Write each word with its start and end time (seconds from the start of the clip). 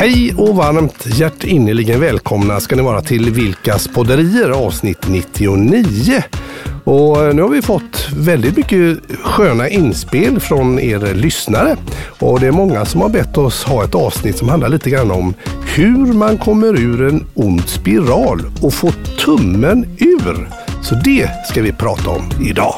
Hej 0.00 0.34
och 0.36 0.56
varmt 0.56 1.06
hjärtinnerligen 1.06 2.00
välkomna 2.00 2.60
ska 2.60 2.76
ni 2.76 2.82
vara 2.82 3.02
till 3.02 3.30
Vilkas 3.30 3.88
podderier 3.88 4.50
avsnitt 4.50 5.08
99. 5.08 6.22
Och 6.84 7.36
nu 7.36 7.42
har 7.42 7.48
vi 7.48 7.62
fått 7.62 8.08
väldigt 8.16 8.56
mycket 8.56 8.98
sköna 9.22 9.68
inspel 9.68 10.40
från 10.40 10.78
er 10.78 11.14
lyssnare. 11.14 11.76
Och 12.18 12.40
det 12.40 12.46
är 12.46 12.52
många 12.52 12.84
som 12.84 13.00
har 13.00 13.08
bett 13.08 13.38
oss 13.38 13.64
ha 13.64 13.84
ett 13.84 13.94
avsnitt 13.94 14.38
som 14.38 14.48
handlar 14.48 14.68
lite 14.68 14.90
grann 14.90 15.10
om 15.10 15.34
hur 15.76 16.12
man 16.12 16.38
kommer 16.38 16.80
ur 16.80 17.08
en 17.08 17.26
ond 17.34 17.68
spiral 17.68 18.40
och 18.62 18.74
får 18.74 18.92
tummen 19.24 19.86
ur. 19.98 20.48
Så 20.82 20.94
det 20.94 21.30
ska 21.50 21.62
vi 21.62 21.72
prata 21.72 22.10
om 22.10 22.30
idag. 22.48 22.74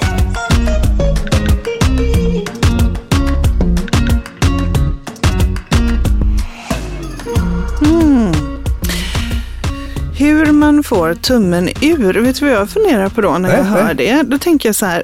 Hur 10.20 10.52
man 10.52 10.82
får 10.82 11.14
tummen 11.14 11.68
ur. 11.82 12.12
Vet 12.20 12.36
du 12.40 12.44
vad 12.46 12.54
jag 12.54 12.70
funderar 12.70 13.08
på 13.08 13.20
då 13.20 13.30
när 13.30 13.38
Nej, 13.48 13.56
jag 13.56 13.64
hör 13.64 13.84
nej. 13.84 13.94
det? 13.94 14.22
Då 14.22 14.38
tänker 14.38 14.68
jag 14.68 14.76
så 14.76 14.86
här. 14.86 15.02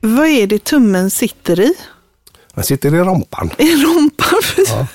Vad 0.00 0.26
är 0.26 0.46
det 0.46 0.64
tummen 0.64 1.10
sitter 1.10 1.60
i? 1.60 1.74
Man 2.54 2.64
sitter 2.64 2.94
i 2.94 2.98
rompan. 2.98 3.50
I 3.58 3.74
rumpan? 3.84 4.40
Ja. 4.68 4.86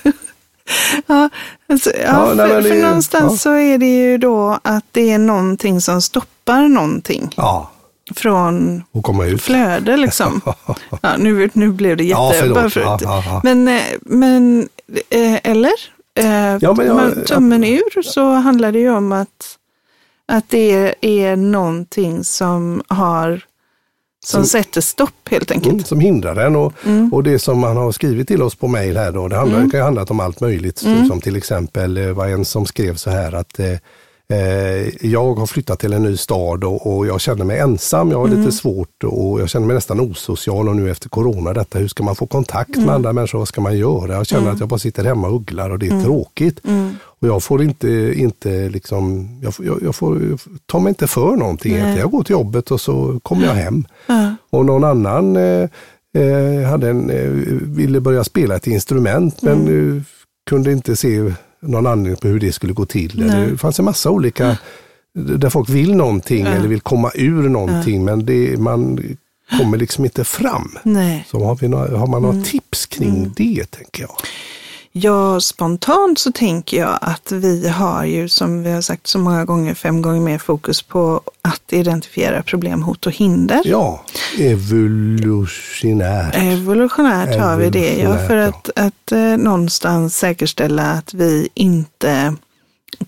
ja, 1.06 1.28
alltså, 1.68 1.90
ja, 1.90 2.00
Ja, 2.06 2.26
för, 2.26 2.34
nej, 2.34 2.62
det 2.62 2.68
för 2.68 2.82
någonstans 2.82 3.32
ja. 3.32 3.36
så 3.38 3.50
är 3.54 3.78
det 3.78 3.86
ju 3.96 4.18
då 4.18 4.58
att 4.64 4.84
det 4.92 5.10
är 5.10 5.18
någonting 5.18 5.80
som 5.80 6.02
stoppar 6.02 6.68
någonting 6.68 7.30
Ja, 7.36 7.70
från 8.16 8.82
och 8.92 9.04
komma 9.04 9.26
ut. 9.26 9.42
flöde 9.42 9.96
liksom. 9.96 10.40
Ja, 11.02 11.16
nu, 11.18 11.50
nu 11.52 11.68
blev 11.72 11.96
det 11.96 12.04
Ja, 12.04 12.34
jätte... 12.34 12.46
förlåt. 12.48 12.72
för- 12.72 12.80
Ja, 12.80 12.98
ja, 13.02 13.22
ja. 13.26 13.40
Men, 13.44 13.68
eh, 13.68 13.82
men 14.00 14.68
eh, 15.10 15.38
eller? 15.50 15.72
Eh, 16.18 16.58
Ja, 16.60 16.74
men 16.74 16.86
jag- 16.86 17.26
tummen 17.26 17.64
ur 17.64 18.02
så 18.02 18.32
handlar 18.32 18.72
det 18.72 18.78
ju 18.78 18.90
om 18.90 19.12
att, 19.12 19.58
att 20.28 20.44
det 20.48 20.94
är 21.00 21.36
någonting 21.36 22.24
som 22.24 22.82
har 22.88 23.40
som, 24.24 24.40
Som- 24.40 24.46
sätter 24.48 24.80
stopp 24.80 25.28
helt 25.30 25.50
enkelt. 25.50 25.72
Mm, 25.72 25.84
som 25.84 26.00
hindrar 26.00 26.34
den. 26.34 26.56
Och, 26.56 26.72
Mm. 26.86 27.12
och 27.12 27.22
det 27.22 27.38
som 27.38 27.58
man 27.58 27.76
har 27.76 27.92
skrivit 27.92 28.28
till 28.28 28.42
oss 28.42 28.54
på 28.54 28.68
mail 28.68 28.96
här 28.96 29.12
då, 29.12 29.28
det 29.28 29.36
handlar, 29.36 29.60
kan 29.60 29.70
ju 29.70 29.80
handla 29.82 30.04
om 30.04 30.20
allt 30.20 30.40
möjligt. 30.40 30.82
Mm. 30.84 31.08
Som 31.08 31.20
till 31.20 31.36
exempel 31.36 31.96
eh, 31.96 32.08
var 32.10 32.26
en 32.26 32.44
som 32.44 32.66
skrev 32.66 32.94
så 32.96 33.10
här 33.10 33.32
att 33.34 33.58
eh, 33.58 33.72
jag 35.00 35.34
har 35.34 35.46
flyttat 35.46 35.78
till 35.80 35.92
en 35.92 36.02
ny 36.02 36.16
stad 36.16 36.64
och, 36.64 37.06
jag 37.06 37.20
känner 37.20 37.44
mig 37.44 37.58
ensam, 37.58 38.10
jag 38.10 38.18
har 38.18 38.26
Mm. 38.26 38.38
lite 38.40 38.52
svårt 38.52 39.04
och 39.04 39.40
jag 39.40 39.48
känner 39.48 39.66
mig 39.66 39.74
nästan 39.74 40.00
osocial 40.00 40.68
och 40.68 40.76
nu 40.76 40.90
efter 40.90 41.08
corona 41.08 41.52
detta, 41.52 41.78
hur 41.78 41.88
ska 41.88 42.02
man 42.02 42.14
få 42.16 42.26
kontakt 42.26 42.74
Mm. 42.76 42.86
med 42.86 42.94
andra 42.94 43.12
människor, 43.12 43.38
vad 43.38 43.48
ska 43.48 43.60
man 43.60 43.78
göra? 43.78 44.12
Jag 44.14 44.26
känner 44.26 44.50
att 44.50 44.60
jag 44.60 44.68
bara 44.68 44.78
sitter 44.78 45.04
hemma 45.04 45.28
och 45.28 45.34
ugglar 45.36 45.70
och 45.70 45.78
det 45.78 45.86
är 45.86 45.90
Mm. 45.90 46.04
tråkigt. 46.04 46.60
Och 47.20 47.28
jag 47.28 47.42
får 47.42 47.62
inte, 47.62 48.12
inte 48.16 48.68
liksom, 48.68 49.28
jag, 49.42 49.54
jag, 49.58 49.78
jag 49.82 49.94
får, 49.94 50.22
jag 50.22 50.38
tar 50.66 50.80
mig 50.80 50.88
inte 50.90 51.06
för 51.06 51.36
någonting. 51.36 51.72
Nej. 51.78 51.98
Jag 51.98 52.10
går 52.10 52.22
till 52.22 52.32
jobbet 52.32 52.70
och 52.70 52.80
så 52.80 53.20
kommer 53.22 53.46
jag 53.46 53.54
hem. 53.54 53.84
Och 54.50 54.66
någon 54.66 54.84
annan 54.84 55.36
eh, 55.36 55.68
eh, 56.18 56.62
hade 56.70 56.88
en, 56.90 57.10
eh, 57.10 57.30
ville 57.62 58.00
börja 58.00 58.24
spela 58.24 58.56
ett 58.56 58.66
instrument 58.66 59.42
men 59.42 59.96
eh, 59.96 60.02
kunde 60.50 60.72
inte 60.72 60.96
se 60.96 61.32
någon 61.60 61.86
anledning 61.86 62.16
på 62.16 62.28
hur 62.28 62.40
det 62.40 62.52
skulle 62.52 62.72
gå 62.72 62.86
till. 62.86 63.12
Nej. 63.26 63.50
Det 63.50 63.58
fanns 63.58 63.78
en 63.78 63.84
massa 63.84 64.10
olika 64.10 64.56
där 65.14 65.50
folk 65.50 65.68
vill 65.68 65.94
någonting 65.94 66.44
Ja. 66.46 66.50
eller 66.52 66.68
vill 66.68 66.80
komma 66.80 67.10
ur 67.14 67.48
någonting 67.48 68.04
men 68.04 68.26
det, 68.26 68.56
man 68.60 69.00
kommer 69.58 69.78
liksom 69.78 70.04
inte 70.04 70.24
fram. 70.24 70.78
Nej. 70.82 71.26
Så 71.30 71.44
har, 71.44 71.56
vi 71.56 71.68
några, 71.68 71.98
har 71.98 72.06
man 72.06 72.22
några 72.22 72.42
tips 72.42 72.86
kring 72.86 73.32
det 73.36 73.70
tänker 73.70 74.02
jag. 74.02 74.10
Ja, 75.02 75.40
spontant 75.40 76.18
så 76.18 76.32
tänker 76.32 76.76
jag 76.78 76.98
att 77.00 77.32
vi 77.32 77.68
har 77.68 78.04
ju, 78.04 78.28
som 78.28 78.62
vi 78.62 78.70
har 78.70 78.80
sagt 78.80 79.06
så 79.06 79.18
många 79.18 79.44
gånger, 79.44 79.74
fem 79.74 80.02
gånger 80.02 80.20
mer 80.20 80.38
fokus 80.38 80.82
på 80.82 81.20
att 81.42 81.72
identifiera 81.72 82.42
problem, 82.42 82.82
hot 82.82 83.06
och 83.06 83.12
hinder. 83.12 83.60
Ja, 83.64 84.04
evolutionär. 84.38 86.30
Evolutionärt 86.34 87.38
har 87.40 87.56
vi 87.56 87.70
det, 87.70 87.78
ja, 87.78 87.94
Evolutionärt, 87.94 88.26
för 88.26 88.36
ja. 88.36 88.48
att, 88.48 88.70
att 88.76 89.12
eh, 89.12 89.36
någonstans 89.36 90.16
säkerställa 90.16 90.82
att 90.82 91.14
vi 91.14 91.48
inte 91.54 92.36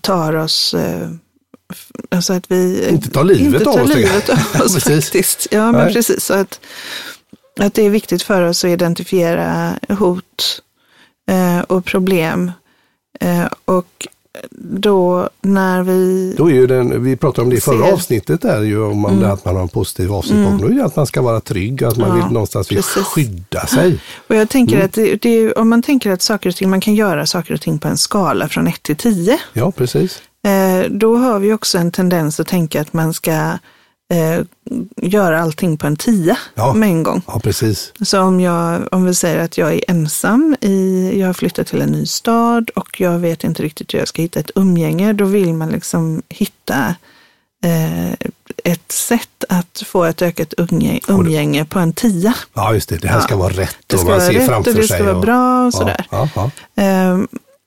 tar 0.01 0.35
oss, 0.35 0.73
eh, 0.73 1.09
alltså 2.09 2.33
att 2.33 2.51
vi 2.51 2.89
Inte 2.89 3.09
tar 3.09 3.23
livet 3.23 3.61
inte 3.61 3.69
av 3.69 3.73
tar 3.73 3.83
oss, 3.83 3.91
tänker 3.91 4.01
jag. 4.01 4.09
livet 4.13 4.29
av 4.29 4.61
oss 4.61 4.83
faktiskt. 4.83 5.47
Ja, 5.51 5.71
men 5.71 5.85
Nej. 5.85 5.93
precis. 5.93 6.23
Så 6.25 6.33
att, 6.33 6.59
att 7.59 7.73
det 7.73 7.85
är 7.85 7.89
viktigt 7.89 8.23
för 8.23 8.41
oss 8.41 8.63
att 8.63 8.69
identifiera 8.69 9.73
hot 9.89 10.61
och 11.67 11.85
problem. 11.85 12.51
Eh, 13.19 13.47
och 13.65 14.07
då 14.59 15.29
när 15.41 15.83
vi... 15.83 16.33
Då 16.37 16.49
är 16.49 16.53
ju 16.53 16.67
den, 16.67 17.03
vi 17.03 17.15
pratade 17.15 17.43
om 17.43 17.49
det 17.49 17.55
i 17.55 17.61
förra 17.61 17.85
Ser. 17.85 17.93
avsnittet 17.93 18.41
där 18.41 18.61
ju 18.61 18.83
om 18.83 19.05
mm. 19.05 19.19
det 19.19 19.31
att 19.31 19.45
man 19.45 19.55
har 19.55 19.61
en 19.61 19.69
positiv 19.69 20.13
avsikt 20.13 20.35
bakom. 20.35 20.57
Då 20.61 20.67
är 20.67 20.71
det 20.71 20.85
att 20.85 20.95
man 20.95 21.05
ska 21.07 21.21
vara 21.21 21.39
trygg, 21.39 21.83
att 21.83 21.97
man 21.97 22.09
Ja, 22.09 22.15
vill 22.15 22.33
någonstans 22.33 22.71
vill 22.71 22.83
skydda 22.83 23.65
sig. 23.65 23.99
Och 24.27 24.35
jag 24.35 24.49
tänker 24.49 24.75
Mm. 24.75 24.85
att 24.85 24.93
det, 24.93 25.15
det 25.21 25.29
är, 25.29 25.57
om 25.57 25.69
man 25.69 25.81
tänker 25.81 26.11
att 26.11 26.21
saker 26.21 26.49
och 26.49 26.55
ting, 26.55 26.69
man 26.69 26.81
kan 26.81 26.95
göra 26.95 27.25
saker 27.25 27.53
och 27.53 27.61
ting 27.61 27.79
på 27.79 27.87
en 27.87 27.97
skala 27.97 28.49
från 28.49 28.67
1 28.67 28.83
till 28.83 28.95
10. 28.95 29.39
Ja, 29.53 29.71
precis. 29.71 30.21
Eh, 30.43 30.91
då 30.91 31.15
har 31.17 31.39
vi 31.39 31.53
också 31.53 31.77
en 31.77 31.91
tendens 31.91 32.39
att 32.39 32.47
tänka 32.47 32.81
att 32.81 32.93
man 32.93 33.13
ska 33.13 33.57
eh, 34.11 34.39
göra 34.97 35.41
allting 35.41 35.77
på 35.77 35.87
en 35.87 35.95
10 35.95 36.37
Ja. 36.55 36.73
med 36.73 36.89
en 36.89 37.03
gång. 37.03 37.21
Ja, 37.27 37.39
precis. 37.39 37.93
Så 38.01 38.21
om, 38.21 38.39
jag, 38.39 38.81
om 38.91 39.05
vi 39.05 39.15
säger 39.15 39.39
att 39.39 39.57
jag 39.57 39.73
är 39.73 39.83
ensam, 39.87 40.55
i, 40.61 41.11
jag 41.19 41.27
har 41.27 41.33
flyttat 41.33 41.67
till 41.67 41.81
en 41.81 41.89
ny 41.89 42.05
stad 42.05 42.69
och 42.69 43.01
jag 43.01 43.19
vet 43.19 43.43
inte 43.43 43.63
riktigt 43.63 43.93
hur 43.93 43.99
jag 43.99 44.07
ska 44.07 44.21
hitta 44.21 44.39
ett 44.39 44.51
umgänge, 44.55 45.13
då 45.13 45.25
vill 45.25 45.53
man 45.53 45.69
liksom 45.69 46.21
hitta 46.29 46.95
eh, 47.65 48.11
ett 48.63 48.91
sätt 48.91 49.43
att 49.49 49.83
få 49.85 50.03
ett 50.03 50.21
ökat 50.21 50.53
umgänge, 50.57 50.99
umgänge 51.07 51.65
på 51.65 51.79
en 51.79 51.93
10. 51.93 52.33
Ja, 52.53 52.73
just 52.73 52.89
det. 52.89 52.97
Det 52.97 53.07
här 53.07 53.19
ska 53.21 53.33
Ja. 53.33 53.37
vara 53.37 53.53
rätt 53.53 53.77
Det 53.87 53.95
och 53.95 54.01
ska 54.01 54.09
man 54.09 54.21
ser 54.21 54.33
rätt 54.33 54.47
framför 54.47 54.71
och 54.71 54.75
det 54.77 54.87
sig. 54.87 54.97
ska 54.97 55.03
vara 55.03 55.15
och- 55.15 55.21
bra 55.21 55.65
och 55.65 55.73
sådär. 55.73 56.05
Ja. 56.09 56.29
Eh, 56.83 57.17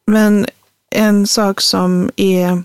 Men 0.07 0.47
en 0.91 1.27
sak 1.27 1.61
som 1.61 2.11
är 2.17 2.63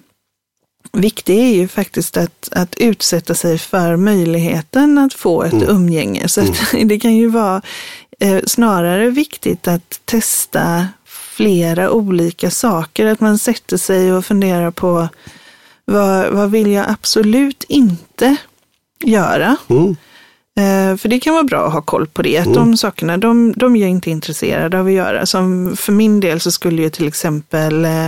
viktig 0.91 1.39
är 1.39 1.55
ju 1.55 1.67
faktiskt 1.67 2.17
att, 2.17 2.49
att 2.51 2.75
utsätta 2.77 3.35
sig 3.35 3.57
för 3.57 3.95
möjligheten 3.95 4.97
att 4.97 5.13
få 5.13 5.43
ett 5.43 5.69
umgänge. 5.69 6.27
Så 6.27 6.41
att 6.41 6.73
det 6.85 6.99
kan 6.99 7.15
ju 7.15 7.27
vara 7.27 7.61
eh, 8.19 8.39
snarare 8.47 9.09
viktigt 9.09 9.67
att 9.67 10.01
testa 10.05 10.87
flera 11.05 11.91
olika 11.91 12.51
saker. 12.51 13.05
Att 13.05 13.19
man 13.19 13.37
sätter 13.37 13.77
sig 13.77 14.13
och 14.13 14.25
funderar 14.25 14.71
på 14.71 15.07
vad, 15.85 16.29
vad 16.33 16.51
vill 16.51 16.71
jag 16.71 16.85
absolut 16.89 17.63
inte 17.67 18.35
göra? 19.03 19.57
Mm. 19.67 19.95
Eh, 20.59 20.97
För 20.97 21.09
det 21.09 21.19
kan 21.19 21.33
vara 21.33 21.43
bra 21.43 21.67
att 21.67 21.73
ha 21.73 21.81
koll 21.81 22.07
på 22.07 22.21
det. 22.21 22.37
Att 22.37 22.53
de 22.53 22.77
sakerna, 22.77 23.17
de, 23.17 23.53
de 23.55 23.75
är 23.75 23.79
jag 23.79 23.89
inte 23.89 24.09
intresserade 24.09 24.79
av 24.79 24.85
att 24.85 24.91
göra. 24.91 25.25
Som 25.25 25.75
för 25.77 25.91
min 25.91 26.19
del 26.19 26.39
så 26.39 26.51
skulle 26.51 26.81
ju 26.81 26.89
till 26.89 27.07
exempel 27.07 27.85
eh, 27.85 28.07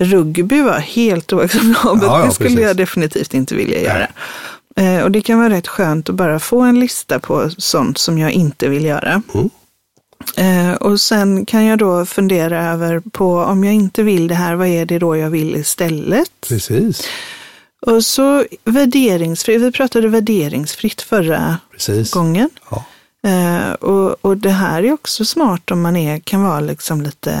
rugby 0.00 0.62
vara 0.62 0.78
helt 0.78 1.32
oacceptabelt. 1.32 2.02
Ja, 2.02 2.18
ja, 2.20 2.26
det 2.26 2.32
skulle 2.32 2.48
precis. 2.50 2.64
jag 2.66 2.76
definitivt 2.76 3.34
inte 3.34 3.54
vilja 3.54 3.80
göra. 3.82 4.06
Eh, 4.76 5.02
Och 5.04 5.10
det 5.10 5.20
kan 5.20 5.38
vara 5.38 5.50
rätt 5.50 5.68
skönt 5.68 6.08
att 6.08 6.14
bara 6.14 6.38
få 6.40 6.60
en 6.60 6.80
lista 6.80 7.18
på 7.18 7.50
sånt 7.58 7.98
som 7.98 8.18
jag 8.18 8.30
inte 8.32 8.68
vill 8.68 8.84
göra. 8.84 9.22
Mm. 9.34 9.50
Eh, 10.36 10.74
Och 10.76 11.00
sen 11.00 11.46
kan 11.46 11.64
jag 11.64 11.78
då 11.78 12.06
fundera 12.06 12.64
över 12.72 13.00
på 13.12 13.36
om 13.38 13.64
jag 13.64 13.74
inte 13.74 14.02
vill 14.02 14.28
det 14.28 14.34
här, 14.34 14.54
vad 14.54 14.66
är 14.68 14.86
det 14.86 14.98
då 14.98 15.16
jag 15.16 15.30
vill 15.30 15.56
istället? 15.56 16.30
Precis. 16.48 17.02
Och 17.86 18.04
så 18.04 18.44
värderingsfritt, 18.64 19.62
vi 19.62 19.72
pratade 19.72 20.08
värderingsfritt 20.08 21.02
förra 21.02 21.56
Precis. 21.72 22.10
gången. 22.10 22.50
Ja. 22.70 22.84
Eh, 23.30 23.72
och, 23.72 24.16
och 24.24 24.36
det 24.36 24.50
här 24.50 24.82
är 24.84 24.92
också 24.92 25.24
smart 25.24 25.70
om 25.70 25.80
man 25.80 25.96
är, 25.96 26.18
kan 26.18 26.42
vara 26.42 26.60
liksom 26.60 27.00
lite 27.02 27.34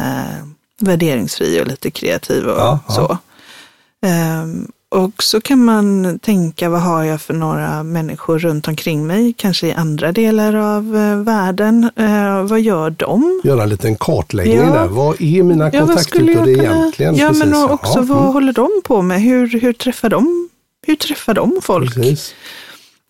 värderingsfri 0.82 1.62
och 1.62 1.66
lite 1.66 1.90
kreativ 1.90 2.44
och 2.46 2.58
Ja, 2.60 2.78
ja. 2.88 2.94
så. 2.94 3.18
Ehm, 4.06 4.68
och 4.88 5.22
så 5.22 5.40
kan 5.40 5.64
man 5.64 6.18
tänka, 6.18 6.68
vad 6.68 6.80
har 6.80 7.04
jag 7.04 7.20
för 7.20 7.34
några 7.34 7.82
människor 7.82 8.38
runt 8.38 8.68
omkring 8.68 9.06
mig, 9.06 9.34
kanske 9.36 9.66
i 9.66 9.72
andra 9.72 10.12
delar 10.12 10.54
av 10.54 10.96
eh, 10.96 11.16
världen. 11.16 11.90
Eh, 11.96 12.42
vad 12.42 12.60
gör 12.60 12.90
de? 12.90 13.40
Göra 13.44 13.62
en 13.62 13.68
liten 13.68 13.96
kartläggning 13.96 14.56
Ja. 14.56 14.72
där. 14.72 14.86
Vad 14.86 15.22
är 15.22 15.42
mina 15.42 15.70
Ja, 15.72 15.86
kontaktytor 15.86 16.48
egentligen? 16.48 17.14
Ja, 17.16 17.32
men 17.32 17.40
Precis. 17.40 17.64
och 17.64 17.70
också 17.70 17.98
Ja, 17.98 18.02
vad 18.02 18.18
mm. 18.18 18.32
håller 18.32 18.52
de 18.52 18.68
på 18.84 19.02
med? 19.02 19.22
Hur, 19.22 19.60
hur, 19.60 19.72
träffar 19.72 20.08
de, 20.08 20.48
hur 20.86 20.96
träffar 20.96 21.34
de 21.34 21.58
folk? 21.62 21.94
Precis. 21.94 22.34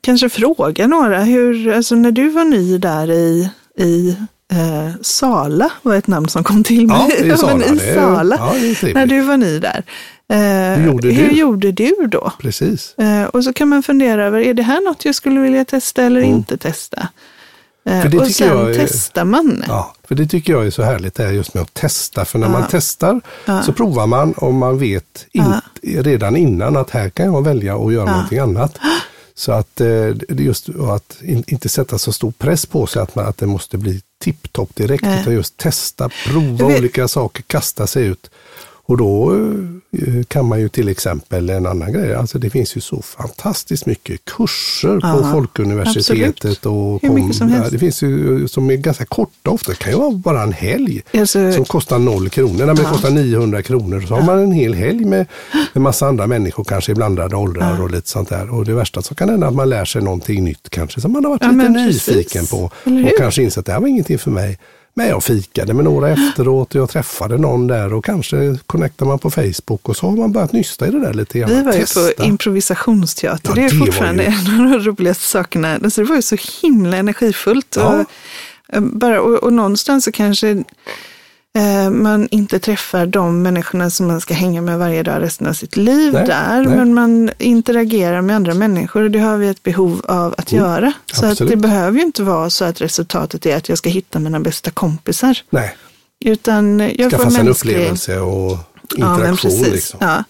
Kanske 0.01 0.29
fråga 0.29 0.87
några, 0.87 1.23
hur, 1.23 1.73
alltså 1.73 1.95
när 1.95 2.11
du 2.13 2.31
var 2.31 2.45
ny 2.45 2.79
där 2.79 3.11
i, 3.11 3.51
i 3.79 4.17
eh, 4.51 4.91
Sala, 5.03 5.71
var 5.83 5.95
ett 5.95 6.07
namn 6.07 6.29
som 6.29 6.45
kom 6.45 6.65
till 6.65 6.87
mig. 6.87 6.97
Ja, 7.25 7.35
i 7.35 7.37
Sala. 7.37 7.65
i 7.65 7.69
är- 7.69 7.95
Sala, 7.95 8.37
Ja, 8.83 8.93
när 8.95 9.07
du 9.07 9.21
var 9.21 9.37
ny 9.37 9.59
där. 9.59 9.85
Eh, 10.33 10.39
Hur 10.79 10.87
gjorde 10.87 11.09
hur 11.09 11.29
du? 11.29 11.35
gjorde 11.37 11.73
du 11.73 11.95
då? 12.11 12.33
Precis. 12.41 12.95
Eh, 12.99 13.25
och 13.25 13.45
så 13.45 13.53
kan 13.53 13.69
man 13.69 13.83
fundera 13.83 14.25
över, 14.27 14.41
är 14.41 14.55
det 14.55 14.63
här 14.63 14.81
något 14.85 15.05
jag 15.05 15.15
skulle 15.15 15.41
vilja 15.41 15.65
testa 15.65 16.03
eller 16.03 16.21
inte 16.21 16.57
testa? 16.57 17.09
Eh, 17.87 18.07
Mm. 18.07 18.19
Och 18.19 18.27
sen 18.27 18.59
är- 18.69 18.75
testar 18.75 19.25
man. 19.25 19.65
Ja, 19.69 19.95
För 20.09 20.15
det 20.15 20.27
tycker 20.27 20.53
jag 20.53 20.67
är 20.67 20.71
så 20.71 20.83
härligt 20.83 21.15
det 21.15 21.23
här 21.25 21.31
just 21.33 21.55
med 21.55 21.63
att 21.63 21.75
testa. 21.75 22.25
För 22.25 22.39
när 22.39 22.47
Ja. 22.47 22.53
man 22.53 22.65
testar 22.71 23.21
så 23.67 23.73
provar 23.73 24.07
man 24.07 24.33
och 24.33 24.55
man 24.55 24.79
vet 24.79 25.27
in, 25.33 25.55
redan 25.83 26.37
innan 26.37 26.77
att 26.77 26.91
här 26.91 27.11
kan 27.11 27.27
jag 27.27 27.45
välja 27.45 27.77
att 27.77 27.93
göra 27.93 28.07
Ja. 28.07 28.13
någonting 28.13 28.39
annat. 28.39 28.79
Så 29.35 29.53
att, 29.53 29.81
eh, 29.81 29.89
just 30.29 30.69
att 30.69 31.17
in, 31.23 31.45
inte 31.47 31.69
sätta 31.69 31.99
så 31.99 32.13
stor 32.13 32.31
press 32.39 32.67
på 32.67 32.87
sig 32.87 33.03
att, 33.03 33.15
man, 33.15 33.27
att 33.27 33.39
det 33.39 33.47
måste 33.47 33.79
bli 33.79 34.01
tipptopp 34.21 34.77
direkt. 34.77 35.03
Nej. 35.03 35.21
Utan 35.21 35.35
just 35.35 35.57
testa, 35.57 36.09
prova 36.27 36.67
olika 36.67 37.09
saker, 37.09 37.43
kasta 37.47 37.87
sig 37.87 38.11
ut. 38.11 38.31
Och 38.91 38.97
då 38.97 39.33
eh, 39.99 40.23
kan 40.29 40.47
man 40.47 40.61
ju 40.61 40.69
till 40.69 40.89
exempel 40.89 41.51
en 41.51 41.67
annan 41.67 41.93
grej, 41.93 42.15
alltså 42.15 42.39
det 42.39 42.51
finns 42.51 42.77
ju 42.77 42.81
så 42.81 43.03
fantastiskt 43.03 43.87
mycket 43.87 44.25
kurser 44.25 45.01
på 45.01 45.07
Ja, 45.07 45.33
Folkuniversitetet. 45.33 46.29
absolut. 46.45 46.67
Och 46.67 47.35
som 47.35 47.51
ja, 47.51 47.69
det 47.71 47.79
finns 47.79 48.03
ju 48.03 48.49
som 48.49 48.71
är 48.71 48.77
ganska 48.77 49.05
korta 49.05 49.51
ofta, 49.51 49.73
det 49.73 49.79
kan 49.79 49.93
ju 49.93 49.99
vara 49.99 50.11
bara 50.11 50.43
en 50.43 50.53
helg 50.53 51.03
Alltså, 51.19 51.53
som 51.53 51.65
kostar 51.65 51.99
noll 51.99 52.29
kronor. 52.29 52.57
Nej, 52.57 52.67
men 52.67 52.77
det 52.77 52.83
Ja. 52.83 52.91
kostar 52.91 53.11
900 53.11 53.63
kronor. 53.63 54.01
Så 54.01 54.15
har 54.15 54.23
man 54.23 54.39
en 54.39 54.53
hel 54.53 54.75
helg 54.75 55.05
med 55.05 55.27
en 55.73 55.83
massa 55.83 56.07
andra 56.07 56.27
människor, 56.27 56.65
kanske 56.65 56.93
i 56.93 56.95
blandade 56.95 57.37
åldrar 57.37 57.83
och 57.83 57.91
lite 57.91 58.09
sånt 58.09 58.29
där. 58.29 58.55
Och 58.55 58.65
det 58.65 58.75
värsta 58.75 59.03
så 59.03 59.15
kan 59.15 59.29
hända 59.29 59.47
att 59.47 59.55
man 59.55 59.69
lär 59.69 59.85
sig 59.85 60.03
någonting 60.03 60.45
nytt 60.45 60.71
kanske 60.71 61.01
som 61.01 61.13
man 61.13 61.25
har 61.25 61.31
varit 61.31 61.43
Ja, 61.43 61.51
lite 61.51 61.73
precis. 61.75 62.09
nyfiken 62.09 62.47
på. 62.47 62.59
Och 62.85 63.19
kanske 63.19 63.43
insett 63.43 63.59
att 63.59 63.67
det 63.67 63.73
här 63.73 63.81
var 63.81 63.89
ingenting 63.89 64.19
för 64.19 64.31
mig. 64.31 64.59
Men 65.01 65.09
jag 65.09 65.25
fikade 65.25 65.75
med 65.75 65.85
några 65.85 66.09
efteråt 66.11 66.75
och 66.75 66.81
jag 66.81 66.91
träffade 66.91 67.39
någon 67.39 67.67
där 67.67 67.93
och 67.95 68.05
kanske 68.05 68.59
connectar 68.67 69.07
man 69.07 69.19
på 69.19 69.31
Facebook 69.31 69.89
och 69.89 69.97
så 69.97 70.07
har 70.07 70.17
man 70.17 70.33
börjat 70.33 70.53
nysta 70.53 70.87
i 70.89 70.91
det 70.91 71.01
där 71.01 71.15
lite 71.15 71.39
grann. 71.39 71.51
Vi 71.51 71.63
var 71.63 71.73
ju 71.73 71.81
Testa. 71.81 72.01
på 72.19 72.25
improvisationsteater. 72.25 73.49
Ja, 73.51 73.55
det 73.55 73.61
är 73.65 73.71
det 73.71 73.77
fortfarande 73.77 74.23
ju- 74.23 74.29
en 74.29 74.65
av 74.65 74.71
de 74.71 74.79
roligaste 74.85 75.25
sakerna. 75.25 75.75
Alltså, 75.85 76.01
det 76.01 76.09
var 76.09 76.17
ju 76.17 76.23
så 76.23 76.37
himla 76.63 76.97
energifullt. 76.97 77.77
Ja. 77.79 77.83
Och, 78.01 78.05
eh, 78.77 78.81
bara, 78.81 79.21
och, 79.21 79.35
och 79.43 79.53
någonstans 79.53 80.05
så 80.05 80.13
kanske 80.13 80.65
eh, 81.59 81.91
man 81.91 82.29
inte 82.31 82.59
träffar 82.59 83.07
de 83.07 83.43
människorna 83.43 83.91
som 83.91 84.07
man 84.07 84.21
ska 84.21 84.35
hänga 84.35 84.61
med 84.63 84.79
varje 84.79 85.03
dag 85.03 85.23
resten 85.23 85.47
av 85.47 85.53
sitt 85.53 85.77
liv 85.77 86.13
Nej, 86.13 86.27
där. 86.27 86.65
nej. 86.65 86.77
Men 86.77 86.95
man 86.95 87.31
interagerar 87.39 88.21
med 88.23 88.37
andra 88.37 88.55
människor 88.55 89.03
och 89.03 89.11
det 89.11 89.19
har 89.19 89.37
vi 89.37 89.49
ett 89.49 89.63
behov 89.63 90.01
av 90.09 90.35
att 90.39 90.53
göra. 90.53 90.93
Så 91.13 91.27
att 91.27 91.41
Mm. 91.41 91.51
det 91.51 91.57
behöver 91.57 91.99
ju 91.99 92.05
inte 92.05 92.23
vara 92.23 92.51
så 92.51 92.65
att 92.65 92.81
resultatet 92.81 93.47
är 93.47 93.57
att 93.57 93.69
jag 93.69 93.79
ska 93.79 93.89
hitta 93.89 94.19
mina 94.19 94.41
bästa 94.41 94.71
kompisar. 94.71 95.39
Nej, 95.51 95.77
Utan 96.25 96.79
jag 96.99 97.11
skaffa 97.11 97.25
får 97.25 97.31
sig 97.31 97.41
en 97.41 97.49
upplevelse 97.49 98.19
och 98.21 98.59
Ja, 98.97 99.09
men 99.09 99.11
interaktion. 99.21 99.51
precis. 99.51 99.73
liksom. 99.73 99.99
Ja. 100.03 100.25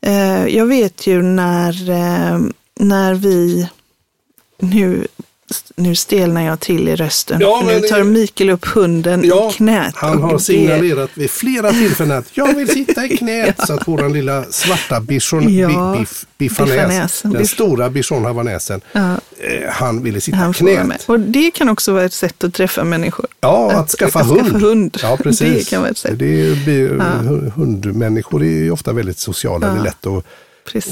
Eh, 0.00 0.46
Jag 0.46 0.66
vet 0.66 1.06
ju 1.06 1.22
när, 1.22 1.90
eh, 1.90 2.38
när 2.80 3.14
vi, 3.14 3.68
nu, 4.60 5.06
nu 5.76 5.94
stelnar 5.94 6.42
jag 6.42 6.60
till 6.60 6.88
i 6.88 6.96
rösten, 6.96 7.40
Ja, 7.40 7.62
nu 7.66 7.80
det- 7.80 7.88
tar 7.88 8.02
Mikael 8.02 8.50
upp 8.50 8.64
hunden 8.64 9.22
Ja, 9.24 9.50
i 9.50 9.52
knät. 9.54 9.94
han 9.96 10.22
har 10.22 10.32
det- 10.32 10.38
signalerat 10.38 11.10
vid 11.14 11.30
flera 11.30 11.70
tillfällen 11.72 12.18
att 12.18 12.24
jag 12.32 12.54
vill 12.54 12.68
sitta 12.68 13.04
i 13.06 13.16
knät. 13.16 13.56
Så 13.66 13.72
att 13.72 13.88
vår 13.88 14.08
lilla 14.08 14.44
svarta 14.50 15.00
bichon, 15.00 15.54
Ja, 15.56 15.92
bi, 15.92 15.98
biff, 15.98 16.26
biffanäs, 16.38 16.74
biffanäs. 16.76 17.22
den 17.22 17.32
Biff- 17.36 17.44
stora 17.52 17.90
bichon 17.90 18.24
havanäsen, 18.24 18.80
Ja, 18.92 19.00
eh, 19.10 19.70
han 19.70 20.02
ville 20.02 20.20
sitta 20.20 20.36
i 20.36 20.40
han 20.40 20.54
vara 20.60 20.82
knät. 20.84 21.04
Och 21.08 21.20
det 21.20 21.50
kan 21.50 21.68
också 21.68 21.92
vara 21.92 22.04
ett 22.04 22.12
sätt 22.12 22.44
att 22.44 22.54
träffa 22.54 22.84
människor. 22.84 23.26
Ja, 23.40 23.70
att, 23.72 23.76
Att- 23.76 23.90
skaffa, 23.90 24.20
att 24.20 24.26
hund. 24.26 24.40
skaffa 24.46 24.58
hund. 24.58 24.98
Ja, 25.02 25.16
precis. 25.22 25.64
Det 25.64 25.70
kan 25.70 25.80
vara 25.80 25.90
ett 25.90 25.98
sätt. 25.98 26.18
Det 26.18 26.40
är, 26.40 26.96
Ja. 26.98 27.04
Hundmänniskor 27.56 28.42
är 28.42 28.46
ju 28.48 28.70
ofta 28.70 28.92
väldigt 28.92 29.18
sociala. 29.18 29.72
Det 29.72 29.78
är 29.78 29.82
lätt 29.84 30.06
att 30.06 30.24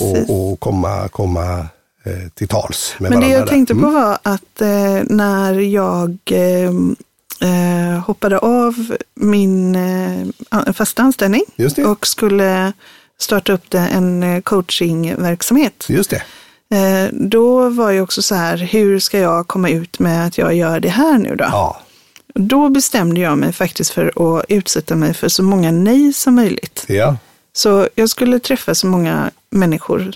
och, 0.01 0.31
och 0.53 0.61
komma, 0.61 1.09
komma 1.09 1.67
eh, 2.05 2.29
till 2.35 2.49
tals 2.49 2.95
med 2.99 3.11
Men 3.11 3.21
det 3.21 3.29
jag 3.29 3.47
tänkte 3.49 3.75
på 3.75 3.81
Mm. 3.81 3.95
var 3.95 4.19
att 4.23 4.61
eh, 4.61 5.03
när 5.11 5.55
jag 5.61 6.19
eh, 6.31 6.71
eh, 7.51 7.99
hoppade 8.07 8.39
av 8.39 8.97
min 9.15 9.75
eh, 9.75 10.73
fasta 10.73 11.03
anställning 11.03 11.43
och 11.87 12.07
skulle 12.07 12.73
starta 13.19 13.53
upp 13.53 13.75
en 13.75 14.23
eh, 14.23 14.41
coachingverksamhet. 14.41 15.85
Just 15.89 16.11
det. 16.11 16.23
Eh, 16.77 17.09
då 17.13 17.69
var 17.69 17.91
ju 17.91 18.01
också 18.01 18.23
så 18.23 18.35
här, 18.35 18.57
hur 18.57 18.99
ska 18.99 19.19
jag 19.19 19.49
komma 19.49 19.69
ut 19.71 19.99
med 19.99 20.27
att 20.27 20.39
jag 20.39 20.55
gör 20.55 20.81
det 20.81 20.89
här 20.89 21.19
nu 21.19 21.37
då? 21.37 21.45
Ja, 21.45 21.81
Då 22.35 22.69
bestämde 22.69 23.21
jag 23.21 23.39
mig 23.39 23.53
faktiskt 23.53 23.91
för 23.91 24.39
att 24.39 24.45
utsätta 24.49 24.95
mig 24.97 25.15
för 25.15 25.29
så 25.29 25.43
många 25.43 25.71
nej 25.71 26.13
som 26.13 26.35
möjligt. 26.35 26.85
ja. 26.89 27.17
Så 27.55 27.89
jag 27.95 28.09
skulle 28.11 28.39
träffa 28.39 28.75
så 28.75 28.87
många 28.87 29.31
människor 29.51 30.13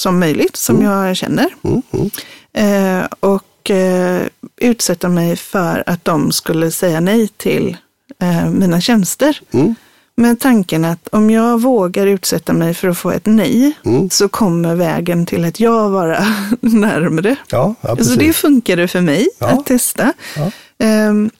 som 0.00 0.18
möjligt 0.20 0.56
som 0.56 0.82
jag 0.82 1.16
känner. 1.16 1.48
Mm, 1.62 1.82
mm. 1.92 2.10
Eh, 2.52 3.06
och 3.20 3.70
eh, 3.70 4.22
utsätta 4.56 5.08
mig 5.08 5.36
för 5.36 5.82
att 5.86 6.04
de 6.04 6.32
skulle 6.32 6.70
säga 6.70 7.00
nej 7.00 7.28
till 7.28 7.76
eh, 8.22 8.50
mina 8.50 8.80
tjänster. 8.80 9.40
Mm. 9.52 9.74
Med 10.16 10.40
tanken 10.40 10.84
att 10.84 11.08
om 11.12 11.30
jag 11.30 11.60
vågar 11.60 12.06
utsätta 12.06 12.52
mig 12.52 12.74
för 12.74 12.88
att 12.88 12.98
få 12.98 13.10
ett 13.10 13.26
nej 13.26 13.72
Mm. 13.84 14.10
så 14.10 14.28
kommer 14.28 14.74
vägen 14.74 15.26
till 15.26 15.44
att 15.44 15.60
jag 15.60 15.90
vara 15.90 16.26
närmre. 16.60 17.36
Ja, 17.50 17.74
ja. 17.80 17.96
Så 17.96 18.14
det 18.14 18.32
funkade 18.32 18.88
för 18.88 19.00
mig 19.00 19.28
Ja. 19.38 19.46
att 19.46 19.66
testa. 19.66 20.12
Ja. 20.36 20.50
Ehm, 20.78 21.30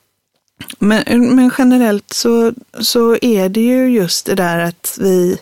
men, 0.79 1.35
men 1.37 1.51
generellt 1.59 2.13
så, 2.13 2.53
så 2.81 3.17
är 3.23 3.49
det 3.49 3.61
ju 3.61 3.89
just 3.91 4.27
det 4.27 4.35
där 4.35 4.59
att 4.59 4.99
vi 5.01 5.39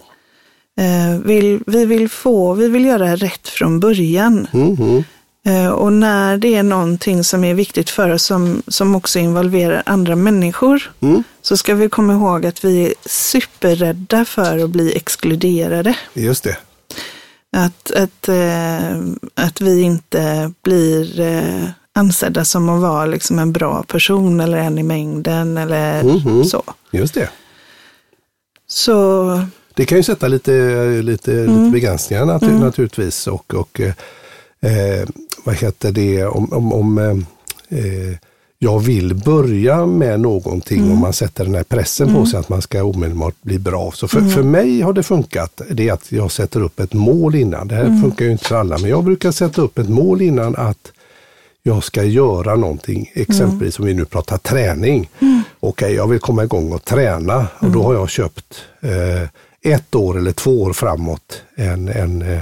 eh, 0.79 1.19
vill, 1.25 1.61
vi 1.67 1.85
vill 1.87 2.09
få, 2.09 2.53
vi 2.55 2.69
vill 2.69 2.85
göra 2.85 3.17
rätt 3.17 3.49
från 3.49 3.81
början. 3.81 4.47
Mm, 4.53 4.77
mm. 4.77 5.05
Eh, 5.47 5.69
Och 5.69 5.93
när 5.93 6.37
det 6.39 6.55
är 6.55 6.63
någonting 6.63 7.25
som 7.25 7.45
är 7.45 7.55
viktigt 7.55 7.91
för 7.91 8.11
oss 8.11 8.23
som, 8.25 8.63
som 8.69 8.95
också 8.95 9.19
involverar 9.19 9.83
andra 9.87 10.17
människor 10.17 10.93
Mm. 11.01 11.23
så 11.43 11.57
ska 11.57 11.75
vi 11.75 11.89
komma 11.89 12.13
ihåg 12.13 12.47
att 12.47 12.65
vi 12.65 12.87
är 12.87 12.95
superrädda 13.07 14.25
för 14.25 14.59
att 14.65 14.71
bli 14.71 14.97
exkluderade. 14.97 15.97
Just 16.15 16.45
det. 16.45 16.57
Att, 17.57 17.91
att, 17.91 18.29
eh, 18.29 18.99
att 19.35 19.61
vi 19.61 19.81
inte 19.83 20.53
blir 20.63 21.21
eh, 21.21 21.69
ansedda 21.95 22.45
som 22.45 22.69
att 22.69 22.81
vara 22.81 23.07
liksom 23.07 23.39
en 23.39 23.53
bra 23.53 23.83
person 23.83 24.41
eller 24.41 24.59
en 24.59 24.79
i 24.79 24.83
mängden 24.83 25.59
eller 25.59 26.03
Mhm. 26.03 26.45
så. 26.45 26.63
Just 26.91 27.15
det. 27.15 27.29
Så 28.69 29.41
Det 29.79 29.87
kan 29.87 29.99
ju 29.99 30.03
sätta 30.03 30.29
lite, 30.29 30.53
lite, 31.03 31.33
Mm. 31.33 31.59
lite 31.59 31.71
begränsningar 31.73 32.25
natur, 32.25 32.53
naturligtvis. 32.59 33.27
Och, 33.27 33.55
och 33.55 33.81
eh, 33.81 33.93
eh, 34.73 35.09
vad 35.45 35.55
heter 35.55 35.93
det, 35.93 36.25
om, 36.27 36.53
om, 36.53 36.73
om 36.73 36.99
eh, 36.99 37.79
eh, 37.79 38.17
jag 38.59 38.79
vill 38.81 39.15
börja 39.15 39.87
med 39.87 40.21
någonting 40.21 40.79
Mm. 40.79 40.91
och 40.93 40.97
man 40.99 41.13
sätter 41.13 41.45
den 41.45 41.55
här 41.55 41.63
pressen 41.65 42.15
på 42.15 42.27
sig 42.27 42.41
att 42.41 42.49
man 42.49 42.63
ska 42.63 42.85
omedelbart 42.85 43.35
bli 43.43 43.59
bra. 43.59 43.93
Så 43.95 44.09
Mm. 44.13 44.29
för, 44.29 44.35
för 44.37 44.43
mig 44.43 44.81
har 44.81 44.93
det 44.93 45.03
funkat, 45.03 45.61
det 45.71 45.89
är 45.89 45.93
att 45.93 46.13
jag 46.13 46.31
sätter 46.33 46.61
upp 46.63 46.81
ett 46.81 46.93
mål 46.93 47.35
innan. 47.35 47.69
Det 47.69 47.75
här 47.75 47.85
Mm. 47.85 48.03
funkar 48.03 48.25
ju 48.25 48.31
inte 48.33 48.45
för 48.45 48.57
alla, 48.57 48.79
men 48.79 48.91
jag 48.91 49.05
brukar 49.05 49.31
sätta 49.33 49.63
upp 49.63 49.79
ett 49.79 49.89
mål 49.89 50.23
innan 50.23 50.57
att 50.57 50.93
jag 51.63 51.85
ska 51.85 52.03
göra 52.05 52.57
någonting, 52.57 53.11
exempelvis 53.15 53.79
om 53.79 53.85
vi 53.87 53.95
nu 53.95 54.05
pratar 54.05 54.39
träning. 54.39 55.11
Okej, 55.61 55.95
jag 55.95 56.07
vill 56.09 56.19
komma 56.21 56.45
igång 56.45 56.73
och 56.73 56.85
träna 56.85 57.47
och 57.59 57.71
då 57.71 57.83
har 57.83 57.95
jag 57.95 58.11
köpt 58.11 58.55
eh, 58.81 59.29
ett 59.63 59.95
år 59.95 60.19
eller 60.19 60.33
två 60.33 60.63
år 60.63 60.73
framåt 60.73 61.43
en, 61.57 61.89
en 61.89 62.23
eh, 62.23 62.41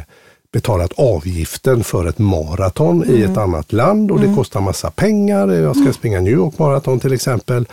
betalat 0.52 0.92
avgiften 0.96 1.84
för 1.84 2.06
ett 2.06 2.18
maraton 2.18 3.04
i 3.08 3.22
ett 3.22 3.36
annat 3.36 3.72
land 3.72 4.10
och 4.10 4.20
det 4.20 4.34
kostar 4.34 4.60
massa 4.60 4.90
pengar. 4.90 5.48
Jag 5.48 5.76
ska 5.76 5.92
springa 5.92 6.20
New 6.20 6.32
York 6.32 6.58
Marathon 6.58 7.00
till 7.00 7.12
exempel 7.12 7.66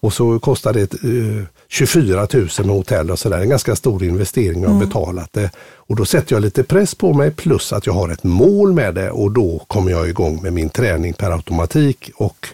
och 0.00 0.12
så 0.12 0.38
kostar 0.38 0.72
det 0.72 0.94
eh, 0.94 1.44
24 1.68 2.26
000 2.32 2.48
med 2.58 2.76
hotell 2.76 3.10
och 3.10 3.18
sådär. 3.18 3.40
En 3.40 3.48
ganska 3.48 3.76
stor 3.76 4.04
investering 4.04 4.62
jag 4.62 4.70
har 4.70 4.86
betalat 4.86 5.32
det. 5.32 5.50
Och 5.76 5.96
då 5.96 6.04
sätter 6.04 6.34
jag 6.34 6.42
lite 6.42 6.64
press 6.64 6.94
på 6.94 7.12
mig 7.14 7.30
plus 7.30 7.72
att 7.72 7.86
jag 7.86 7.92
har 7.92 8.08
ett 8.08 8.24
mål 8.24 8.72
med 8.72 8.94
det 8.94 9.10
och 9.10 9.30
då 9.30 9.64
kommer 9.66 9.90
jag 9.90 10.08
igång 10.08 10.42
med 10.42 10.52
min 10.52 10.68
träning 10.68 11.12
per 11.12 11.30
automatik. 11.30 12.10
Och 12.16 12.48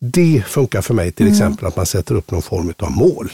det 0.00 0.42
funkar 0.46 0.82
för 0.82 0.94
mig 0.94 1.12
till 1.12 1.28
exempel 1.28 1.66
att 1.66 1.76
man 1.76 1.86
sätter 1.86 2.14
upp 2.14 2.30
någon 2.30 2.42
form 2.42 2.72
av 2.78 2.90
mål. 2.90 3.32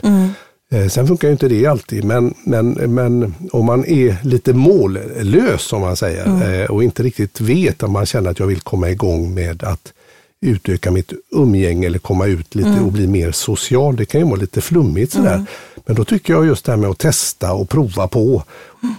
Eh, 0.75 0.89
Sen 0.89 1.07
funkar 1.07 1.29
ju 1.29 1.33
inte 1.33 1.49
det 1.49 1.67
alltid, 1.67 2.05
men, 2.05 2.35
men, 2.45 2.71
men 2.71 3.35
om 3.53 3.67
man 3.67 3.85
är 3.85 4.17
lite 4.23 4.53
mållös 4.53 5.63
som 5.63 5.81
man 5.81 5.97
säger 5.97 6.63
eh, 6.63 6.71
och 6.71 6.85
inte 6.85 7.03
riktigt 7.03 7.41
vet 7.41 7.83
om 7.83 7.93
man 7.93 8.07
känner 8.07 8.31
att 8.31 8.39
jag 8.39 8.47
vill 8.47 8.61
komma 8.61 8.91
igång 8.91 9.35
med 9.35 9.63
att 9.63 9.93
utöka 10.41 10.91
mitt 10.91 11.13
umgänge 11.31 11.87
eller 11.87 11.99
komma 11.99 12.27
ut 12.27 12.55
lite 12.55 12.81
och 12.85 12.93
bli 12.93 13.07
mer 13.07 13.33
social. 13.33 13.97
Det 13.97 14.05
kan 14.05 14.21
ju 14.21 14.27
vara 14.27 14.41
lite 14.41 14.61
flummigt 14.61 15.13
sådär. 15.13 15.45
Men 15.87 15.97
då 15.97 16.05
tycker 16.05 16.33
jag 16.33 16.47
just 16.47 16.65
det 16.65 16.73
här 16.73 16.77
med 16.77 16.91
att 16.91 16.99
testa 16.99 17.53
och 17.53 17.69
prova 17.69 18.09
på. 18.09 18.43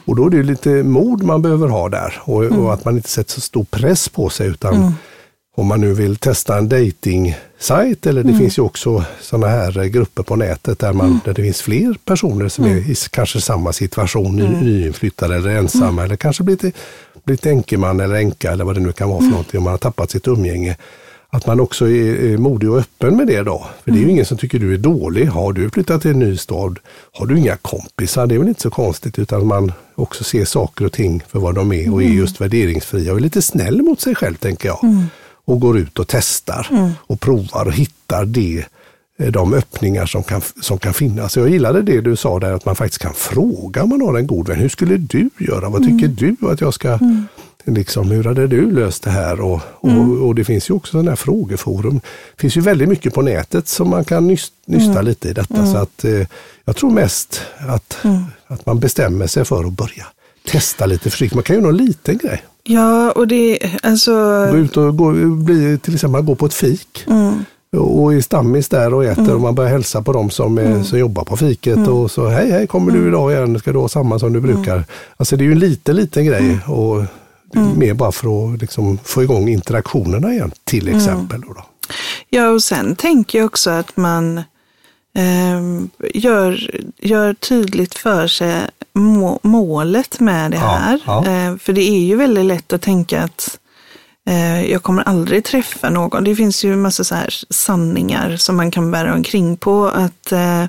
Och 0.06 0.16
då 0.16 0.26
är 0.26 0.30
det 0.30 0.44
lite 0.44 0.70
mod 0.70 1.24
man 1.24 1.42
behöver 1.42 1.68
ha 1.68 1.90
där 1.90 2.14
och, 2.24 2.44
och 2.44 2.74
att 2.74 2.86
man 2.86 2.96
inte 2.96 3.10
sätter 3.10 3.32
så 3.32 3.42
stor 3.42 3.64
press 3.64 4.10
på 4.10 4.30
sig 4.30 4.48
utan 4.48 4.94
om 5.56 5.68
man 5.68 5.82
nu 5.82 5.94
vill 5.94 6.16
testa 6.16 6.58
en 6.58 6.70
dating 6.70 7.36
sajt 7.60 8.06
eller 8.06 8.24
det 8.24 8.34
finns 8.34 8.58
ju 8.58 8.62
också 8.62 9.04
sådana 9.22 9.48
här 9.48 9.80
eh, 9.80 9.86
grupper 9.86 10.24
på 10.24 10.36
nätet 10.36 10.80
där, 10.80 10.94
man, 10.94 11.20
där 11.26 11.34
det 11.34 11.42
finns 11.42 11.62
fler 11.62 11.98
personer 12.06 12.50
som 12.50 12.66
är 12.66 12.92
i 12.92 12.96
kanske 13.12 13.42
samma 13.42 13.74
situation, 13.74 14.36
ny, 14.36 14.48
nyinflyttade 14.48 15.36
eller 15.36 15.50
ensamma 15.50 16.04
eller 16.04 16.16
kanske 16.16 16.44
blivit, 16.44 16.76
blivit 17.24 17.46
enkeman 17.46 18.00
eller 18.00 18.16
änka 18.16 18.52
eller 18.52 18.66
vad 18.66 18.76
det 18.76 18.82
nu 18.82 18.92
kan 18.92 19.10
vara 19.10 19.20
för 19.20 19.30
någonting 19.30 19.58
om 19.58 19.64
man 19.64 19.72
har 19.72 19.78
tappat 19.78 20.12
sitt 20.12 20.28
umgänge. 20.28 20.78
att 21.30 21.46
man 21.48 21.60
också 21.60 21.88
är, 21.88 22.34
är 22.34 22.38
modig 22.38 22.70
och 22.70 22.78
öppen 22.78 23.18
med 23.18 23.28
det 23.28 23.42
då. 23.42 23.66
För 23.84 23.92
det 23.92 23.98
är 23.98 24.02
ju 24.02 24.10
ingen 24.10 24.26
som 24.26 24.38
tycker 24.38 24.60
du 24.60 24.74
är 24.74 24.78
dålig. 24.78 25.26
Har 25.26 25.54
du 25.54 25.70
flyttat 25.70 26.02
till 26.02 26.12
en 26.12 26.20
ny 26.20 26.38
stad, 26.38 26.80
har 27.12 27.26
du 27.26 27.38
inga 27.38 27.58
kompisar, 27.58 28.28
det 28.28 28.36
är 28.36 28.40
väl 28.40 28.48
inte 28.48 28.62
så 28.62 28.70
konstigt 28.70 29.20
utan 29.20 29.48
man 29.48 29.72
också 29.96 30.24
ser 30.24 30.46
saker 30.46 30.86
och 30.86 30.92
ting 30.92 31.24
för 31.30 31.40
vad 31.40 31.56
de 31.56 31.72
är 31.72 31.94
och 31.94 32.04
är 32.04 32.08
just 32.08 32.42
värderingsfria 32.42 33.12
och 33.12 33.18
är 33.18 33.22
lite 33.22 33.42
snäll 33.42 33.82
mot 33.82 34.02
sig 34.02 34.16
själv 34.16 34.36
tänker 34.36 34.68
jag. 34.68 34.80
Och 35.46 35.60
går 35.60 35.78
ut 35.78 36.00
och 36.00 36.08
testar 36.08 36.68
och 37.08 37.20
provar 37.20 37.66
och 37.66 37.74
hittar 37.74 38.26
det 38.26 38.66
eh, 39.20 39.28
de 39.32 39.54
öppningar 39.54 40.06
som 40.06 40.24
kan, 40.24 40.42
som 40.62 40.78
kan 40.78 40.94
finnas. 40.94 41.38
Jag 41.38 41.50
gillade 41.50 41.82
det 41.82 42.02
du 42.02 42.16
sa 42.16 42.40
där 42.40 42.54
att 42.54 42.66
man 42.66 42.76
faktiskt 42.76 43.02
kan 43.02 43.14
fråga 43.14 43.84
om 43.84 43.90
man 43.90 44.02
har 44.02 44.18
en 44.18 44.28
god 44.28 44.48
vän. 44.48 44.60
Hur 44.60 44.70
skulle 44.70 44.98
du 44.98 45.30
göra? 45.40 45.70
Vad 45.70 45.84
tycker 45.86 46.08
du 46.08 46.36
att 46.52 46.62
jag 46.62 46.74
ska 46.74 47.00
Liksom, 47.68 48.12
hur 48.12 48.24
hade 48.24 48.48
du 48.48 48.72
löst 48.72 49.04
det 49.04 49.10
här? 49.10 49.42
Och, 49.42 49.62
och, 49.72 49.90
Mm. 49.90 50.24
och 50.24 50.36
det 50.36 50.44
finns 50.46 50.70
ju 50.70 50.74
också 50.74 50.92
sådana 50.92 51.12
här 51.12 51.16
frågeforum. 51.16 51.96
Det 52.36 52.42
finns 52.42 52.58
ju 52.58 52.62
väldigt 52.62 52.90
mycket 52.90 53.14
på 53.14 53.22
nätet 53.22 53.68
som 53.68 53.90
man 53.90 54.06
kan 54.06 54.32
nys- 54.32 54.52
nysta 54.68 54.92
Mm. 54.92 55.06
lite 55.06 55.30
i 55.30 55.34
detta. 55.34 55.66
Så 55.66 55.78
att, 55.78 56.04
eh, 56.06 56.28
jag 56.66 56.76
tror 56.76 56.92
mest 56.92 57.42
att, 57.70 57.98
Mm. 58.04 58.24
att 58.48 58.66
man 58.66 58.80
bestämmer 58.80 59.28
sig 59.28 59.46
för 59.46 59.64
att 59.64 59.74
börja 59.74 60.06
testa 60.52 60.86
lite 60.86 61.10
försiktigt. 61.10 61.36
Man 61.36 61.44
kan 61.44 61.56
ju 61.56 61.62
göra 61.62 61.72
någon 61.72 61.86
liten 61.86 62.18
grej. 62.18 62.44
Ja, 62.68 63.12
och 63.12 63.28
det, 63.28 63.60
alltså, 63.84 64.12
Gå 64.52 64.58
ut 64.58 64.78
och 64.78 64.98
gå, 64.98 65.12
bli, 65.30 65.78
till 65.78 65.94
exempel 65.94 66.22
gå 66.22 66.36
på 66.36 66.46
ett 66.46 66.54
fik. 66.54 67.04
mm, 67.08 67.46
Och 67.78 68.14
är 68.14 68.22
stammis 68.22 68.70
där 68.70 68.94
och 68.94 69.06
äter 69.06 69.36
och 69.36 69.42
man 69.42 69.56
börjar 69.56 69.72
hälsa 69.72 70.02
på 70.02 70.14
dem 70.14 70.30
som, 70.30 70.58
Mm. 70.58 70.84
som 70.84 71.00
jobbar 71.00 71.24
på 71.24 71.38
fiket 71.38 71.88
och 71.88 72.12
så 72.12 72.28
hej 72.28 72.52
hej 72.52 72.68
kommer 72.68 72.92
du 72.92 73.08
idag 73.08 73.32
igen, 73.32 73.60
ska 73.60 73.72
du 73.74 73.80
ha 73.80 73.88
samma 73.90 74.20
som 74.20 74.34
du 74.34 74.40
Mm. 74.40 74.52
brukar. 74.56 74.84
Alltså 75.18 75.38
det 75.38 75.44
är 75.44 75.46
ju 75.46 75.52
en 75.52 75.60
liten 75.60 75.96
liten 75.96 76.26
grej 76.26 76.60
och 76.68 77.04
mer 77.76 77.94
bara 77.94 78.12
för 78.12 78.54
att 78.54 78.62
liksom 78.62 78.98
få 79.04 79.24
igång 79.24 79.50
interaktionerna 79.50 80.34
igen 80.34 80.52
till 80.64 80.88
Mm. 80.88 80.98
exempel. 81.00 81.42
Då 81.42 81.56
ja, 82.30 82.50
och 82.50 82.64
sen 82.64 82.96
tänker 82.96 83.38
jag 83.40 83.46
också 83.46 83.70
att 83.70 83.98
man 83.98 84.42
gör, 86.14 86.70
gör 86.98 87.34
tydligt 87.34 87.96
för 87.96 88.28
sig 88.28 88.62
må, 88.94 89.40
målet 89.44 90.20
med 90.20 90.52
det 90.52 90.58
Ja, 90.58 90.68
här. 90.68 91.00
ja. 91.06 91.26
Eh, 91.26 91.58
för 91.58 91.74
det 91.74 91.82
är 91.82 92.00
ju 92.00 92.16
väldigt 92.16 92.46
lätt 92.46 92.74
att 92.74 92.82
tänka 92.82 93.24
att 93.24 93.60
eh, 94.30 94.72
jag 94.72 94.84
kommer 94.84 95.04
aldrig 95.04 95.44
träffa 95.44 95.90
någon. 95.90 96.24
Det 96.24 96.36
finns 96.36 96.64
ju 96.64 96.76
massa 96.76 97.04
så 97.04 97.16
här 97.16 97.30
sanningar 97.50 98.38
som 98.38 98.56
man 98.58 98.72
kan 98.72 98.92
bära 98.92 99.14
omkring 99.14 99.58
på. 99.58 99.86
Att 99.88 100.32
eh, 100.32 100.66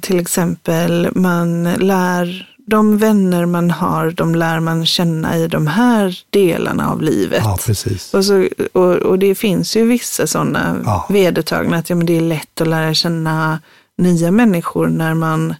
till 0.00 0.20
exempel 0.20 1.08
man 1.14 1.64
lär 1.74 2.46
de 2.66 2.98
vänner 2.98 3.46
man 3.46 3.70
har, 3.70 4.10
de 4.10 4.34
lär 4.34 4.60
man 4.60 4.86
känna 4.86 5.38
i 5.38 5.48
de 5.48 5.66
här 5.66 6.18
delarna 6.30 6.90
av 6.90 7.02
livet. 7.02 7.42
Ja, 7.44 7.58
precis. 7.66 8.14
Och, 8.14 8.24
så, 8.24 8.48
och, 8.72 8.92
och 8.96 9.18
det 9.18 9.34
finns 9.34 9.76
ju 9.76 9.84
vissa 9.84 10.26
sådana 10.26 10.76
Ja. 10.84 11.06
vedertagna, 11.08 11.76
att 11.76 11.90
ja, 11.90 11.96
men 11.96 12.06
det 12.06 12.16
är 12.16 12.20
lätt 12.20 12.60
att 12.60 12.68
lära 12.68 12.94
känna 12.94 13.60
nya 13.98 14.30
människor 14.30 14.86
när 14.88 15.14
man 15.14 15.54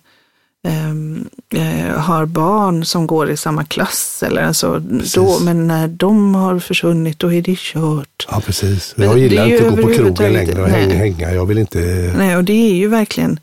ehm, 0.69 1.29
eh, 1.55 1.99
har 1.99 2.27
barn 2.27 2.85
som 2.85 3.07
går 3.07 3.31
i 3.31 3.37
samma 3.37 3.65
klass. 3.65 4.23
Eller 4.27 4.43
alltså, 4.43 4.79
då, 5.15 5.39
men 5.41 5.67
när 5.67 5.89
de 5.89 6.35
har 6.35 6.59
försvunnit, 6.59 7.19
då 7.19 7.33
är 7.33 7.43
det 7.43 7.59
kört. 7.59 8.27
Ja, 8.31 8.41
precis. 8.47 8.95
Jag 8.97 9.19
gillar 9.19 9.47
inte 9.47 9.69
att 9.69 9.77
gå 9.77 9.83
på 9.83 9.95
krogen 9.95 10.33
längre 10.33 10.62
och 10.62 10.69
hänga, 10.69 10.95
hänga. 10.95 11.33
Jag 11.33 11.47
vill 11.47 11.59
inte... 11.59 11.79
Nej, 12.17 12.37
och 12.37 12.45
det 12.45 12.71
är 12.71 12.75
ju 12.75 12.89
verkligen, 12.89 13.41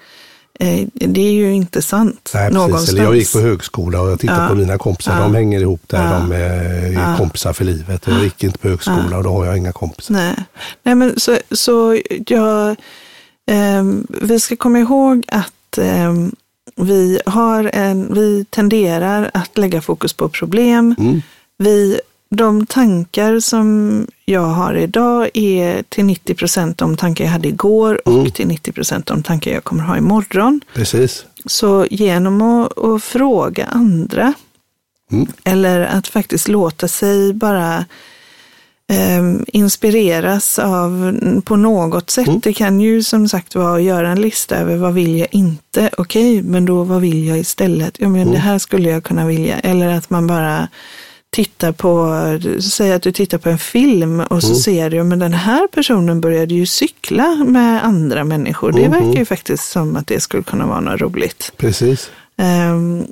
det 0.94 1.22
är 1.22 1.32
ju 1.32 1.54
inte 1.54 1.82
sant 1.82 2.32
Nej, 2.34 2.52
någonstans. 2.52 2.90
Eller 2.90 3.04
jag 3.04 3.16
gick 3.16 3.34
på 3.34 3.40
högskola 3.40 4.02
och 4.02 4.10
jag 4.12 4.20
tittade 4.20 4.42
Ja. 4.44 4.50
på 4.50 4.56
mina 4.56 4.78
kompisar. 4.78 5.16
Ja. 5.18 5.24
De 5.24 5.36
hänger 5.36 5.60
ihop 5.60 5.82
där. 5.88 6.04
Ja. 6.14 6.20
De 6.20 6.32
är 6.32 6.92
Ja. 6.92 7.18
kompisar 7.18 7.54
för 7.54 7.66
livet. 7.66 8.04
Jag 8.08 8.24
gick 8.24 8.44
inte 8.44 8.58
på 8.60 8.68
högskola 8.68 9.18
och 9.18 9.24
då 9.24 9.30
har 9.30 9.46
jag 9.46 9.58
inga 9.58 9.72
kompisar. 9.72 10.14
Nej, 10.14 10.36
Nej 10.84 10.96
men 10.96 11.20
så, 11.20 11.38
så 11.52 12.00
jag, 12.28 12.76
ehm, 13.52 14.08
vi 14.22 14.40
ska 14.40 14.56
komma 14.56 14.80
ihåg 14.80 15.24
att 15.28 15.78
ehm, 15.78 16.32
vi, 16.76 17.20
har 17.26 17.70
en, 17.74 18.14
vi 18.14 18.46
tenderar 18.50 19.32
att 19.34 19.58
lägga 19.58 19.82
fokus 19.82 20.14
på 20.14 20.30
problem. 20.30 20.96
Mm. 21.00 21.22
Vi, 21.58 22.00
de 22.30 22.66
tankar 22.66 23.40
som 23.40 24.08
jag 24.26 24.42
har 24.46 24.74
idag 24.74 25.30
är 25.34 25.84
till 25.90 26.06
90 26.06 26.34
procent 26.36 26.78
de 26.78 26.98
tankar 26.98 27.24
jag 27.26 27.32
hade 27.32 27.48
igår 27.48 28.02
och 28.08 28.14
Mm. 28.14 28.32
till 28.32 28.48
90 28.48 28.72
procent 28.72 29.06
de 29.06 29.24
tankar 29.24 29.52
jag 29.52 29.64
kommer 29.64 29.84
ha 29.84 29.98
imorgon. 29.98 30.62
Precis. 30.74 31.26
Så 31.46 31.88
genom 31.92 32.42
att, 32.42 32.78
att 32.78 33.04
fråga 33.04 33.66
andra 33.66 34.34
Mm. 35.12 35.28
eller 35.44 35.80
att 35.82 36.08
faktiskt 36.08 36.48
låta 36.48 36.88
sig 36.88 37.34
bara 37.34 37.86
eh, 38.90 39.42
inspireras 39.48 40.60
av 40.60 41.20
på 41.46 41.56
något 41.56 42.10
sätt. 42.10 42.28
Mm. 42.28 42.40
Det 42.44 42.54
kan 42.54 42.80
ju 42.82 43.04
som 43.04 43.30
sagt 43.30 43.56
vara 43.56 43.76
att 43.76 43.84
göra 43.84 44.10
en 44.10 44.22
lista 44.22 44.56
över 44.58 44.78
vad 44.78 44.94
vill 44.94 45.18
jag 45.18 45.28
inte? 45.32 45.90
Okej, 45.98 46.42
men 46.42 46.66
då 46.66 46.84
vad 46.84 47.02
vill 47.02 47.28
jag 47.28 47.40
istället? 47.40 47.96
Ja, 48.00 48.10
men 48.10 48.22
Mm. 48.22 48.34
det 48.34 48.40
här 48.40 48.58
skulle 48.60 48.90
jag 48.90 49.04
kunna 49.04 49.26
vilja. 49.28 49.60
Eller 49.60 49.88
att 49.88 50.10
man 50.10 50.28
bara 50.28 50.68
tittar 51.30 51.72
på, 51.72 52.14
säg 52.62 52.94
att 52.94 53.02
du 53.02 53.12
tittar 53.12 53.38
på 53.38 53.50
en 53.50 53.58
film 53.60 54.20
och 54.20 54.32
Mm. 54.32 54.42
så 54.42 54.56
ser 54.56 54.90
du, 54.90 55.04
men 55.04 55.20
den 55.20 55.34
här 55.34 55.68
personen 55.68 56.22
började 56.22 56.54
ju 56.56 56.66
cykla 56.66 57.36
med 57.48 57.86
andra 57.86 58.24
människor. 58.24 58.72
Det 58.72 58.82
Mhm. 58.90 58.92
verkar 58.92 59.20
ju 59.20 59.26
faktiskt 59.26 59.72
som 59.72 59.96
att 59.96 60.08
det 60.08 60.20
skulle 60.22 60.44
kunna 60.44 60.66
vara 60.68 60.80
något 60.80 61.02
roligt. 61.02 61.52
Precis. 61.58 62.10
Ehm, 62.38 63.06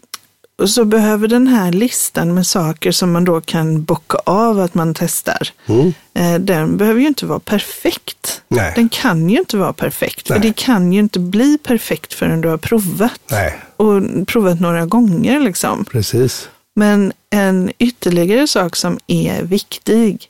och 0.62 0.70
så 0.70 0.86
behöver 0.86 1.28
den 1.28 1.48
här 1.48 1.72
listan 1.72 2.34
med 2.34 2.48
saker 2.48 2.92
som 2.92 3.12
man 3.12 3.26
då 3.26 3.42
kan 3.42 3.84
bocka 3.84 4.18
av 4.26 4.60
att 4.60 4.74
man 4.74 4.94
testar, 4.94 5.48
Mm. 5.68 5.94
eh, 6.14 6.36
den 6.40 6.78
behöver 6.78 7.02
ju 7.02 7.08
inte 7.08 7.26
vara 7.26 7.40
perfekt. 7.40 8.42
Nej. 8.48 8.72
Den 8.76 8.90
kan 8.90 9.30
ju 9.30 9.38
inte 9.40 9.58
vara 9.58 9.74
perfekt, 9.74 10.28
för 10.28 10.34
Nej. 10.40 10.48
det 10.48 10.56
kan 10.56 10.94
ju 10.94 11.00
inte 11.00 11.20
bli 11.20 11.58
perfekt 11.64 12.14
förrän 12.14 12.42
du 12.42 12.48
har 12.48 12.58
provat. 12.58 13.20
Nej, 13.32 13.56
Och 13.78 14.02
provat 14.28 14.60
några 14.60 14.86
gånger 14.86 15.40
liksom. 15.40 15.86
precis. 15.92 16.50
Men 16.76 17.14
en 17.30 17.72
ytterligare 17.80 18.48
sak 18.48 18.76
som 18.76 19.00
är 19.08 19.44
viktig, 19.44 20.30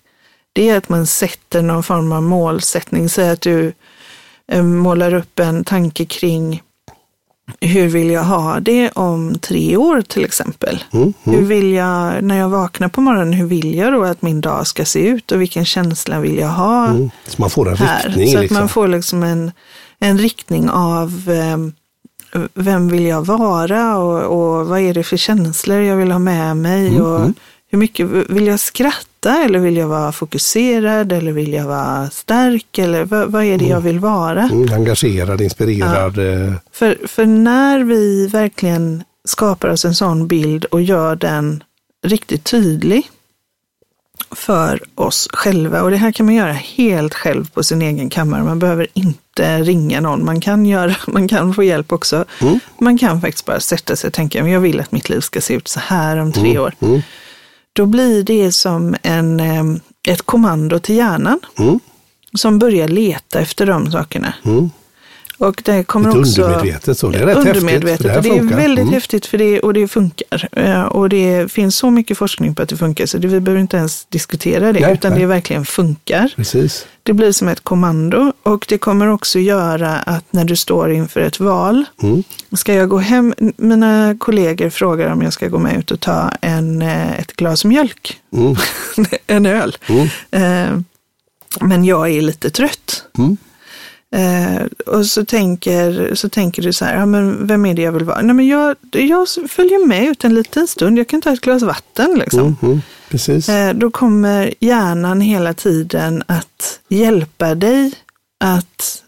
det 0.53 0.69
är 0.69 0.77
att 0.77 0.89
man 0.89 1.07
sätter 1.07 1.61
någon 1.61 1.83
form 1.83 2.11
av 2.11 2.23
målsättning. 2.23 3.09
Säg 3.09 3.29
att 3.29 3.41
du 3.41 3.73
eh, 4.51 4.63
målar 4.63 5.13
upp 5.13 5.39
en 5.39 5.63
tanke 5.63 6.05
kring 6.05 6.61
hur 7.61 7.87
vill 7.87 8.11
jag 8.11 8.23
ha 8.23 8.59
det 8.59 8.89
om 8.89 9.39
tre 9.39 9.77
år 9.77 10.01
till 10.01 10.25
exempel? 10.25 10.83
Mm. 10.93 11.13
Hur 11.23 11.41
vill 11.41 11.73
jag, 11.73 12.23
när 12.23 12.37
jag 12.37 12.49
vaknar 12.49 12.87
på 12.87 13.01
morgonen, 13.01 13.33
hur 13.33 13.45
vill 13.45 13.75
jag 13.75 13.93
då 13.93 14.03
att 14.03 14.21
min 14.21 14.41
dag 14.41 14.67
ska 14.67 14.85
se 14.85 14.99
ut 14.99 15.31
och 15.31 15.41
vilken 15.41 15.65
känsla 15.65 16.19
vill 16.19 16.37
jag 16.37 16.49
ha 16.49 16.87
Mm. 16.87 17.09
Så 17.27 17.41
man 17.41 17.49
får 17.49 17.69
en 17.69 17.77
här? 17.77 18.03
riktning. 18.03 18.27
så 18.27 18.37
att 18.37 18.41
liksom. 18.41 18.57
man 18.57 18.69
får 18.69 18.87
liksom 18.87 19.23
en, 19.23 19.51
en 19.99 20.17
riktning 20.17 20.69
av 20.69 21.29
eh, 21.29 21.57
vem 22.53 22.87
vill 22.87 23.05
jag 23.05 23.25
vara? 23.25 23.97
Och, 23.97 24.21
och 24.59 24.67
vad 24.67 24.79
är 24.79 24.93
det 24.93 25.03
för 25.03 25.17
känslor 25.17 25.81
jag 25.81 25.95
vill 25.95 26.11
ha 26.11 26.19
med 26.19 26.57
mig? 26.57 26.87
Mm, 26.87 27.01
och 27.01 27.31
hur 27.71 27.77
mycket 27.77 28.07
vill 28.07 28.47
jag 28.47 28.59
skratta? 28.59 29.43
Eller 29.45 29.59
vill 29.59 29.77
jag 29.77 29.87
vara 29.87 30.11
fokuserad? 30.11 31.11
Eller 31.11 31.31
vill 31.31 31.53
jag 31.53 31.65
vara 31.65 32.09
stark? 32.09 32.77
Eller 32.77 33.05
vad, 33.05 33.31
vad 33.31 33.43
är 33.43 33.57
det 33.57 33.65
jag 33.65 33.81
vill 33.81 33.99
vara? 33.99 34.43
Mm. 34.43 34.73
Engagerad, 34.73 35.41
inspirerad. 35.41 36.17
eh, 36.17 36.53
För, 36.71 36.97
för 37.07 37.25
när 37.25 37.83
vi 37.83 38.27
verkligen 38.27 39.03
skapar 39.27 39.67
oss 39.69 39.85
en 39.85 39.95
sån 39.95 40.27
bild 40.27 40.65
och 40.65 40.81
gör 40.81 41.15
den 41.15 41.63
riktigt 42.07 42.43
tydlig 42.43 43.09
för 44.35 44.83
oss 44.95 45.27
själva. 45.33 45.81
Och 45.81 45.91
det 45.91 45.97
här 45.97 46.11
kan 46.11 46.25
man 46.25 46.35
göra 46.35 46.53
helt 46.53 47.13
själv 47.13 47.49
på 47.49 47.63
sin 47.63 47.81
egen 47.81 48.09
kammare. 48.09 48.43
Man 48.43 48.59
behöver 48.59 48.87
inte 48.93 49.59
ringa 49.63 50.01
någon. 50.01 50.25
Man 50.25 50.41
kan, 50.41 50.65
göra, 50.65 50.95
man 51.07 51.27
kan 51.27 51.53
få 51.53 51.63
hjälp 51.63 51.91
också. 51.91 52.25
Mm. 52.41 52.59
Man 52.79 52.97
kan 52.97 53.21
faktiskt 53.21 53.45
bara 53.45 53.59
sätta 53.59 53.95
sig 53.95 54.07
och 54.07 54.13
tänka, 54.13 54.43
"Men 54.43 54.51
jag 54.51 54.59
vill 54.59 54.79
att 54.79 54.91
mitt 54.91 55.09
liv 55.09 55.19
ska 55.19 55.41
se 55.41 55.53
ut 55.53 55.67
så 55.67 55.79
här 55.79 56.17
om 56.17 56.31
tre 56.31 56.57
år. 56.59 56.73
Mm. 56.79 57.01
Då 57.73 57.85
blir 57.85 58.23
det 58.23 58.51
som 58.51 58.95
en, 59.03 59.39
ett 60.07 60.21
kommando 60.21 60.79
till 60.79 60.95
hjärnan 60.95 61.39
Mm. 61.59 61.79
som 62.33 62.59
börjar 62.59 62.87
leta 62.87 63.39
efter 63.39 63.65
de 63.65 63.91
sakerna. 63.91 64.33
Mm. 65.39 65.49
Och 65.49 65.61
det 65.65 65.83
kommer 65.83 66.07
Lite 66.09 66.19
också... 66.19 66.41
undermedvetet 66.43 66.97
så. 66.97 67.09
Det 67.09 67.17
är 67.19 67.25
rätt 67.25 67.35
häftigt, 67.37 67.55
undermedvetet. 67.55 68.03
det 68.03 68.09
här 68.09 68.17
och 68.17 68.23
det 68.23 68.29
är 68.53 68.57
väldigt 68.57 68.81
Mm. 68.83 68.93
häftigt 68.93 69.25
för 69.25 69.37
det, 69.37 69.59
och 69.59 69.73
det 69.73 69.87
funkar. 69.87 70.49
Eh, 70.51 70.81
Och 70.83 71.09
det 71.09 71.51
finns 71.51 71.75
så 71.75 71.91
mycket 71.91 72.17
forskning 72.17 72.55
på 72.55 72.61
att 72.61 72.69
det 72.69 72.77
funkar 72.77 73.05
så 73.05 73.17
det, 73.17 73.27
vi 73.27 73.39
behöver 73.39 73.61
inte 73.61 73.77
ens 73.77 74.05
diskutera 74.05 74.73
det. 74.73 74.79
Nej, 74.79 74.93
utan 74.93 75.11
nej. 75.11 75.19
det 75.21 75.25
verkligen 75.25 75.65
funkar. 75.65 76.33
Precis. 76.35 76.85
Det 77.03 77.13
blir 77.13 77.31
som 77.31 77.47
ett 77.47 77.63
kommando 77.63 78.33
och 78.43 78.65
det 78.69 78.77
kommer 78.77 79.07
också 79.07 79.39
göra 79.39 79.91
att 79.97 80.25
när 80.33 80.45
du 80.45 80.55
står 80.55 80.91
inför 80.91 81.19
ett 81.21 81.39
val, 81.39 81.85
Mm. 82.03 82.23
ska 82.55 82.73
jag 82.73 82.89
gå 82.89 82.97
hem, 82.97 83.33
mina 83.57 84.15
kollegor 84.19 84.69
frågar 84.69 85.09
om 85.11 85.21
jag 85.21 85.33
ska 85.33 85.47
gå 85.47 85.57
med 85.59 85.77
ut 85.79 85.91
och 85.91 85.99
ta 85.99 86.31
en, 86.41 86.81
eh, 86.81 87.19
ett 87.19 87.35
glas 87.35 87.65
mjölk, 87.65 88.19
Mm. 88.33 88.55
en 89.27 89.45
öl. 89.45 89.77
Mm. 89.89 90.07
Eh, 90.31 90.79
Men 91.61 91.85
jag 91.85 92.09
är 92.11 92.21
lite 92.21 92.49
trött. 92.49 93.03
Eh, 94.15 94.65
och 94.85 95.05
så 95.05 95.25
tänker, 95.25 96.15
så 96.15 96.29
tänker 96.29 96.61
du 96.61 96.73
så 96.73 96.85
här, 96.85 96.97
ja, 96.97 97.05
men 97.05 97.47
vem 97.47 97.65
är 97.65 97.73
det 97.73 97.81
jag 97.81 97.91
vill 97.91 98.03
vara? 98.03 98.21
Nej, 98.21 98.35
men 98.35 98.47
jag, 98.47 98.75
jag 98.91 99.27
följer 99.49 99.87
med 99.87 100.03
ut 100.03 100.23
en 100.23 100.33
liten 100.33 100.67
stund, 100.67 100.99
jag 100.99 101.07
kan 101.07 101.21
ta 101.21 101.33
ett 101.33 101.41
glas 101.41 101.63
vatten. 101.63 102.19
Liksom. 102.19 102.39
Mm. 102.39 102.55
Mm. 102.61 102.81
Precis. 103.09 103.49
Eh, 103.49 103.73
då 103.73 103.91
kommer 103.91 104.53
hjärnan 104.59 105.21
hela 105.21 105.53
tiden 105.53 106.23
att 106.27 106.79
hjälpa 106.87 107.55
dig 107.55 107.91
att 108.39 109.03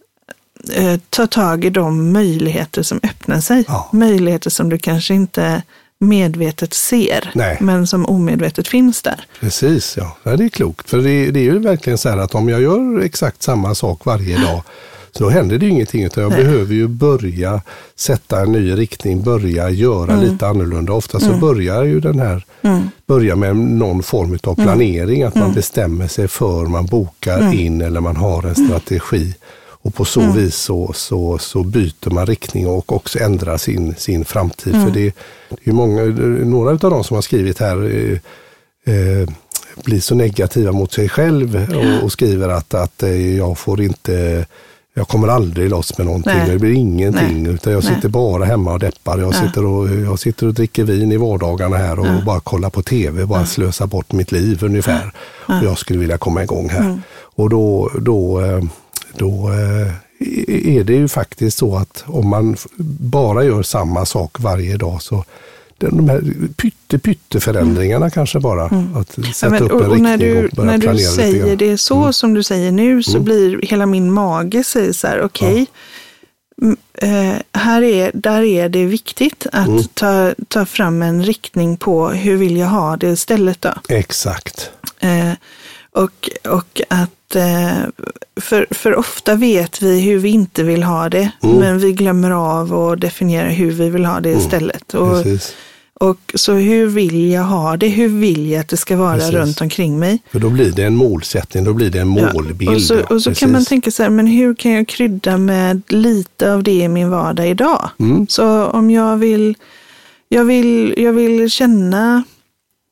eh, 0.74 1.00
ta 1.10 1.28
tag 1.28 1.66
i 1.66 1.70
de 1.70 2.12
möjligheter 2.12 2.84
som 2.84 3.00
öppnar 3.04 3.42
sig. 3.42 3.64
Ja. 3.68 3.90
Möjligheter 3.94 4.50
som 4.50 4.70
du 4.70 4.78
kanske 4.78 5.14
inte 5.14 5.62
medvetet 6.00 6.74
ser, 6.74 7.32
Nej. 7.36 7.58
men 7.62 7.88
som 7.88 8.06
omedvetet 8.06 8.68
finns 8.68 9.02
där. 9.02 9.26
Precis, 9.40 9.98
ja. 9.98 10.18
ja 10.24 10.38
det 10.38 10.46
är 10.46 10.50
klokt. 10.50 10.90
För 10.90 10.98
det, 10.98 11.32
det 11.32 11.40
är 11.40 11.44
ju 11.44 11.60
verkligen 11.60 11.98
så 11.98 12.10
här 12.10 12.18
att 12.18 12.36
om 12.36 12.50
jag 12.50 12.62
gör 12.62 13.02
exakt 13.02 13.44
samma 13.44 13.76
sak 13.76 14.06
varje 14.06 14.38
dag 14.38 14.64
så 15.18 15.24
då 15.24 15.30
händer 15.30 15.58
det 15.58 15.66
ju 15.66 15.72
ingenting 15.72 16.04
utan 16.04 16.24
jag 16.24 16.32
Nej. 16.32 16.44
behöver 16.44 16.74
ju 16.74 16.88
börja 16.88 17.62
sätta 17.96 18.42
en 18.42 18.52
ny 18.52 18.72
riktning, 18.76 19.22
börja 19.24 19.70
göra 19.70 20.14
Mm. 20.14 20.26
lite 20.32 20.48
annorlunda. 20.48 20.94
Ofta 20.94 21.20
så 21.20 21.34
börjar 21.34 21.84
ju 21.84 22.00
den 22.00 22.20
här, 22.20 22.46
börja 23.08 23.36
med 23.36 23.56
någon 23.56 24.04
form 24.04 24.38
av 24.44 24.56
planering, 24.56 25.24
att 25.24 25.36
Mm. 25.36 25.48
man 25.48 25.56
bestämmer 25.56 26.08
sig 26.08 26.28
för, 26.28 26.66
man 26.66 26.86
bokar 26.86 27.54
in 27.54 27.82
eller 27.82 28.00
man 28.02 28.16
har 28.16 28.44
en 28.44 28.56
strategi. 28.56 29.36
Och 29.82 29.94
på 29.96 30.06
så 30.06 30.32
vis 30.32 30.56
så, 30.56 30.92
så, 30.96 31.38
så 31.38 31.64
byter 31.64 32.10
man 32.10 32.26
riktning 32.26 32.68
och 32.68 32.94
också 32.96 33.20
ändrar 33.20 33.58
sin, 33.58 33.96
sin 33.98 34.26
framtid. 34.26 34.74
För 34.74 34.92
det, 34.92 35.14
det 35.64 35.70
är 35.70 35.74
många, 35.74 36.04
några 36.46 36.70
av 36.72 36.78
de 36.78 37.04
som 37.04 37.16
har 37.16 37.22
skrivit 37.22 37.60
här 37.60 37.84
eh, 37.86 38.94
eh, 38.96 39.30
blir 39.84 40.00
så 40.00 40.16
negativa 40.16 40.72
mot 40.72 40.94
sig 40.94 41.10
själv 41.10 41.68
och, 41.76 42.04
och 42.04 42.12
skriver 42.12 42.50
att, 42.50 42.74
att 42.74 43.04
eh, 43.04 43.36
jag 43.38 43.58
får 43.58 43.82
inte 43.82 44.46
jag 44.98 45.08
kommer 45.08 45.28
aldrig 45.28 45.70
loss 45.70 45.98
med 45.98 46.08
någonting, 46.08 46.34
Nej. 46.38 46.50
det 46.50 46.60
blir 46.60 46.74
ingenting, 46.74 47.44
Nej. 47.44 47.54
utan 47.54 47.74
jag 47.74 47.84
Nej. 47.84 47.96
sitter 47.96 48.10
bara 48.10 48.46
hemma 48.46 48.74
och 48.74 48.80
deppar. 48.80 49.18
Jag, 49.20 49.34
Ja. 49.34 49.48
sitter 49.48 49.66
och, 49.66 49.90
jag 49.90 50.20
sitter 50.20 50.48
och 50.48 50.54
dricker 50.54 50.84
vin 50.84 51.12
i 51.12 51.18
vardagarna 51.18 51.78
här 51.78 52.00
och 52.00 52.24
bara 52.26 52.40
kollar 52.40 52.70
på 52.70 52.82
tv, 52.82 53.26
bara 53.26 53.46
slösar 53.46 53.88
bort 53.88 54.12
mitt 54.12 54.32
liv 54.32 54.64
ungefär. 54.64 55.14
Och 55.46 55.64
jag 55.64 55.78
skulle 55.78 56.00
vilja 56.00 56.18
komma 56.18 56.44
igång 56.44 56.70
här. 56.70 56.80
Mm. 56.80 57.02
Och 57.36 57.50
då, 57.50 57.92
då, 58.02 58.42
eh, 58.46 58.64
då 59.18 59.50
eh, 59.50 59.92
är 60.78 60.84
det 60.84 60.94
ju 60.94 61.08
faktiskt 61.08 61.58
så 61.58 61.76
att 61.78 62.04
om 62.08 62.28
man 62.28 62.58
bara 63.00 63.44
gör 63.44 63.64
samma 63.64 64.06
sak 64.06 64.40
varje 64.40 64.78
dag 64.78 65.02
så 65.02 65.24
de 65.80 66.10
här 66.10 66.22
pytte, 66.56 67.00
pytte 67.00 67.40
förändringarna 67.40 68.10
kanske 68.10 68.40
bara. 68.40 68.66
Att 68.66 68.72
sätta 68.72 69.22
Mm. 69.22 69.32
Ja, 69.42 69.50
men- 69.50 69.64
upp 69.64 69.72
en 69.72 69.76
och, 69.78 69.82
riktning 69.82 70.04
när 70.04 70.18
du, 70.18 70.46
och 70.48 70.52
börja 70.56 70.72
när 70.72 70.78
du 70.94 70.98
säger. 70.98 71.44
Mm. 71.44 71.58
det 71.58 71.78
så 71.78 72.14
som 72.14 72.34
du 72.34 72.44
säger 72.44 72.72
nu 72.72 73.04
så 73.04 73.20
blir 73.20 73.60
hela 73.62 73.86
min 73.86 74.12
mage 74.14 74.64
säger 74.64 74.94
så 74.94 75.08
här, 75.08 75.22
okej, 75.22 75.66
m- 76.62 76.78
eh, 76.94 77.34
här 77.62 77.82
är, 77.82 78.12
där 78.14 78.42
är 78.42 78.70
det 78.70 78.86
viktigt 78.86 79.48
att 79.52 79.68
Mm. 79.68 79.84
ta, 79.94 80.34
ta 80.48 80.66
fram 80.66 81.02
en 81.02 81.24
riktning 81.24 81.78
på 81.78 82.10
hur 82.10 82.38
vill 82.38 82.58
jag 82.58 82.68
ha 82.68 82.98
det 82.98 83.08
istället 83.10 83.62
då. 83.62 83.74
Exakt. 83.90 84.72
Eh, 85.00 85.32
och, 86.04 86.30
och 86.54 86.82
att, 86.90 87.36
eh, 87.36 87.78
för, 88.42 88.68
för 88.72 88.96
ofta 88.96 89.36
vet 89.36 89.82
vi 89.82 90.00
hur 90.00 90.18
vi 90.20 90.30
inte 90.30 90.64
vill 90.64 90.84
ha 90.84 91.10
det, 91.10 91.32
Mm. 91.44 91.56
men 91.58 91.80
vi 91.80 91.92
glömmer 91.94 92.32
av 92.32 92.74
att 92.74 93.02
definiera 93.02 93.50
hur 93.50 93.72
vi 93.72 93.90
vill 93.90 94.06
ha 94.06 94.20
det 94.20 94.30
istället. 94.32 94.94
Och, 94.94 95.24
Precis. 95.24 95.56
och 96.00 96.18
så 96.36 96.54
hur 96.54 96.88
vill 96.88 97.32
jag 97.32 97.44
ha 97.44 97.78
det? 97.78 97.88
Hur 97.88 98.08
vill 98.08 98.50
jag 98.52 98.60
att 98.62 98.68
det 98.68 98.78
ska 98.78 98.98
vara 98.98 99.16
Precis. 99.18 99.34
runt 99.34 99.62
omkring 99.62 100.00
mig? 100.00 100.20
För 100.32 100.40
då 100.40 100.50
blir 100.50 100.72
det 100.72 100.84
en 100.84 100.96
målsättning, 100.96 101.64
då 101.64 101.74
blir 101.74 101.90
det 101.90 102.00
en 102.00 102.16
Ja, 102.16 102.34
målbild. 102.34 102.76
Och 102.76 102.82
så, 102.82 102.94
ja. 102.94 103.16
och 103.16 103.22
så 103.22 103.34
kan 103.36 103.52
man 103.52 103.66
tänka 103.66 103.92
så 103.92 104.04
här, 104.04 104.10
men 104.10 104.28
hur 104.28 104.56
kan 104.56 104.72
jag 104.72 104.88
krydda 104.88 105.38
med 105.38 105.82
lite 105.88 106.54
av 106.54 106.64
det 106.64 106.72
i 106.82 106.88
min 106.88 107.10
vardag 107.10 107.48
idag? 107.50 107.90
Mm. 108.00 108.28
Så 108.30 108.66
om 108.66 108.92
jag 108.92 109.18
vill, 109.18 109.56
jag 110.30 110.44
vill, 110.46 110.94
jag 110.98 111.14
vill 111.14 111.50
känna, 111.52 112.24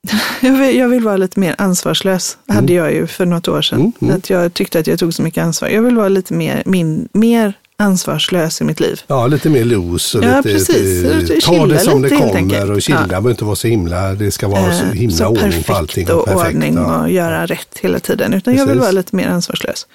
jag 0.41 0.51
vill, 0.51 0.77
jag 0.77 0.89
vill 0.89 1.03
vara 1.03 1.17
lite 1.17 1.39
mer 1.39 1.55
ansvarslös, 1.57 2.37
hade 2.47 2.73
jag 2.73 2.93
ju 2.93 3.07
för 3.07 3.25
något 3.25 3.47
år 3.47 3.61
sedan. 3.61 3.79
Mm, 3.79 3.93
mm. 4.01 4.15
Att 4.15 4.29
jag 4.29 4.53
tyckte 4.53 4.79
att 4.79 4.87
jag 4.87 4.99
tog 4.99 5.13
så 5.13 5.21
mycket 5.21 5.43
ansvar. 5.43 5.69
Jag 5.69 5.81
vill 5.81 5.95
vara 5.95 6.09
lite 6.09 6.33
mer, 6.33 6.63
min, 6.65 7.09
mer 7.11 7.53
ansvarslös 7.77 8.61
i 8.61 8.63
mitt 8.63 8.79
liv. 8.79 9.01
Ja, 9.07 9.27
lite 9.27 9.49
mer 9.49 9.63
loose. 9.65 10.17
Och 10.17 10.23
Ja, 10.23 10.37
lite, 10.37 10.49
precis. 10.49 11.03
lite, 11.03 11.45
ta 11.45 11.65
det 11.67 11.79
som 11.79 12.03
lite, 12.03 12.15
det 12.15 12.21
kommer 12.31 12.71
och 12.71 12.81
chilla. 12.81 13.01
Ja. 13.01 13.07
Behöver 13.07 13.29
inte 13.29 13.45
vara 13.45 13.55
så 13.55 13.67
himla, 13.67 14.13
det 14.13 14.31
ska 14.31 14.47
vara 14.47 14.73
så 14.73 14.85
Eh, 14.85 14.91
himla 14.91 15.15
så 15.15 15.25
ordning 15.25 15.63
på 15.63 15.73
allting. 15.73 16.11
och 16.11 16.25
perfekt, 16.25 16.55
ordning 16.55 16.75
ja. 16.75 17.01
och 17.01 17.11
göra 17.11 17.45
rätt 17.45 17.77
hela 17.81 17.99
tiden. 17.99 18.33
Utan 18.33 18.55
jag 18.55 18.65
vill 18.65 18.67
Precis. 18.67 18.81
vara 18.81 18.91
lite 18.91 19.15
mer 19.15 19.27
ansvarslös. 19.27 19.87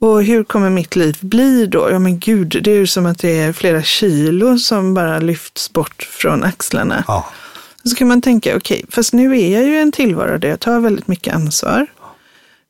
Och 0.00 0.24
hur 0.24 0.44
kommer 0.44 0.70
mitt 0.70 0.96
liv 0.96 1.16
bli 1.20 1.66
då? 1.66 1.88
Ja 1.90 1.98
men 1.98 2.18
gud, 2.18 2.60
det 2.64 2.70
är 2.70 2.76
ju 2.76 2.86
som 2.86 3.06
att 3.06 3.18
det 3.18 3.38
är 3.38 3.52
flera 3.52 3.82
kilo 3.82 4.58
som 4.58 4.94
bara 4.94 5.18
lyfts 5.18 5.72
bort 5.72 6.08
från 6.10 6.44
axlarna. 6.44 7.04
Ja, 7.06 7.26
Så 7.88 7.96
kan 7.96 8.08
man 8.08 8.22
tänka, 8.22 8.56
okej, 8.56 8.84
fast 8.88 9.12
nu 9.12 9.40
är 9.40 9.52
jag 9.52 9.64
ju 9.64 9.78
en 9.78 9.92
tillvaro 9.92 10.38
där 10.38 10.48
jag 10.48 10.60
tar 10.60 10.80
väldigt 10.80 11.08
mycket 11.08 11.34
ansvar. 11.34 11.86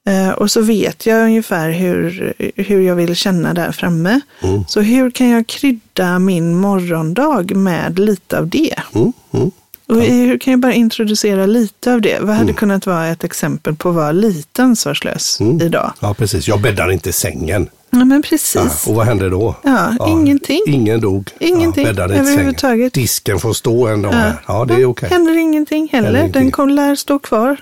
Eh, 0.09 0.31
och 0.31 0.51
så 0.51 0.61
vet 0.61 1.07
jag 1.07 1.25
ungefär 1.25 1.71
hur, 1.71 2.35
hur 2.57 2.81
jag 2.81 2.95
vill 2.95 3.17
känna 3.17 3.55
där 3.55 3.73
framme. 3.73 4.21
Mm. 4.43 4.65
Så 4.69 4.81
hur 4.81 5.11
kan 5.11 5.29
jag 5.29 5.47
krydda 5.47 6.19
min 6.19 6.57
morgondag 6.57 7.57
med 7.57 7.99
lite 7.99 8.39
av 8.39 8.49
det? 8.49 8.75
mm, 8.95 9.13
mm. 9.33 9.51
Och 9.89 10.03
hur 10.03 10.39
kan 10.39 10.51
jag 10.51 10.61
bara 10.61 10.73
introducera 10.73 11.47
lite 11.47 11.93
av 11.93 12.01
det? 12.01 12.19
Vad 12.21 12.37
hade 12.37 12.53
kunnat 12.53 12.87
vara 12.87 13.07
ett 13.09 13.25
exempel 13.25 13.75
på 13.75 13.89
att 13.89 13.95
vara 13.95 14.13
lite 14.13 14.63
ansvarslös 14.63 15.41
Mm. 15.41 15.61
idag? 15.61 15.93
ja, 16.01 16.15
precis. 16.15 16.49
Jag 16.49 16.61
bäddar 16.61 16.91
inte 16.93 17.13
sängen. 17.13 17.69
Ja, 17.91 17.99
men 18.05 18.11
Ja, 18.11 18.29
precis. 18.29 18.87
och 18.87 18.95
vad 18.95 19.07
händer 19.07 19.31
då? 19.31 19.55
Ja, 19.65 20.09
ingenting. 20.09 20.61
Ingen 20.67 21.01
dog. 21.01 21.31
Ingenting 21.41 21.87
Ja, 21.87 21.95
sängen. 21.95 22.11
överhuvudtaget. 22.11 22.93
Disken 22.93 23.39
får 23.39 23.53
stå 23.53 23.87
en 23.87 24.03
dag 24.03 24.13
här. 24.13 24.33
Ja, 24.49 24.65
det 24.65 24.75
är 24.75 24.85
okej. 24.85 25.09
händer 25.09 25.37
ingenting 25.39 25.89
heller. 25.93 26.05
Händer 26.07 26.21
ingenting. 26.21 26.43
Den 26.43 26.51
kommer 26.51 26.73
lär 26.75 26.95
stå 26.95 27.19
kvar. 27.19 27.57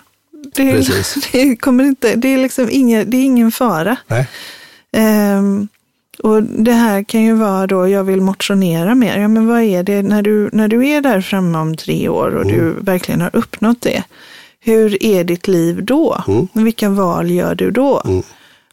Det, 0.55 0.73
Precis. 0.73 1.29
det, 1.33 1.57
kommer 1.57 1.85
inte, 1.85 2.15
det, 2.17 2.29
är 2.35 2.39
liksom 2.39 2.69
ingen, 2.71 3.11
det 3.11 3.17
är 3.17 3.23
ingen 3.25 3.53
fara. 3.53 3.97
Nej. 4.07 4.27
Ehm, 4.93 5.69
och 6.27 6.43
det 6.43 6.73
här 6.73 7.03
kan 7.03 7.23
ju 7.23 7.35
vara 7.35 7.67
då, 7.67 7.89
jag 7.89 8.05
vill 8.05 8.21
motionera 8.21 8.95
mer. 8.95 9.19
Ja, 9.19 9.29
men 9.29 9.47
vad 9.47 9.63
är 9.63 9.83
det 9.83 10.03
när 10.03 10.23
du, 10.23 10.51
när 10.53 10.69
du 10.69 10.89
är 10.89 11.01
där 11.01 11.21
framme 11.21 11.59
om 11.59 11.77
tre 11.77 12.09
år 12.09 12.31
och 12.35 12.47
du 12.47 12.71
verkligen 12.81 13.21
har 13.21 13.37
uppnått 13.37 13.81
det? 13.81 14.05
Hur 14.61 15.03
är 15.05 15.25
ditt 15.25 15.49
liv 15.49 15.85
då? 15.85 16.23
Mm. 16.29 16.49
Vilka 16.53 16.89
val 16.91 17.31
gör 17.31 17.55
du 17.55 17.71
då? 17.71 18.03
Mm. 18.05 18.23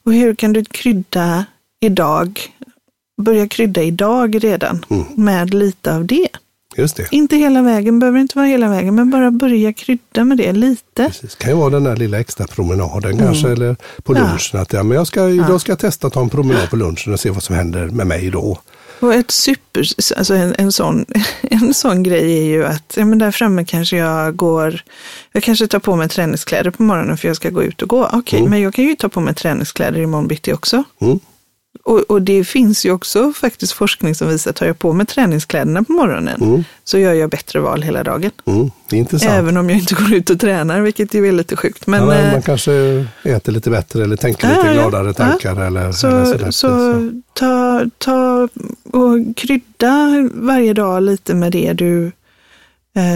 Och 0.06 0.13
hur 0.13 0.36
kan 0.36 0.54
du 0.54 0.66
krydda 0.66 1.46
idag, 1.80 2.39
börja 3.22 3.48
krydda 3.48 3.84
idag 3.84 4.44
redan 4.44 4.86
Mm. 4.89 5.04
med 5.16 5.54
lite 5.54 5.96
av 5.96 6.06
det? 6.06 6.28
Just 6.78 6.96
det. 6.96 7.08
Inte 7.12 7.36
hela 7.36 7.62
vägen, 7.62 8.00
behöver 8.00 8.20
inte 8.20 8.38
vara 8.38 8.48
hela 8.48 8.70
vägen, 8.70 8.96
men 8.96 9.10
bara 9.10 9.32
börja 9.32 9.74
krydda 9.74 10.24
med 10.26 10.38
det 10.38 10.52
lite. 10.54 11.06
Precis. 11.08 11.36
kan 11.36 11.50
ju 11.52 11.58
vara 11.58 11.70
den 11.70 11.84
där 11.84 11.96
lilla 11.96 12.20
extra 12.20 12.48
promenaden 12.48 13.18
kanske, 13.18 13.50
eller 13.50 13.76
på 14.04 14.14
Mm. 14.14 14.24
Ja. 14.24 14.30
lunchen. 14.32 14.60
Att, 14.62 14.74
ja, 14.74 14.84
men 14.84 14.98
jag 14.98 15.08
ska, 15.08 15.60
ska 15.60 15.72
jag 15.72 15.80
testa 15.80 16.08
att 16.08 16.14
ta 16.14 16.22
en 16.22 16.30
promenad 16.30 16.70
på 16.70 16.76
lunchen 16.76 17.14
och 17.14 17.20
se 17.20 17.30
vad 17.30 17.44
som 17.44 17.56
händer 17.56 17.88
med 17.88 18.08
mig 18.08 18.30
då. 18.30 18.60
Och 19.00 19.14
ett 19.14 19.32
super, 19.32 19.88
alltså 20.18 20.34
en, 20.36 20.56
en, 20.58 20.72
sån, 20.72 21.06
en 21.42 21.74
sån 21.74 22.04
grej 22.04 22.38
är 22.40 22.44
ju 22.44 22.66
att 22.66 22.94
ja, 22.98 23.06
men 23.06 23.20
där 23.20 23.32
framme 23.32 23.66
kanske 23.66 23.98
jag 23.98 24.36
går, 24.36 24.82
jag 25.32 25.44
kanske 25.44 25.68
tar 25.68 25.80
på 25.80 25.96
mig 25.96 26.10
träningskläder 26.10 26.72
på 26.72 26.84
morgonen 26.84 27.18
för 27.18 27.28
jag 27.28 27.36
ska 27.36 27.50
gå 27.50 27.64
ut 27.64 27.82
och 27.82 27.90
gå. 27.90 28.10
Okej, 28.14 28.48
men 28.48 28.62
jag 28.62 28.74
kan 28.74 28.86
ju 28.86 28.96
ta 28.96 29.10
på 29.10 29.20
mig 29.20 29.34
träningskläder 29.34 30.00
imorgon 30.02 30.28
bitti 30.28 30.54
också. 30.54 30.84
Mm. 31.02 31.20
Och, 31.86 32.00
och 32.00 32.22
det 32.22 32.43
finns 32.43 32.86
ju 32.86 32.91
också 32.91 33.34
faktiskt 33.34 33.74
forskning 33.74 34.15
som 34.15 34.28
visar 34.28 34.50
att 34.52 34.56
tar 34.56 34.65
jag 34.65 34.80
på 34.80 34.93
mig 34.93 35.06
träningskläderna 35.06 35.84
på 35.84 35.91
morgonen 35.93 36.41
Mm. 36.41 36.63
så 36.84 36.98
gör 36.98 37.13
jag 37.13 37.30
bättre 37.30 37.60
val 37.60 37.82
hela 37.82 38.04
dagen. 38.04 38.32
Mm. 38.46 38.72
Intressant. 38.91 39.32
Även 39.32 39.58
om 39.58 39.69
jag 39.69 39.80
inte 39.80 39.96
går 39.96 40.13
ut 40.13 40.30
och 40.30 40.39
tränar, 40.39 40.82
vilket 40.82 41.13
ju 41.13 41.28
är 41.28 41.32
lite 41.32 41.56
sjukt. 41.56 41.88
Men, 41.88 42.00
ja, 42.00 42.06
men 42.08 42.26
eh, 42.26 42.32
man 42.32 42.41
kanske 42.41 43.06
äter 43.24 43.52
lite 43.52 43.69
bättre 43.69 44.04
eller 44.04 44.15
tänker 44.15 44.50
Ja, 44.50 44.56
lite 44.56 44.67
ja, 44.67 44.74
gladare 44.74 45.08
ja. 45.08 45.13
tankar. 45.13 45.62
Eller, 45.65 45.91
Så, 45.91 46.08
eller 46.08 46.26
sådär. 46.26 46.52
så 46.52 47.10
ta, 47.34 47.86
ta 47.98 48.48
och 48.91 49.17
krydda 49.38 50.30
varje 50.34 50.74
dag 50.74 51.04
lite 51.04 51.34
med 51.34 51.52
det 51.52 51.74
du, 51.74 52.12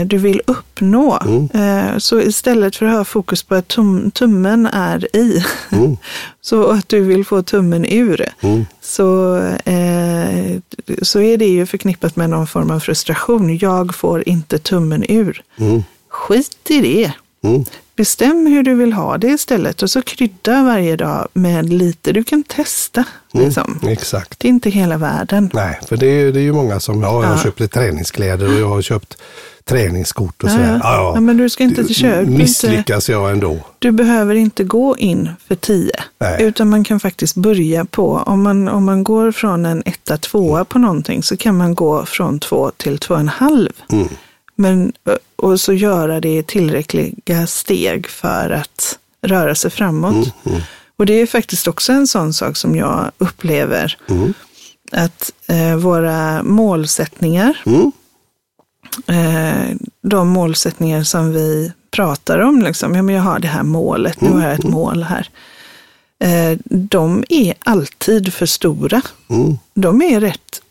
du 0.06 0.18
vill 0.18 0.42
uppnå. 0.48 1.20
Mm. 1.26 1.50
Eh, 1.54 1.98
så 1.98 2.20
istället 2.22 2.76
för 2.76 2.86
att 2.86 2.94
ha 2.98 3.06
fokus 3.06 3.44
på 3.44 3.56
att 3.56 3.68
tum, 3.68 4.12
tummen 4.12 4.66
är 4.66 5.16
i, 5.16 5.44
Mm. 5.72 5.98
så 6.42 6.68
att 6.68 6.90
du 6.90 7.00
vill 7.02 7.26
få 7.26 7.44
tummen 7.44 7.86
ur, 7.86 8.26
Mm. 8.42 8.66
så, 8.82 9.38
eh, 9.66 10.60
så 11.02 11.22
är 11.22 11.38
det 11.38 11.46
ju 11.48 11.66
förknippat 11.66 12.16
med 12.16 12.30
någon 12.30 12.48
form 12.48 12.72
av 12.72 12.80
frustration. 12.80 13.58
Jag 13.58 13.96
får 13.96 14.30
inte 14.30 14.60
tummen 14.60 15.04
ur. 15.10 15.42
Mm. 15.60 15.84
Skit 16.10 16.58
i 16.70 16.82
det. 16.82 17.12
Mm. 17.50 17.66
Bestäm 17.96 18.48
hur 18.48 18.64
du 18.64 18.74
vill 18.74 18.94
ha 18.94 19.18
det 19.18 19.28
istället 19.28 19.84
och 19.84 19.90
så 19.92 20.02
krydda 20.02 20.64
varje 20.64 20.96
dag 20.96 21.28
med 21.34 21.74
lite. 21.74 22.12
Du 22.12 22.24
kan 22.24 22.44
testa. 22.44 23.04
Mm. 23.34 23.46
Liksom. 23.46 23.80
Exakt. 23.88 24.40
Det 24.40 24.48
är 24.48 24.50
inte 24.50 24.70
hela 24.70 24.98
världen. 24.98 25.50
Nej, 25.54 25.80
för 25.88 25.98
det 25.98 26.06
är, 26.08 26.32
det 26.32 26.40
är 26.40 26.44
ju 26.44 26.54
många 26.54 26.80
som, 26.80 27.02
ja, 27.02 27.08
jag 27.22 27.30
har 27.30 27.36
Ja. 27.38 27.44
köpt 27.44 27.60
lite 27.60 27.74
träningskläder 27.74 28.48
och 28.54 28.60
jag 28.60 28.70
har 28.70 28.82
köpt 28.82 29.18
träningskort 29.68 30.44
och 30.44 30.50
Ja, 30.50 30.54
sådär. 30.54 30.80
ja. 30.84 31.12
Ja, 31.16 31.22
men 31.22 31.38
du 31.38 31.50
ska 31.50 31.64
inte 31.64 31.94
köra. 31.94 32.16
Du, 32.16 32.22
inte, 32.22 32.38
Misslyckas 32.38 33.10
jag 33.10 33.32
ändå. 33.32 33.60
du 33.80 33.92
behöver 33.92 34.36
inte 34.36 34.64
gå 34.64 34.98
in 34.98 35.30
för 35.48 35.56
tio. 35.56 35.92
Nej. 36.20 36.44
Utan 36.44 36.70
man 36.70 36.84
kan 36.84 37.00
faktiskt 37.00 37.36
börja 37.36 37.86
på, 37.86 38.24
om 38.26 38.44
man, 38.44 38.68
om 38.68 38.86
man 38.86 39.04
går 39.04 39.32
från 39.32 39.66
en 39.66 39.84
etta, 39.86 40.18
tvåa 40.18 40.66
på 40.66 40.80
någonting 40.80 41.24
så 41.24 41.38
kan 41.38 41.58
man 41.58 41.76
gå 41.76 42.06
från 42.06 42.40
två 42.40 42.72
till 42.78 42.98
två 43.00 43.14
och 43.14 43.20
en 43.20 43.28
halv. 43.30 43.72
Mm. 43.92 44.08
Men, 44.56 44.92
och 45.36 45.60
så 45.60 45.74
göra 45.74 46.20
det 46.22 46.38
i 46.38 46.44
tillräckliga 46.44 47.48
steg 47.48 48.08
för 48.08 48.50
att 48.50 48.98
röra 49.22 49.56
sig 49.56 49.72
framåt. 49.72 50.14
Mm, 50.14 50.28
mm. 50.46 50.62
Och 50.98 51.06
det 51.06 51.14
är 51.14 51.26
faktiskt 51.26 51.68
också 51.68 51.92
en 51.94 52.08
sån 52.08 52.34
sak 52.34 52.58
som 52.58 52.76
jag 52.76 53.12
upplever. 53.18 53.98
Mm. 54.10 54.34
Att 54.92 55.32
eh, 55.48 55.76
våra 55.76 56.44
målsättningar, 56.44 57.62
Mm. 57.66 57.92
Eh, 59.08 59.76
de 60.02 60.30
målsättningar 60.30 61.04
som 61.04 61.32
vi 61.32 61.72
pratar 61.92 62.40
om, 62.40 62.62
liksom, 62.62 62.96
ja, 62.96 63.02
men 63.02 63.16
jag 63.16 63.22
har 63.22 63.40
det 63.40 63.48
här 63.48 63.64
målet, 63.64 64.22
nu 64.22 64.30
har 64.30 64.44
jag 64.44 64.54
ett 64.54 64.64
mål 64.64 65.04
här. 65.04 65.30
Eh, 66.24 66.60
de 66.66 67.24
är 67.30 67.54
alltid 67.60 68.34
för 68.34 68.46
stora. 68.46 69.02
Mm. 69.30 69.58
De 69.74 70.02
är 70.02 70.20
rätt 70.20 70.62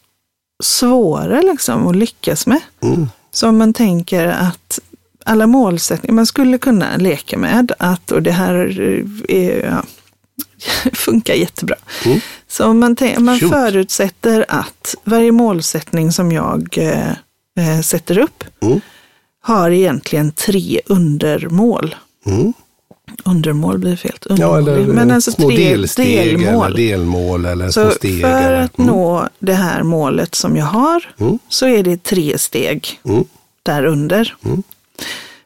svåra 0.62 1.40
liksom, 1.40 1.86
att 1.86 1.96
lyckas 1.96 2.46
med. 2.46 2.60
Mm. 2.80 3.08
Så 3.30 3.48
om 3.48 3.58
man 3.58 3.72
tänker 3.72 4.26
att 4.26 4.80
alla 5.24 5.46
målsättningar, 5.46 6.14
man 6.14 6.26
skulle 6.26 6.58
kunna 6.58 6.96
leka 6.96 7.38
med 7.38 7.72
att, 7.78 8.12
och 8.12 8.22
det 8.22 8.32
här 8.32 8.54
är, 9.28 9.64
ja, 9.64 9.82
funkar 10.92 11.34
jättebra. 11.34 11.76
Mm. 12.04 12.20
Så 12.48 12.66
om 12.66 12.78
man, 12.78 12.96
man 13.18 13.38
förutsätter 13.38 14.44
att 14.48 14.94
varje 15.04 15.32
målsättning 15.32 16.12
som 16.12 16.32
jag 16.32 16.78
eh, 16.78 17.12
eh, 17.56 17.80
sätter 17.80 18.18
upp 18.18 18.44
Mm. 18.60 18.80
har 19.40 19.70
egentligen 19.70 20.32
tre 20.32 20.80
undermål. 20.86 21.94
Mm. 22.26 22.52
Undermål 23.24 23.78
blir 23.78 23.96
fel. 23.96 24.12
Ja, 24.28 24.58
eller 24.58 24.78
Men 24.86 25.10
alltså 25.10 25.32
små 25.32 25.48
tre 25.48 25.56
delsteg 25.68 26.38
delmål. 26.38 26.66
eller 26.66 26.76
delmål 26.76 27.46
eller 27.46 27.70
små 27.70 27.84
Så 27.84 27.90
steg. 27.90 28.20
för 28.20 28.28
eller, 28.28 28.52
att 28.62 28.78
nå 28.78 29.28
det 29.38 29.54
här 29.54 29.82
målet 29.82 30.34
som 30.34 30.56
jag 30.56 30.66
har 30.66 31.14
Mm. 31.20 31.38
så 31.48 31.66
är 31.66 31.82
det 31.82 32.02
tre 32.02 32.38
steg 32.38 33.00
Mm. 33.04 33.24
där 33.62 33.84
under. 33.84 34.34
Mm. 34.44 34.62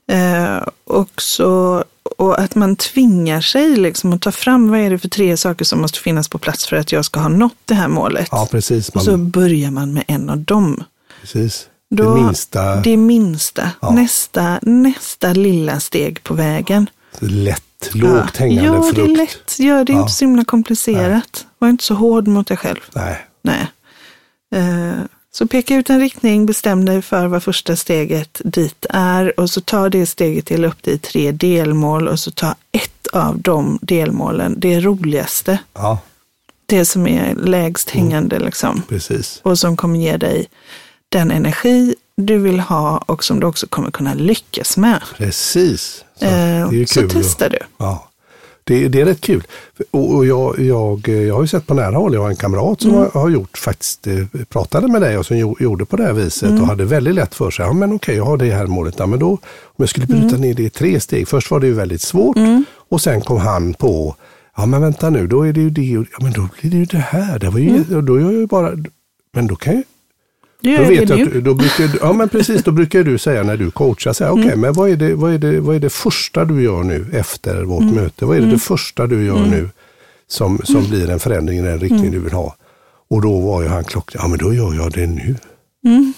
Eh, 0.06 0.62
och, 0.84 1.22
så, 1.22 1.84
och 2.18 2.38
att 2.40 2.54
man 2.54 2.76
tvingar 2.76 3.40
sig 3.40 3.76
liksom 3.76 4.12
att 4.12 4.22
ta 4.22 4.32
fram 4.32 4.70
vad 4.70 4.80
är 4.80 4.90
det 4.90 4.98
för 4.98 5.08
tre 5.08 5.36
saker 5.36 5.64
som 5.64 5.80
måste 5.80 5.98
finnas 5.98 6.28
på 6.28 6.38
plats 6.38 6.66
för 6.66 6.76
att 6.76 6.92
jag 6.92 7.04
ska 7.04 7.20
ha 7.20 7.28
nått 7.28 7.56
det 7.64 7.74
här 7.74 7.88
målet. 7.88 8.28
Ja, 8.30 8.48
precis. 8.50 8.88
och 8.88 8.96
Man, 8.96 9.04
så 9.04 9.16
börjar 9.16 9.70
man 9.70 9.92
med 9.92 10.04
en 10.06 10.30
av 10.30 10.38
dem. 10.38 10.84
precis. 11.20 11.66
Då- 11.90 12.14
det 12.14 12.22
minsta, 12.22 12.76
Det 12.76 12.96
minsta, 12.96 13.70
Ja. 13.80 13.90
nästa, 13.90 14.58
nästa 14.62 15.32
lilla 15.32 15.80
steg 15.80 16.22
på 16.24 16.34
vägen. 16.34 16.90
lätt, 17.18 17.90
lågt 17.94 18.36
hängande 18.36 18.64
ja, 18.64 18.82
frukt. 18.82 18.96
det 18.96 19.02
är 19.02 19.16
lätt. 19.16 19.58
Gör 19.58 19.84
det 19.84 19.92
Ja. 19.92 20.00
inte 20.00 20.12
så 20.12 20.24
himla 20.24 20.44
komplicerat. 20.44 21.46
Var 21.58 21.68
inte 21.68 21.84
så 21.84 21.94
hård 21.94 22.26
mot 22.28 22.46
dig 22.46 22.56
själv. 22.56 22.80
Nej. 22.94 23.26
Nej. 23.42 23.66
Eh, 24.54 25.00
Så 25.32 25.46
peka 25.46 25.76
ut 25.76 25.90
en 25.90 26.00
riktning, 26.00 26.46
bestäm 26.46 26.84
dig 26.84 27.02
för 27.02 27.26
vad 27.26 27.42
första 27.42 27.76
steget 27.76 28.40
dit 28.44 28.86
är 28.90 29.40
och 29.40 29.50
så 29.50 29.60
ta 29.60 29.88
det 29.88 30.06
steget 30.06 30.46
till 30.46 30.64
upp 30.64 30.82
till 30.82 30.98
tre 30.98 31.32
delmål 31.32 32.08
och 32.08 32.20
så 32.20 32.30
ta 32.30 32.54
ett 32.72 33.06
av 33.12 33.38
de 33.40 33.78
delmålen, 33.82 34.54
det 34.60 34.80
roligaste, 34.80 35.58
Ja, 35.74 35.98
det 36.66 36.84
som 36.84 37.06
är 37.06 37.34
lägst 37.34 37.94
Mm. 37.94 38.04
hängande 38.06 38.38
liksom 38.38 38.82
precis. 38.88 39.40
och 39.42 39.58
som 39.58 39.76
kommer 39.76 39.98
ge 39.98 40.16
dig 40.16 40.46
den 41.12 41.30
energi 41.30 41.94
du 42.16 42.38
vill 42.38 42.60
ha 42.60 42.98
och 42.98 43.24
som 43.24 43.40
du 43.40 43.46
också 43.46 43.66
kommer 43.66 43.90
kunna 43.90 44.14
lyckas 44.14 44.76
med. 44.76 45.02
Precis. 45.16 46.04
Så, 46.18 46.24
Eh, 46.24 46.30
det 46.30 46.36
är 46.36 46.72
ju 46.72 46.86
så 46.86 47.00
kul. 47.00 47.04
att- 47.08 47.12
testar 47.14 47.48
du. 47.50 47.58
Ja, 47.78 48.08
det, 48.64 48.88
det 48.88 49.00
är 49.00 49.04
rätt 49.04 49.20
kul. 49.20 49.42
Och, 49.90 50.26
jag, 50.26 50.58
jag, 50.60 51.08
jag 51.08 51.34
har 51.34 51.42
ju 51.42 51.48
sett 51.48 51.66
på 51.66 51.74
nära 51.74 51.96
håll, 51.96 52.14
jag 52.14 52.20
har 52.22 52.30
en 52.30 52.36
kamrat 52.36 52.80
som 52.80 52.90
Mm. 52.90 53.02
har, 53.02 53.20
har 53.20 53.28
gjort 53.30 53.58
faktiskt, 53.58 54.06
eh, 54.06 54.14
pratade 54.48 54.88
med 54.88 55.02
dig 55.02 55.18
och 55.18 55.26
som 55.26 55.36
gjo- 55.36 55.62
gjorde 55.62 55.84
på 55.84 55.96
det 55.96 56.02
här 56.04 56.12
viset 56.12 56.48
Mm. 56.50 56.62
och 56.62 56.66
hade 56.68 56.84
väldigt 56.84 57.14
lätt 57.14 57.34
för 57.34 57.50
sig. 57.50 57.64
Ja 57.66 57.72
men 57.72 57.92
okej, 57.92 58.16
jag 58.16 58.24
har 58.24 58.36
det 58.36 58.50
här 58.52 58.66
målet. 58.66 58.94
Ja, 58.98 59.06
men 59.06 59.18
då, 59.18 59.28
om 59.30 59.38
jag 59.76 59.88
skulle 59.88 60.06
bryta 60.06 60.26
Mm. 60.28 60.40
ner 60.40 60.54
det 60.54 60.62
i 60.62 60.70
tre 60.70 61.00
steg. 61.00 61.28
Först 61.28 61.50
var 61.50 61.60
det 61.60 61.66
ju 61.66 61.72
väldigt 61.72 62.02
svårt 62.02 62.36
och 62.90 63.00
sen 63.00 63.20
kom 63.20 63.38
han 63.38 63.74
på, 63.74 64.16
ja 64.56 64.66
men 64.66 64.80
vänta 64.82 65.10
nu, 65.10 65.26
då 65.26 65.42
är 65.46 65.52
det 65.52 65.60
ju 65.60 65.70
det, 65.70 65.82
ja 65.82 66.18
men 66.20 66.32
då 66.32 66.48
blir 66.60 66.70
det 66.70 66.76
ju 66.76 66.84
det 66.84 66.98
här. 66.98 67.38
Det 67.38 67.50
var 67.50 67.58
ju, 67.58 67.96
och 67.96 68.04
då 68.04 68.14
är 68.14 68.20
jag 68.20 68.32
ju 68.32 68.46
bara, 68.46 68.72
men 69.34 69.46
då 69.46 69.56
kan 69.56 69.74
jag 69.74 69.82
Då 70.60 70.70
gör 70.70 70.88
vet 70.88 71.08
det 71.08 71.16
jag 71.18 71.28
nu. 71.32 71.38
att, 71.38 71.44
då 71.44 71.54
brukar, 71.54 71.88
du- 71.88 71.98
ja 72.00 72.12
men 72.12 72.28
precis, 72.28 72.62
då 72.64 72.70
brukar 72.70 73.02
du 73.02 73.18
säga 73.18 73.42
när 73.42 73.56
du 73.56 73.70
coachar, 73.70 74.12
säga, 74.12 74.32
okej 74.32 74.44
Mm. 74.44 74.60
men 74.60 74.72
vad 74.72 74.90
är, 74.90 74.96
det, 74.96 75.14
vad, 75.14 75.32
är 75.34 75.38
det, 75.38 75.60
vad 75.60 75.76
är 75.76 75.80
det 75.80 75.90
första 75.90 76.44
du 76.44 76.62
gör 76.62 76.82
nu 76.82 77.06
efter 77.12 77.62
vårt 77.62 77.82
Mm. 77.82 77.94
möte? 77.94 78.24
Vad 78.26 78.36
är 78.36 78.40
det, 78.40 78.50
det 78.50 78.58
första 78.58 79.06
du 79.06 79.24
gör 79.26 79.46
nu 79.46 79.68
som, 80.28 80.60
som 80.64 80.84
blir 80.90 81.10
en 81.10 81.20
förändring 81.20 81.58
i 81.58 81.62
den 81.62 81.78
riktning 81.80 82.00
Mm. 82.00 82.12
du 82.12 82.18
vill 82.20 82.32
ha? 82.32 82.54
Och 83.10 83.22
då 83.22 83.40
var 83.40 83.62
ju 83.62 83.68
han 83.68 83.84
klockren, 83.84 84.20
ja 84.22 84.28
men 84.28 84.38
då 84.38 84.54
gör 84.54 84.74
jag 84.74 84.92
det 84.92 85.06
nu. 85.06 85.36
Mm. 85.86 86.12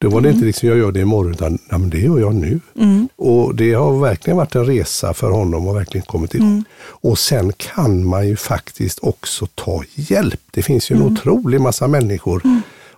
Då 0.00 0.08
var 0.10 0.20
det 0.20 0.30
inte 0.30 0.44
liksom 0.44 0.68
jag 0.68 0.78
gör 0.78 0.92
det 0.92 1.00
imorgon, 1.00 1.32
utan 1.32 1.58
ja, 1.70 1.78
men 1.78 1.90
det 1.90 1.98
gör 1.98 2.18
jag 2.18 2.34
nu. 2.34 2.60
Mm. 2.78 3.08
Och 3.16 3.54
det 3.54 3.72
har 3.72 3.98
verkligen 4.00 4.36
varit 4.36 4.54
en 4.54 4.66
resa 4.66 5.14
för 5.14 5.30
honom 5.30 5.68
och 5.68 5.76
verkligen 5.76 6.04
kommit 6.06 6.34
igång. 6.34 6.48
Mm. 6.48 6.64
Och 6.80 7.18
sen 7.18 7.52
kan 7.56 8.04
man 8.06 8.28
ju 8.28 8.36
faktiskt 8.36 8.98
också 9.02 9.46
ta 9.54 9.82
hjälp. 9.94 10.40
Det 10.50 10.62
finns 10.62 10.90
ju 10.90 10.94
Mm. 10.96 11.06
en 11.06 11.12
otrolig 11.12 11.60
massa 11.60 11.88
människor. 11.88 12.42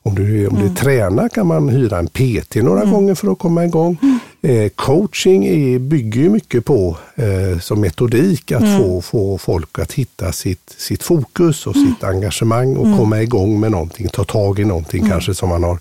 Om 0.03 0.15
du, 0.15 0.47
om 0.47 0.59
du 0.63 0.75
tränar 0.75 1.29
kan 1.29 1.47
man 1.47 1.69
hyra 1.69 1.99
en 1.99 2.07
PT 2.09 2.55
några 2.63 2.81
Mm. 2.83 2.93
gånger 2.95 3.15
för 3.15 3.33
att 3.33 3.39
komma 3.39 3.65
igång. 3.65 3.97
Eh, 4.43 4.69
coaching 4.69 5.47
är, 5.47 5.79
bygger 5.79 6.21
ju 6.21 6.29
mycket 6.29 6.65
på 6.65 6.97
eh, 7.17 7.59
som 7.61 7.81
metodik 7.81 8.53
att 8.53 8.63
Mm. 8.63 8.79
få, 8.79 9.01
få 9.03 9.39
folk 9.39 9.79
att 9.79 9.93
hitta 9.93 10.33
sitt, 10.33 10.75
sitt 10.79 11.03
fokus 11.03 11.67
och 11.67 11.75
sitt 11.75 12.05
engagemang 12.05 12.71
Mm. 12.77 12.93
och 12.93 12.99
komma 12.99 13.23
igång 13.23 13.61
med 13.61 13.71
någonting, 13.71 14.09
ta 14.09 14.25
tag 14.25 14.59
i 14.59 14.65
någonting 14.65 15.09
kanske 15.09 15.35
som 15.35 15.49
man 15.49 15.63
har 15.65 15.79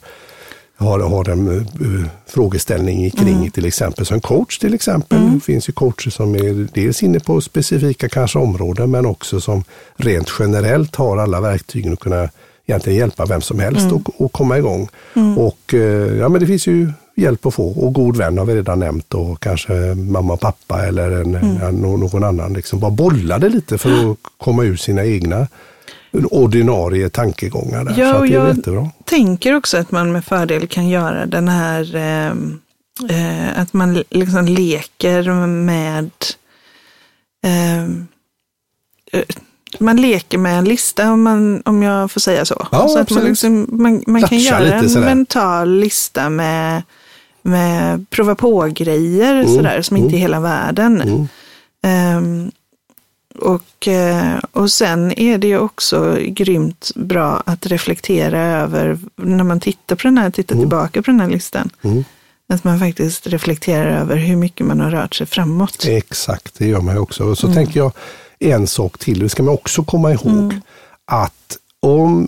har, 0.76 1.00
har 1.00 1.30
en 1.30 1.48
uh, 1.48 2.06
frågeställning 2.28 3.12
kring 3.12 3.36
Mm. 3.38 3.52
till 3.52 3.66
exempel. 3.66 4.06
Så 4.06 4.14
en 4.14 4.22
coach 4.22 4.58
till 4.58 4.74
exempel. 4.74 5.34
Det 5.34 5.40
finns 5.40 5.70
ju 5.70 5.74
coacher 5.74 6.10
som 6.10 6.36
är 6.36 6.68
dels 6.74 7.04
inne 7.04 7.20
på 7.20 7.42
specifika 7.42 8.10
kanske 8.10 8.40
områden 8.40 8.92
men 8.92 9.06
också 9.06 9.42
som 9.42 9.64
rent 9.98 10.28
generellt 10.40 10.96
har 10.96 11.18
alla 11.18 11.42
verktygen 11.42 11.94
att 11.94 12.00
kunna 12.00 12.30
egentligen 12.70 13.00
hjälpa 13.00 13.26
vem 13.26 13.42
som 13.42 13.60
helst 13.60 13.82
Mm. 13.82 13.96
och, 13.96 14.22
och 14.22 14.32
komma 14.34 14.58
igång. 14.58 14.90
Och 15.38 15.74
eh, 15.74 16.18
ja 16.18 16.30
men 16.30 16.42
det 16.42 16.48
finns 16.48 16.68
ju 16.68 16.92
hjälp 17.16 17.46
att 17.46 17.54
få 17.54 17.68
och 17.72 17.94
god 17.94 18.18
vän 18.18 18.38
har 18.38 18.46
vi 18.46 18.56
redan 18.56 18.80
nämnt 18.80 19.14
och 19.14 19.40
kanske 19.40 19.74
mamma 19.96 20.34
och 20.34 20.40
pappa 20.40 20.86
eller 20.88 21.12
en, 21.12 21.36
Mm. 21.36 21.76
någon 21.82 22.24
annan. 22.24 22.54
Liksom 22.54 22.80
bara 22.80 22.92
bolla 22.92 23.40
det 23.40 23.50
lite 23.50 23.78
för 23.78 24.12
att 24.12 24.18
komma 24.38 24.64
ur 24.64 24.76
sina 24.76 25.06
egna 25.06 25.48
ordinarie 26.32 27.10
tankegångar. 27.10 27.84
Där. 27.84 27.94
Ja, 27.98 28.14
så 28.14 28.22
det 28.22 28.28
är 28.30 28.34
jag 28.34 28.56
jättebra. 28.56 28.90
tänker 29.06 29.56
också 29.56 29.78
att 29.78 29.92
man 29.92 30.12
med 30.12 30.26
fördel 30.26 30.68
kan 30.68 30.88
göra 30.88 31.26
den 31.26 31.48
här, 31.48 31.96
eh, 31.96 32.28
eh, 33.10 33.62
att 33.62 33.74
man 33.74 34.04
liksom 34.10 34.46
leker 34.46 35.46
med, 35.48 36.10
eh, 37.46 37.84
eh, 39.12 39.24
man 39.80 39.98
leker 40.02 40.38
med 40.38 40.58
en 40.60 40.66
lista 40.66 41.12
om, 41.12 41.22
man, 41.22 41.62
om 41.66 41.84
jag 41.84 42.12
får 42.12 42.20
säga 42.22 42.46
så. 42.46 42.68
Ja, 42.72 42.88
så 42.88 43.00
att 43.00 43.10
man, 43.12 43.24
liksom, 43.24 43.68
man, 43.70 44.04
man 44.08 44.24
kan 44.24 44.38
göra 44.38 44.74
en 44.74 44.90
sådär. 44.90 45.06
mental 45.06 45.70
lista 45.80 46.30
med, 46.30 46.84
med 47.42 48.06
prova 48.10 48.36
på-grejer 48.36 49.46
sådär, 49.46 49.82
som 49.82 49.98
inte 49.98 50.16
är 50.16 50.20
hela 50.20 50.40
världen. 50.40 51.02
Mm. 51.02 51.28
Ehm, 51.84 52.52
och, 53.40 53.88
eh, 53.88 54.38
och 54.52 54.72
sen 54.72 55.20
är 55.20 55.38
det 55.38 55.48
ju 55.48 55.60
också 55.60 56.18
grymt 56.22 56.92
bra 56.96 57.44
att 57.46 57.66
reflektera 57.66 58.40
över, 58.40 59.00
när 59.16 59.44
man 59.44 59.60
tittar 59.60 59.96
på 59.96 60.02
den 60.04 60.18
här, 60.18 60.30
tittar 60.30 60.56
tillbaka 60.56 61.02
på 61.02 61.12
den 61.12 61.20
här 61.20 61.30
listan, 61.30 61.70
Mm. 61.82 62.04
att 62.54 62.64
man 62.64 62.80
faktiskt 62.80 63.28
reflekterar 63.28 64.02
över 64.02 64.16
hur 64.16 64.36
mycket 64.36 64.66
man 64.66 64.80
har 64.80 64.92
rört 64.92 65.16
sig 65.16 65.28
framåt. 65.28 65.86
Exakt, 65.88 66.56
det 66.58 66.68
gör 66.68 66.82
man 66.82 66.96
ju 66.96 67.02
också. 67.02 67.24
Och 67.24 67.38
så 67.38 67.48
Mm. 67.48 67.56
tänker 67.56 67.80
jag 67.80 67.92
en 68.39 68.67
sak 68.67 68.97
till, 68.97 69.19
det 69.19 69.30
ska 69.30 69.43
man 69.43 69.54
också 69.54 69.84
komma 69.84 70.12
ihåg. 70.12 70.28
Mm. 70.34 70.62
Att 71.06 71.58
om, 71.80 72.28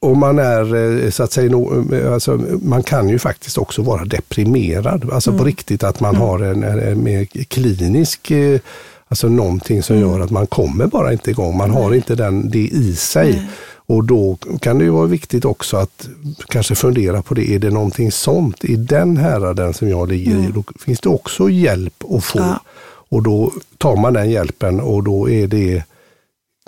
om 0.00 0.18
man 0.18 0.38
är, 0.38 0.74
eh, 1.04 1.10
så 1.10 1.22
att 1.22 1.32
säga, 1.32 1.52
eh, 1.92 2.12
alltså, 2.12 2.40
man 2.62 2.82
kan 2.82 3.08
ju 3.08 3.18
faktiskt 3.18 3.58
också 3.58 3.82
vara 3.82 4.04
deprimerad. 4.04 5.10
Alltså 5.12 5.30
Mm. 5.30 5.38
på 5.38 5.44
riktigt 5.44 5.82
att 5.84 6.00
man 6.00 6.16
har 6.16 6.38
en, 6.38 6.62
en, 6.62 7.02
mer 7.04 7.24
klinisk, 7.44 8.30
eh, 8.30 8.60
alltså 9.08 9.28
någonting 9.28 9.82
som 9.82 9.96
Mm. 9.96 10.08
gör 10.08 10.20
att 10.20 10.30
man 10.30 10.46
kommer 10.46 10.86
bara 10.86 11.12
inte 11.12 11.30
igång. 11.30 11.56
Man 11.56 11.70
har 11.70 11.94
inte 11.94 12.14
den, 12.14 12.50
det 12.50 12.58
i 12.68 12.94
sig. 12.96 13.48
Och 13.86 14.04
då 14.04 14.36
kan 14.60 14.78
det 14.78 14.84
ju 14.84 14.90
vara 14.90 15.06
viktigt 15.06 15.44
också 15.44 15.76
att 15.76 16.08
kanske 16.48 16.74
fundera 16.74 17.22
på 17.22 17.34
det. 17.34 17.50
Är 17.54 17.58
det 17.58 17.70
någonting 17.70 18.12
sånt 18.12 18.64
i 18.64 18.76
den 18.76 19.16
häraden 19.16 19.74
som 19.74 19.88
jag 19.88 20.08
ligger 20.08 20.32
i? 20.32 20.50
Då 20.54 20.64
finns 20.80 21.00
det 21.00 21.08
också 21.08 21.50
hjälp 21.50 22.04
att 22.10 22.24
få. 22.24 22.38
Ja. 22.38 22.60
Och 23.08 23.22
då 23.22 23.52
tar 23.78 23.96
man 23.96 24.12
den 24.12 24.30
hjälpen 24.30 24.80
och 24.80 25.02
då 25.02 25.30
är 25.30 25.46
det 25.46 25.84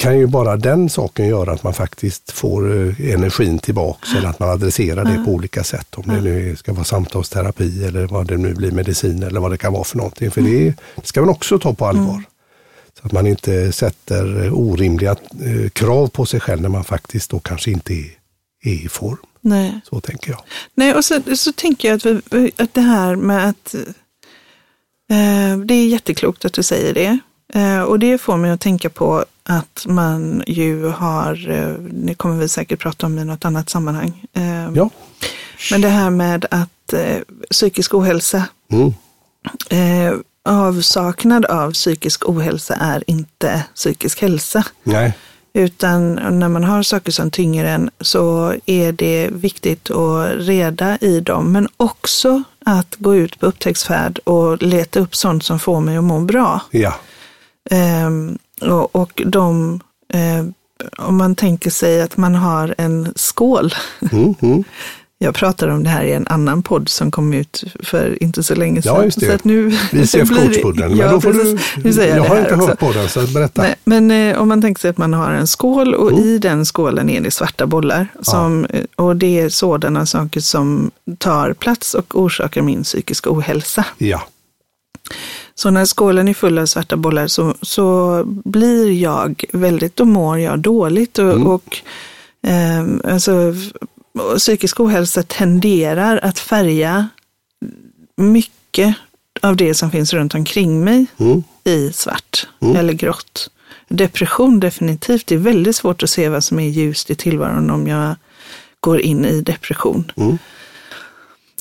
kan 0.01 0.19
ju 0.19 0.27
bara 0.27 0.57
den 0.57 0.91
saken 0.91 1.29
göra 1.29 1.53
att 1.53 1.63
man 1.63 1.75
faktiskt 1.75 2.33
får 2.33 2.77
eh, 2.77 3.13
energin 3.13 3.59
tillbaks 3.59 4.15
eller 4.15 4.29
att 4.29 4.39
man 4.39 4.51
adresserar 4.51 5.05
det 5.05 5.25
på 5.25 5.31
olika 5.31 5.65
sätt. 5.65 5.95
Om 5.95 6.05
det 6.07 6.21
nu 6.21 6.57
ska 6.57 6.73
vara 6.73 6.85
samtalsterapi 6.85 7.85
eller 7.85 8.07
vad 8.07 8.27
det 8.27 8.37
nu 8.37 8.55
blir, 8.55 8.71
medicin 8.71 9.23
eller 9.23 9.41
vad 9.41 9.51
det 9.51 9.57
kan 9.57 9.73
vara 9.73 9.85
för 9.85 9.97
någonting. 9.97 10.31
För 10.31 10.41
det 10.41 10.75
ska 11.03 11.21
man 11.21 11.31
också 11.31 11.59
ta 11.59 11.75
på 11.75 11.87
allvar. 11.87 12.23
Så 13.01 13.07
att 13.07 13.13
man 13.13 13.27
inte 13.27 13.73
sätter 13.73 14.45
eh, 14.45 14.53
orimliga 14.53 15.11
eh, 15.45 15.69
krav 15.71 16.09
på 16.09 16.27
sig 16.27 16.41
själv 16.41 16.61
när 16.63 16.69
man 16.69 16.85
faktiskt 16.85 17.31
då 17.31 17.39
kanske 17.39 17.71
inte 17.71 17.93
är 17.93 18.11
i 18.63 18.89
form. 18.89 19.19
Nej. 19.41 19.81
Så 19.85 20.01
tänker 20.01 20.31
jag. 20.31 20.41
Nej, 20.75 20.95
och 20.95 21.05
så, 21.05 21.37
så 21.37 21.53
tänker 21.53 21.89
jag 21.89 21.97
att, 21.97 22.23
vi, 22.31 22.51
att 22.57 22.75
det 22.75 22.81
här 22.81 23.17
med 23.17 23.49
att 23.49 23.75
det 25.65 25.75
är 25.75 25.87
jätteklokt 25.87 26.45
att 26.45 26.53
du 26.53 26.63
säger 26.63 26.95
det. 26.95 27.19
Eh, 27.55 27.81
och 27.83 27.99
det 27.99 28.19
får 28.19 28.37
mig 28.37 28.51
att 28.51 28.61
tänka 28.61 28.91
på 28.91 29.25
att 29.45 29.85
man 29.89 30.43
ju 30.47 30.87
har, 30.89 31.51
eh, 31.51 31.73
det 31.91 32.15
kommer 32.15 32.37
vi 32.37 32.49
säkert 32.49 32.81
prata 32.81 33.07
om 33.07 33.19
i 33.19 33.25
något 33.25 33.45
annat 33.45 33.71
sammanhang. 33.71 34.23
Eh, 34.33 34.71
Ja. 34.75 34.91
Men 35.71 35.81
det 35.81 35.89
här 35.89 36.11
med 36.11 36.47
att 36.51 36.93
eh, 36.93 37.17
psykisk 37.51 37.95
ohälsa, 37.95 38.45
Mm. 38.73 38.93
eh, 39.71 40.15
avsaknad 40.45 41.45
av 41.45 41.73
psykisk 41.73 42.29
ohälsa 42.29 42.75
är 42.75 43.05
inte 43.07 43.65
psykisk 43.75 44.23
hälsa. 44.23 44.65
Nej. 44.83 45.13
Utan 45.53 46.15
när 46.15 46.49
man 46.49 46.65
har 46.65 46.83
saker 46.83 47.13
som 47.13 47.31
tynger 47.31 47.65
en 47.65 47.91
så 48.01 48.55
är 48.67 48.93
det 48.93 49.29
viktigt 49.33 49.91
att 49.91 50.29
reda 50.37 50.97
i 51.01 51.21
dem. 51.21 51.53
Men 51.53 51.69
också 51.77 52.43
att 52.65 52.97
gå 52.99 53.15
ut 53.15 53.41
på 53.41 53.47
upptäcktsfärd 53.47 54.19
och 54.19 54.63
leta 54.63 55.01
upp 55.01 55.17
sånt 55.17 55.45
som 55.45 55.59
får 55.59 55.81
mig 55.81 55.97
att 55.97 56.05
må 56.05 56.21
bra. 56.21 56.61
Ja. 56.71 56.95
Ehm, 57.71 58.39
och, 58.61 58.97
och 58.97 59.23
de, 59.27 59.81
eh, 60.13 60.45
om 60.99 61.17
man 61.17 61.35
tänker 61.35 61.71
sig 61.71 62.03
att 62.03 62.17
man 62.17 62.35
har 62.35 62.75
en 62.79 63.13
skål. 63.17 63.75
Mm, 64.13 64.35
mm. 64.41 64.65
Jag 65.23 65.35
pratade 65.35 65.73
om 65.73 65.83
det 65.85 65.91
här 65.91 66.05
i 66.05 66.13
en 66.13 66.27
annan 66.27 66.63
podd 66.63 66.89
som 66.89 67.11
kom 67.11 67.33
ut 67.33 67.65
för 67.83 68.23
inte 68.23 68.43
så 68.43 68.55
länge 68.55 68.83
sedan. 68.83 68.95
Ja, 68.95 69.05
just 69.05 69.21
det. 69.21 69.27
Så 69.27 69.33
att 69.33 69.45
nu 69.45 69.73
Vi 69.93 70.07
ser 70.07 70.27
coachpodden. 70.37 70.89
Men 70.89 70.99
Ja, 70.99 71.11
då 71.11 71.21
får 71.21 71.33
precis. 71.33 71.61
du, 71.77 71.83
Nu 71.83 71.93
säger 71.93 72.17
jag 72.17 72.25
det 72.25 72.29
har 72.29 72.39
inte 72.39 72.55
också. 72.55 72.67
hört 72.67 72.79
på 72.79 72.93
den, 72.93 73.09
så 73.09 73.21
berätta. 73.27 73.63
Nej, 73.63 73.75
men 73.85 74.11
eh, 74.11 74.39
om 74.41 74.49
man 74.49 74.63
tänker 74.63 74.81
sig 74.81 74.91
att 74.91 74.99
man 74.99 75.15
har 75.15 75.31
en 75.31 75.47
skål 75.47 75.95
och 75.95 76.13
i 76.19 76.39
den 76.39 76.65
skålen 76.65 77.11
är 77.11 77.21
det 77.21 77.31
svarta 77.31 77.67
bollar. 77.67 78.07
Som, 78.23 78.65
eh, 78.65 78.85
Och 78.97 79.17
det 79.17 79.41
är 79.41 79.49
sådana 79.49 80.07
saker 80.07 80.41
som 80.41 80.91
tar 81.19 81.53
plats 81.53 81.95
och 81.95 82.21
orsakar 82.21 82.63
min 82.63 82.83
psykiska 82.83 83.31
ohälsa. 83.33 83.85
Ja. 83.99 84.23
Så 85.55 85.71
när 85.71 85.85
skålen 85.87 86.29
är 86.29 86.35
full 86.35 86.59
av 86.59 86.67
svarta 86.67 86.97
bollar 86.97 87.27
så, 87.27 87.55
så 87.63 88.23
blir 88.27 88.93
jag 88.93 89.45
väldigt, 89.53 89.97
då 89.97 90.05
mår 90.05 90.39
jag 90.39 90.59
dåligt. 90.59 91.19
Och, 91.19 91.47
och 91.55 91.77
ehm, 92.47 93.01
alltså, 93.05 93.55
psykisk 94.39 94.81
ohälsa 94.81 95.23
tenderar 95.23 96.21
att 96.23 96.39
färga 96.39 97.09
mycket 98.17 98.95
av 99.43 99.57
det 99.57 99.75
som 99.75 99.91
finns 99.91 100.13
runt 100.13 100.35
omkring 100.35 100.85
mig 100.85 101.07
Mm. 101.19 101.43
i 101.65 101.93
svart 101.93 102.47
eller 102.77 102.93
grått. 102.93 103.51
Depression 103.89 104.61
definitivt. 104.61 105.27
Det 105.27 105.35
är 105.35 105.39
väldigt 105.39 105.77
svårt 105.77 106.03
att 106.03 106.11
se 106.11 106.29
vad 106.29 106.45
som 106.45 106.59
är 106.61 106.69
ljust 106.69 107.11
i 107.11 107.15
tillvaron 107.15 107.71
om 107.71 107.87
jag 107.87 108.15
går 108.81 109.01
in 109.01 109.25
i 109.25 109.41
depression. 109.41 110.13
Mm. 110.17 110.39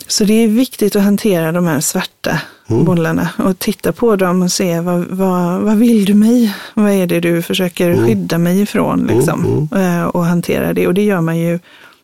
Så 0.07 0.23
det 0.23 0.33
är 0.33 0.47
viktigt 0.47 0.95
att 0.95 1.03
hantera 1.03 1.51
de 1.51 1.65
här 1.65 1.79
svarta 1.81 2.41
bollarna 2.67 3.29
och 3.37 3.59
titta 3.59 3.91
på 3.91 4.15
dem 4.15 4.41
och 4.41 4.51
se 4.51 4.79
vad, 4.79 5.05
vad, 5.05 5.61
vad 5.61 5.77
vill 5.77 6.05
du 6.05 6.13
mig? 6.13 6.55
Vad 6.73 6.91
är 6.91 7.07
det 7.07 7.19
du 7.19 7.41
försöker 7.41 8.05
skydda 8.07 8.37
mig 8.37 8.61
ifrån? 8.61 9.07
Liksom? 9.07 9.69
Eh, 9.75 10.03
Och 10.03 10.25
hantera 10.25 10.73
det. 10.73 10.87
Och 10.87 10.93
det 10.93 11.03
gör 11.03 11.21
man 11.21 11.37
ju 11.37 11.59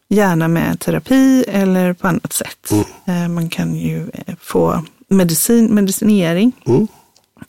gärna 0.09 0.47
med 0.47 0.79
terapi 0.79 1.45
eller 1.47 1.93
på 1.93 2.07
annat 2.07 2.33
sätt. 2.33 2.71
Eh, 3.05 3.27
Man 3.27 3.49
kan 3.49 3.75
ju 3.75 4.09
eh, 4.13 4.35
få 4.41 4.83
medicin, 5.07 5.65
medicinering. 5.65 6.51
Mm. 6.65 6.87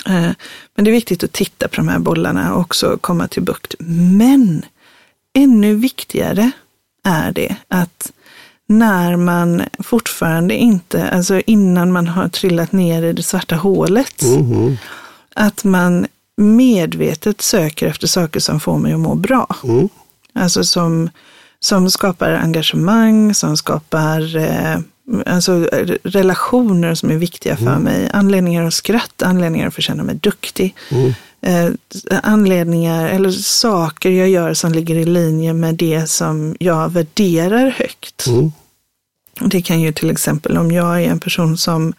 Eh, 0.06 0.32
Men 0.74 0.84
det 0.84 0.90
är 0.90 0.92
viktigt 0.92 1.24
att 1.24 1.32
titta 1.32 1.68
på 1.68 1.76
de 1.76 1.88
här 1.88 1.98
bollarna 1.98 2.54
och 2.54 2.60
också 2.60 2.98
komma 3.00 3.28
till 3.28 3.42
bukt. 3.42 3.74
Men 4.18 4.62
ännu 5.34 5.74
viktigare 5.74 6.50
är 7.04 7.32
det 7.32 7.56
att 7.68 8.12
när 8.68 9.16
man 9.16 9.62
fortfarande 9.78 10.54
inte, 10.54 11.08
alltså 11.10 11.40
innan 11.46 11.92
man 11.92 12.08
har 12.08 12.28
trillat 12.28 12.72
ner 12.72 13.02
i 13.02 13.12
det 13.12 13.22
svarta 13.22 13.56
hålet, 13.56 14.22
Mm. 14.22 14.76
att 15.34 15.64
man 15.64 16.06
medvetet 16.36 17.40
söker 17.40 17.86
efter 17.86 18.06
saker 18.06 18.40
som 18.40 18.60
får 18.60 18.78
mig 18.78 18.92
att 18.92 19.00
må 19.00 19.14
bra. 19.14 19.56
Mm. 19.64 19.88
Alltså 20.34 20.64
som, 20.64 21.10
som 21.60 21.90
skapar 21.90 22.32
engagemang, 22.32 23.34
som 23.34 23.56
skapar 23.56 24.36
eh, 24.36 24.78
alltså, 25.26 25.68
relationer 26.02 26.94
som 26.94 27.10
är 27.10 27.16
viktiga 27.16 27.56
för 27.56 27.78
mig. 27.78 28.10
Anledningar 28.12 28.64
att 28.64 28.74
skratta, 28.74 29.26
anledningar 29.26 29.68
att 29.68 29.74
få 29.74 29.80
känna 29.80 30.02
mig 30.02 30.14
duktig. 30.14 30.74
Eh, 31.40 31.70
anledningar 32.22 33.08
eller 33.08 33.30
saker 33.30 34.10
jag 34.10 34.28
gör 34.28 34.54
som 34.54 34.72
ligger 34.72 34.94
i 34.94 35.04
linje 35.04 35.52
med 35.52 35.74
det 35.74 36.10
som 36.10 36.56
jag 36.60 36.92
värderar 36.92 37.70
högt. 37.70 38.26
Mm. 38.26 38.52
Det 39.40 39.62
kan 39.62 39.80
ju 39.80 39.92
till 39.92 40.10
exempel 40.10 40.58
om 40.58 40.72
jag 40.72 41.02
är 41.02 41.10
en 41.10 41.20
person 41.20 41.58
som 41.58 41.94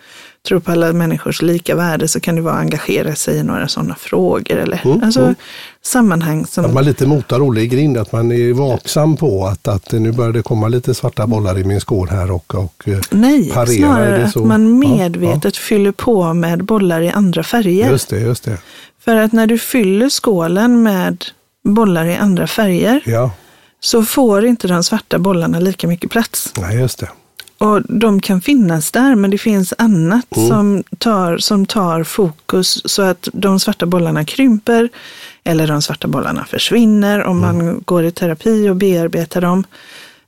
tror 0.47 0.59
på 0.59 0.71
alla 0.71 0.93
människors 0.93 1.41
lika 1.41 1.75
värde 1.75 2.07
så 2.07 2.19
kan 2.19 2.35
det 2.35 2.41
vara 2.41 2.53
att 2.53 2.59
engagera 2.59 3.15
sig 3.15 3.37
i 3.37 3.43
några 3.43 3.67
sådana 3.67 3.95
frågor 3.95 4.57
eller 4.57 4.81
Mm, 4.85 5.03
alltså 5.03 5.35
sammanhang 5.83 6.45
som 6.45 6.65
Att 6.65 6.73
man 6.73 6.85
lite 6.85 7.05
motar 7.07 7.41
Olle 7.41 7.61
i 7.61 7.67
grind, 7.67 7.97
att 7.97 8.11
man 8.11 8.31
är 8.31 8.53
vaksam 8.53 9.17
på 9.17 9.45
att, 9.45 9.67
att 9.67 9.91
nu 9.91 10.11
börjar 10.11 10.31
det 10.31 10.41
komma 10.41 10.67
lite 10.67 10.93
svarta 10.93 11.27
bollar 11.27 11.57
i 11.59 11.63
min 11.63 11.81
skål 11.81 12.09
här 12.09 12.31
och, 12.31 12.55
och 12.55 12.87
eh, 12.87 12.99
Nej, 13.11 13.51
parera. 13.51 13.67
Snarare 13.67 14.25
att 14.25 14.35
man 14.35 14.83
Ja, 14.83 14.89
medvetet 14.97 15.57
fyller 15.57 15.91
på 15.91 16.33
med 16.33 16.63
bollar 16.65 17.01
i 17.01 17.09
andra 17.09 17.39
Ja, 17.39 17.43
färger. 17.43 17.91
just 17.91 18.09
det, 18.09 18.19
just 18.19 18.43
det. 18.43 18.57
För 18.99 19.15
att 19.15 19.31
när 19.31 19.47
du 19.47 19.57
fyller 19.57 20.09
skålen 20.09 20.83
med 20.83 21.25
bollar 21.63 22.05
i 22.05 22.15
andra 22.15 22.47
färger 22.47 23.01
Ja, 23.05 23.31
så 23.79 24.03
får 24.03 24.45
inte 24.45 24.67
de 24.67 24.83
svarta 24.83 25.19
bollarna 25.19 25.59
lika 25.59 25.87
mycket 25.87 26.11
plats. 26.11 26.53
nej, 26.57 26.77
just 26.79 26.99
det. 26.99 27.09
Och 27.59 27.81
de 27.89 28.21
kan 28.21 28.41
finnas 28.41 28.91
där, 28.91 29.15
men 29.15 29.29
det 29.31 29.37
finns 29.37 29.73
annat 29.77 30.37
Mm. 30.37 30.49
som, 30.49 30.83
tar, 30.97 31.37
som 31.37 31.65
tar 31.65 32.03
fokus 32.03 32.81
så 32.85 33.01
att 33.01 33.27
de 33.33 33.59
svarta 33.59 33.85
bollarna 33.85 34.25
krymper 34.25 34.89
eller 35.43 35.67
de 35.67 35.81
svarta 35.81 36.07
bollarna 36.07 36.45
försvinner 36.45 37.23
om 37.23 37.43
Mm. 37.43 37.57
man 37.65 37.81
går 37.85 38.03
i 38.05 38.11
terapi 38.11 38.69
och 38.69 38.75
bearbetar 38.75 39.41
dem. 39.41 39.63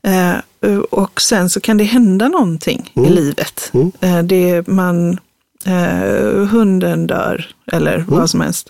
Eh, 0.02 0.78
och 0.92 1.22
sen 1.22 1.50
så 1.50 1.60
kan 1.60 1.78
det 1.78 1.84
hända 1.84 2.28
någonting 2.28 2.92
Mm. 2.96 3.10
i 3.12 3.16
livet. 3.16 3.72
Eh, 4.02 4.20
det 4.24 4.68
man, 4.68 5.18
eh, 5.66 6.46
hunden 6.52 7.08
dör 7.08 7.46
eller 7.72 7.94
Mm. 7.96 8.06
vad 8.08 8.30
som 8.30 8.42
helst. 8.42 8.70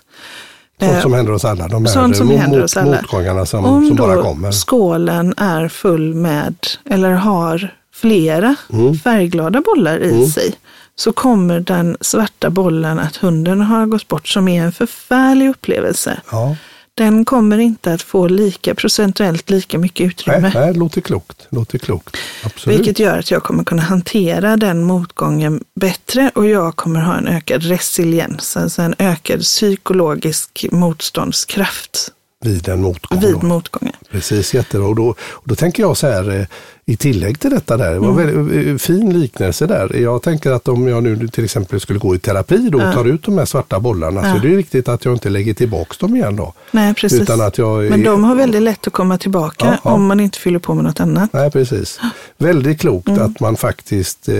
Sånt 0.80 0.92
Eh, 0.92 1.00
som 1.00 1.12
händer 1.12 1.32
oss 1.32 1.44
alla. 1.44 1.68
De 1.68 1.84
här 1.86 1.92
sånt 1.92 2.16
som 2.16 2.26
mot, 2.26 2.36
händer 2.38 2.62
oss 2.64 2.76
alla. 2.76 2.96
motgångarna 2.96 3.46
som, 3.46 3.64
Om 3.64 3.86
som 3.86 3.96
då 3.96 4.06
bara 4.06 4.22
kommer. 4.22 4.52
skålen 4.52 5.34
är 5.36 5.68
full 5.68 6.14
med, 6.14 6.54
eller 6.90 7.10
har 7.10 7.74
flera 8.00 8.54
Mm. 8.72 8.94
färgglada 8.98 9.60
bollar 9.60 9.98
i 10.00 10.30
sig, 10.30 10.52
så 10.96 11.12
kommer 11.12 11.60
den 11.60 11.96
svarta 12.00 12.50
bollen 12.50 12.98
att 12.98 13.16
hunden 13.16 13.60
har 13.60 13.86
gått 13.86 14.08
bort, 14.08 14.28
som 14.28 14.48
är 14.48 14.62
en 14.64 14.72
förfärlig 14.72 15.48
upplevelse. 15.50 16.20
Ja, 16.30 16.56
Den 16.94 17.24
kommer 17.24 17.58
inte 17.58 17.92
att 17.92 18.02
få 18.02 18.28
lika 18.28 18.74
procentuellt 18.74 19.50
lika 19.50 19.78
mycket 19.78 20.06
utrymme. 20.06 20.40
nej, 20.54 20.64
nej, 20.66 20.74
låter 20.74 21.00
klokt. 21.00 21.46
Låter 21.50 21.78
klokt. 21.78 22.16
Absolut. 22.44 22.78
Vilket 22.78 22.98
gör 22.98 23.18
att 23.18 23.30
jag 23.30 23.42
kommer 23.42 23.64
kunna 23.64 23.82
hantera 23.82 24.56
den 24.56 24.84
motgången 24.84 25.64
bättre 25.80 26.30
och 26.34 26.46
jag 26.46 26.76
kommer 26.76 27.00
ha 27.00 27.16
en 27.18 27.26
ökad 27.28 27.62
resiliens, 27.62 28.56
alltså 28.56 28.82
en 28.82 28.94
ökad 28.98 29.40
psykologisk 29.40 30.66
motståndskraft 30.72 32.10
Vid 32.44 32.68
en 32.68 32.82
motgång. 32.82 33.20
vid 33.20 33.42
motgången. 33.42 33.94
Precis, 34.10 34.54
jättebra. 34.54 34.88
Och 34.88 34.96
då, 34.96 35.08
och 35.30 35.42
då 35.44 35.54
tänker 35.54 35.82
jag 35.82 35.96
så 35.96 36.06
här, 36.06 36.40
eh, 36.40 36.46
i 36.86 36.96
tillägg 36.96 37.40
till 37.40 37.50
detta 37.50 37.76
där, 37.76 37.90
det 37.90 37.96
Mm. 37.96 38.14
var 38.14 38.22
väldigt 38.24 38.66
eh, 38.66 38.76
fin 38.76 39.20
liknelse 39.20 39.66
där. 39.66 39.96
Jag 39.96 40.22
tänker 40.22 40.50
att 40.50 40.68
om 40.68 40.88
jag 40.88 41.02
nu 41.02 41.28
till 41.28 41.44
exempel 41.44 41.80
skulle 41.80 41.98
gå 41.98 42.14
i 42.14 42.18
terapi 42.18 42.68
då 42.72 42.78
och 42.78 42.94
tar 42.94 43.04
ut 43.04 43.22
de 43.22 43.38
här 43.38 43.44
svarta 43.44 43.80
bollarna 43.80 44.22
så 44.22 44.36
är 44.38 44.40
det 44.50 44.56
viktigt 44.56 44.88
att 44.88 45.04
jag 45.04 45.14
inte 45.14 45.28
lägger 45.30 45.54
tillbaka 45.54 45.94
dem 46.00 46.16
igen 46.16 46.36
då. 46.36 46.52
Nej, 46.70 46.94
precis. 46.94 47.20
Utan 47.20 47.40
att 47.40 47.58
jag... 47.58 47.90
Men 47.90 48.02
de 48.02 48.24
har 48.24 48.34
väldigt 48.34 48.62
lätt 48.62 48.86
att 48.86 48.92
komma 48.92 49.18
tillbaka 49.18 49.66
Ja, 49.66 49.76
ja. 49.84 49.90
om 49.90 50.06
man 50.06 50.20
inte 50.20 50.38
fyller 50.38 50.58
på 50.58 50.74
med 50.74 50.84
något 50.84 51.00
annat. 51.00 51.32
Nej, 51.32 51.50
precis. 51.50 52.00
Väldigt 52.38 52.80
klokt 52.80 53.08
Mm. 53.08 53.22
att 53.22 53.40
man 53.40 53.56
faktiskt, 53.56 54.28
eh, 54.28 54.34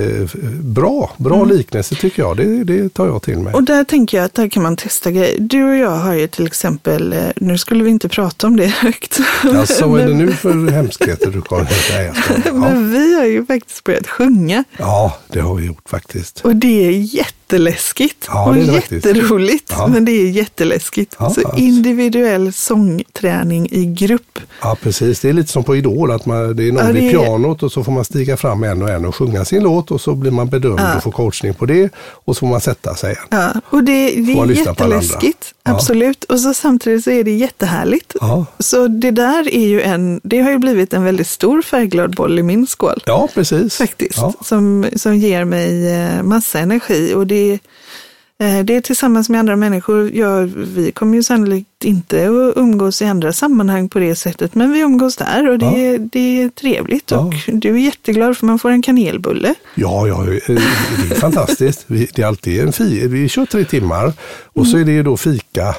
bra, 0.61 1.11
bra 1.17 1.45
liknelse 1.45 1.95
tycker 1.95 2.23
jag. 2.23 2.37
Det, 2.37 2.65
det 2.65 2.95
tar 2.95 3.07
jag 3.07 3.23
till 3.23 3.39
mig. 3.39 3.55
Och 3.55 3.63
där 3.63 3.85
tänker 3.85 4.17
jag 4.19 4.25
att 4.25 4.35
där 4.35 4.49
kan 4.49 4.63
man 4.63 4.77
testa 4.77 5.11
grejer. 5.11 5.37
Du 5.41 5.65
och 5.65 5.77
jag 5.77 5.91
har 5.97 6.15
ju 6.15 6.27
till 6.27 6.47
exempel, 6.47 7.13
eh, 7.13 7.19
nu 7.37 7.59
skulle 7.59 7.85
vi 7.85 7.91
inte 7.91 8.09
prata 8.09 8.47
om 8.47 8.57
det 8.57 8.67
högt. 8.81 9.19
Alltså, 9.43 9.87
vad 9.87 10.01
är 10.01 10.09
det 10.09 10.15
nu 10.15 10.33
för 10.33 10.71
hemskheter 10.71 11.31
du 11.31 11.41
kommer 11.43 11.63
att 11.63 11.73
säga? 11.73 12.15
Men 12.53 12.93
vi 12.93 13.15
har 13.15 13.25
ju 13.25 13.47
faktiskt 13.47 13.85
börjat 13.85 14.07
sjunga. 14.07 14.65
ja, 14.79 15.17
det 15.29 15.41
har 15.41 15.55
vi 15.55 15.67
gjort 15.67 15.89
faktiskt. 15.89 16.41
Och 16.41 16.57
det 16.57 16.87
är 16.87 16.91
jätteläskigt 17.51 18.27
Ja, 18.29 18.49
och 18.49 18.59
jätteroligt. 18.59 19.73
Ja. 19.77 19.87
Men 19.87 20.05
det 20.05 20.13
är 20.13 20.31
jätteläskigt. 20.31 21.17
Ja, 21.19 21.31
så 21.31 21.55
individuell 21.57 22.53
sångträning 22.53 23.69
i 23.71 23.85
grupp. 23.85 24.39
Ja, 24.63 24.77
precis. 24.83 25.21
Det 25.21 25.29
är 25.29 25.33
lite 25.33 25.53
som 25.53 25.65
på 25.65 25.77
Idol, 25.77 26.11
att 26.11 26.27
man, 26.27 26.57
det 26.57 26.69
är 26.69 26.73
någon 26.73 26.87
Ja, 26.87 26.93
vid 26.93 27.11
pianot 27.11 27.63
och 27.63 27.73
så 27.73 27.85
får 27.85 27.93
man 27.93 28.05
stiga 28.05 28.37
fram 28.37 28.65
en 28.65 28.83
och 28.83 28.91
en 28.91 29.05
och 29.05 29.17
sjunga 29.17 29.45
sin 29.45 29.63
låt 29.63 29.91
och 29.91 30.01
så 30.01 30.15
blir 30.15 30.31
man 30.31 30.49
bedömd 30.49 30.81
och 30.97 31.03
får 31.03 31.13
coachning 31.13 31.55
på 31.55 31.67
det 31.67 31.93
och 31.97 32.37
så 32.37 32.41
får 32.41 32.47
man 32.47 32.61
sätta 32.61 32.95
sig 32.95 33.13
igen. 33.13 33.25
Ja, 33.31 33.61
och 33.71 33.85
det, 33.85 34.11
det 34.11 34.33
är 34.33 34.47
jätteläskigt. 34.47 35.55
Absolut. 35.63 36.25
Och 36.25 36.41
så 36.41 36.55
samtidigt 36.55 37.05
så 37.05 37.11
är 37.11 37.25
det 37.25 37.31
jättehärligt. 37.31 38.15
Ja. 38.21 38.47
Så 38.59 38.87
det 38.89 39.11
där 39.11 39.55
är 39.55 39.67
ju 39.67 39.83
en, 39.83 40.21
det 40.23 40.41
har 40.41 40.51
ju 40.51 40.59
blivit 40.59 40.93
en 40.93 41.05
väldigt 41.05 41.27
stor 41.27 41.63
färgglad 41.63 42.17
boll 42.17 42.39
i 42.39 42.43
min 42.43 42.67
skål. 42.67 43.03
Ja, 43.07 43.29
precis. 43.35 43.77
Faktiskt. 43.77 44.17
Ja. 44.19 44.35
Som, 44.45 44.87
som 44.97 45.17
ger 45.17 45.45
mig 45.45 45.93
eh, 45.93 46.23
massa 46.23 46.59
energi. 46.59 47.15
Och 47.15 47.27
det, 47.27 47.40
eh, 48.39 48.65
det 48.65 48.81
tillsammans 48.81 49.29
med 49.29 49.41
andra 49.41 49.57
människor, 49.57 50.11
ja, 50.15 50.41
vi 50.57 50.93
kommer 50.93 51.17
ju 51.17 51.23
sannolikt 51.23 51.85
inte 51.85 52.29
att 52.29 52.57
umgås 52.57 53.03
i 53.03 53.05
andra 53.05 53.33
sammanhang 53.33 53.89
på 53.89 53.99
det 53.99 54.17
sättet. 54.17 54.55
Men 54.55 54.73
vi 54.73 54.81
umgås 54.81 55.17
där 55.17 55.51
och 55.51 55.59
det, 55.59 55.99
det 55.99 56.43
är 56.43 56.49
trevligt. 56.49 57.11
Ja. 57.11 57.19
Och 57.19 57.35
du 57.47 57.75
är 57.75 57.79
jätteglad 57.79 58.37
för 58.37 58.47
man 58.47 58.59
får 58.59 58.71
en 58.71 58.83
kanelbulle. 58.83 59.55
Ja, 59.75 60.09
ja, 60.09 60.23
eh, 60.23 60.41
det 60.47 61.15
är 61.15 61.21
fantastiskt. 61.21 61.85
Det 61.89 62.19
är 62.19 62.27
alltid 62.27 62.61
en 62.61 62.73
fi, 62.73 63.07
vi 63.07 63.29
kör 63.29 63.47
tre 63.47 63.65
timmar 63.65 64.13
och 64.45 64.67
så 64.67 64.77
är 64.77 64.85
det 64.85 64.93
ju 64.93 65.03
då 65.03 65.17
fika 65.17 65.75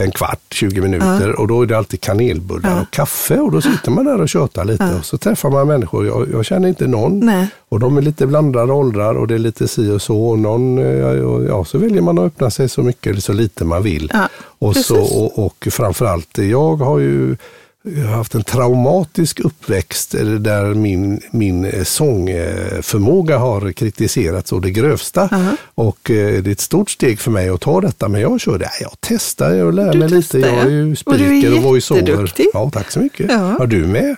en 0.00 0.10
kvart, 0.12 0.40
20 0.50 0.80
minuter 0.80 1.40
och 1.40 1.48
då 1.48 1.62
är 1.62 1.66
det 1.66 1.78
alltid 1.78 2.00
kanelbullar 2.00 2.70
Ja. 2.70 2.80
och 2.82 2.90
kaffe 2.90 3.38
och 3.38 3.52
då 3.52 3.60
sitter 3.60 3.90
man 3.90 4.04
där 4.04 4.20
och 4.20 4.28
tjötar 4.28 4.64
lite 4.64 4.94
och 4.98 5.04
så 5.04 5.18
träffar 5.18 5.50
man 5.50 5.66
människor. 5.66 6.06
Jag, 6.06 6.28
jag 6.32 6.44
känner 6.44 6.68
inte 6.68 6.86
någon 6.86 7.20
Nej. 7.20 7.48
och 7.68 7.80
de 7.80 7.96
är 7.96 8.02
lite 8.02 8.26
blandade 8.26 8.72
åldrar 8.72 9.14
och 9.14 9.26
det 9.28 9.34
är 9.34 9.38
lite 9.38 9.68
si 9.68 9.90
och 9.90 10.02
så 10.02 10.24
och 10.26 10.38
någon, 10.38 10.78
eh, 10.78 10.84
ja, 10.84 11.42
ja, 11.48 11.64
så 11.64 11.78
väljer 11.78 12.02
man 12.02 12.18
att 12.18 12.24
öppna 12.24 12.50
sig 12.50 12.68
så 12.68 12.82
mycket 12.82 13.10
eller 13.10 13.20
så 13.20 13.32
lite 13.32 13.64
man 13.64 13.82
vill. 13.82 14.10
Ja, 14.14 14.28
och, 14.58 14.76
så, 14.76 15.00
och, 15.00 15.44
och 15.46 15.68
framförallt, 15.70 16.38
jag 16.38 16.76
har 16.76 16.98
ju 16.98 17.36
jag 17.82 18.06
har 18.06 18.16
haft 18.16 18.34
en 18.34 18.42
traumatisk 18.42 19.40
uppväxt 19.40 20.14
eh, 20.14 20.24
där 20.26 20.74
min, 20.74 21.20
min 21.30 21.64
eh, 21.64 21.84
sångförmåga 21.84 23.38
har 23.38 23.72
kritiserats 23.72 24.52
och 24.52 24.60
det 24.60 24.70
grövsta. 24.70 25.28
Ja. 25.30 25.56
Och 25.74 26.10
eh, 26.10 26.42
det 26.42 26.50
är 26.50 26.52
ett 26.52 26.60
stort 26.60 26.90
steg 26.90 27.20
för 27.20 27.30
mig 27.30 27.48
att 27.48 27.60
ta 27.60 27.80
detta, 27.80 28.08
men 28.08 28.20
jag 28.20 28.40
kör 28.40 28.58
det. 28.58 28.70
Jag 28.80 28.92
testar 29.00 29.64
och 29.64 29.72
lär 29.72 29.92
Du 29.92 29.98
mig 29.98 30.08
lite. 30.08 30.28
testar, 30.40 30.56
Jag 30.56 30.66
är 30.66 30.70
ju 30.70 30.96
speaker 30.96 31.56
och 31.56 31.62
voiceover. 31.62 32.32
Ja, 32.52 32.70
tack 32.72 32.90
så 32.90 33.00
mycket. 33.00 33.26
Ja. 33.30 33.56
Ja. 33.58 33.66
du 33.66 33.86
med. 33.86 34.16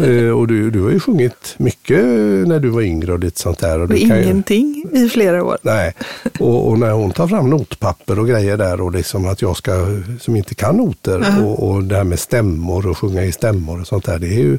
Och 0.36 0.46
du, 0.48 0.70
du 0.70 0.82
har 0.82 0.90
ju 0.90 1.00
sjungit 1.00 1.54
mycket 1.56 2.04
när 2.48 2.60
du 2.60 2.68
var 2.68 2.82
yngre 2.82 3.12
och 3.12 3.18
lite 3.18 3.40
sånt 3.40 3.58
där. 3.58 3.80
Och 3.80 3.88
du 3.88 4.08
kan 4.08 4.16
ju, 4.16 4.22
ingenting 4.22 4.84
i 4.92 5.08
flera 5.08 5.44
år. 5.44 5.58
Nej, 5.62 5.94
och, 6.38 6.68
och 6.68 6.78
när 6.78 6.90
hon 6.90 7.10
tar 7.10 7.28
fram 7.28 7.50
notpapper 7.50 8.18
och 8.18 8.28
grejer 8.28 8.56
där 8.56 8.80
och 8.80 8.92
liksom 8.92 9.28
att 9.28 9.42
jag 9.42 9.56
ska, 9.56 9.86
som 10.20 10.36
inte 10.36 10.54
kan 10.54 10.76
noter 10.76 11.44
och, 11.44 11.70
och 11.70 11.84
det 11.84 11.96
här 11.96 12.04
med 12.04 12.18
stämmor 12.18 12.86
och 12.86 12.99
sjunga 13.00 13.24
i 13.24 13.32
stämmor 13.32 13.80
och 13.80 13.86
sånt 13.86 14.04
där. 14.04 14.18
Det 14.18 14.26
är 14.26 14.38
ju, 14.40 14.58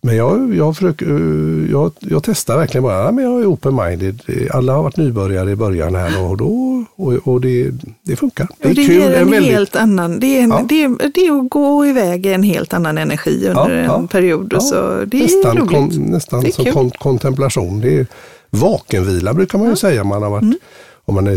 men 0.00 0.16
jag, 0.16 0.54
jag, 0.54 0.76
försöker, 0.76 1.06
eh, 1.06 1.70
jag, 1.70 1.92
jag 1.98 2.22
testar 2.24 2.56
verkligen 2.58 2.82
bara, 2.82 3.04
ja, 3.04 3.10
men 3.12 3.24
jag 3.24 3.40
är 3.40 3.46
open-minded. 3.46 4.48
Alla 4.50 4.72
har 4.72 4.82
varit 4.82 4.96
nybörjare 4.96 5.50
i 5.50 5.56
början 5.56 5.94
här 5.94 6.22
och, 6.24 6.36
då, 6.36 6.84
och, 6.96 7.12
och 7.12 7.40
det, 7.40 7.70
det 8.02 8.16
funkar. 8.16 8.48
Det 8.58 8.68
är 8.68 8.74
det 8.74 8.86
kul. 8.86 8.94
ger 8.94 9.10
en 9.14 9.30
väldigt- 9.30 9.52
helt 9.52 9.76
annan, 9.76 10.20
det 10.20 10.26
är, 10.38 10.42
en, 10.42 10.50
Ja. 10.50 10.64
det, 10.68 10.82
är, 10.84 11.10
det 11.14 11.26
är 11.26 11.38
att 11.44 11.50
gå 11.50 11.86
iväg 11.86 12.26
i 12.26 12.32
en 12.32 12.42
helt 12.42 12.74
annan 12.74 12.98
energi 12.98 13.46
under 13.48 13.84
Ja, 13.84 13.98
en 13.98 14.08
period. 14.08 14.52
Och 14.52 14.62
så, 14.62 15.04
det 15.06 15.16
är 15.18 15.22
nästan 15.22 15.56
roligt. 15.56 15.70
kon, 15.70 15.88
nästan 16.10 16.40
Det 16.40 16.48
är 16.48 16.52
som 16.52 16.64
kul. 16.64 16.74
kon, 16.74 16.90
kontemplation. 16.90 17.80
Det 17.80 17.98
är 17.98 18.06
vakenvila 18.50 19.34
brukar 19.34 19.58
man 19.58 19.68
ju 19.70 19.76
säga 19.76 20.02
om 20.02 20.08
man 20.08 20.22
har 20.22 20.30
varit, 20.30 20.42
Mm. 20.42 20.58
om 21.04 21.14
man 21.14 21.26
är 21.26 21.30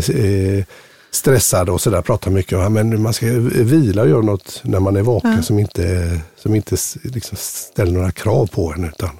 eh, 0.58 0.64
stressad 1.14 1.68
och 1.68 1.80
sådär, 1.80 2.02
pratar 2.02 2.30
mycket 2.30 2.58
om 2.58 2.72
men 2.72 3.02
man 3.02 3.12
ska 3.12 3.26
vila 3.52 4.02
och 4.02 4.08
göra 4.08 4.22
något 4.22 4.60
när 4.64 4.80
man 4.80 4.96
är 4.96 5.02
vaken 5.02 5.42
som 5.42 5.58
inte, 5.58 6.18
som 6.36 6.54
inte 6.54 6.76
liksom 7.02 7.36
ställer 7.40 7.92
några 7.92 8.12
krav 8.12 8.46
på 8.46 8.72
en. 8.76 8.84
Utan, 8.84 9.10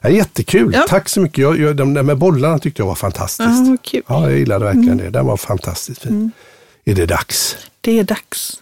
ja, 0.00 0.08
jättekul, 0.08 0.72
Ja. 0.74 0.84
tack 0.88 1.08
så 1.08 1.20
mycket. 1.20 1.38
Jag, 1.38 1.60
jag, 1.60 1.76
de 1.76 1.94
där 1.94 2.02
med 2.02 2.18
bollarna 2.18 2.58
tyckte 2.58 2.82
jag 2.82 2.86
var 2.86 2.94
fantastiskt. 2.94 3.48
Ja, 3.48 3.76
kul. 3.82 4.02
Ja, 4.06 4.30
jag 4.30 4.38
gillade 4.38 4.64
verkligen 4.64 4.88
Mm. 4.92 5.04
det. 5.04 5.10
Den 5.10 5.26
var 5.26 5.36
fantastiskt 5.36 6.02
fin. 6.02 6.30
Är 6.84 6.94
det 6.94 7.06
dags 7.06 7.56
Det 7.80 7.98
är 7.98 8.04
dags. 8.04 8.52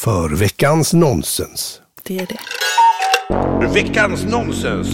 för 0.00 0.28
veckans 0.28 0.92
nonsens? 0.92 1.80
Det 2.02 2.18
är 2.18 2.26
det. 2.26 2.38
Veckans 3.74 4.24
nonsens. 4.24 4.88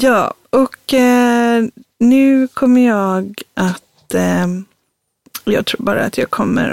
Ja, 0.00 0.34
och 0.50 0.94
eh, 0.94 1.64
nu 2.00 2.48
kommer 2.48 2.86
jag 2.86 3.34
att... 3.54 3.82
Eh, 4.14 4.46
jag 5.44 5.66
tror 5.66 5.82
bara 5.84 6.04
att 6.04 6.18
jag 6.18 6.30
kommer 6.30 6.68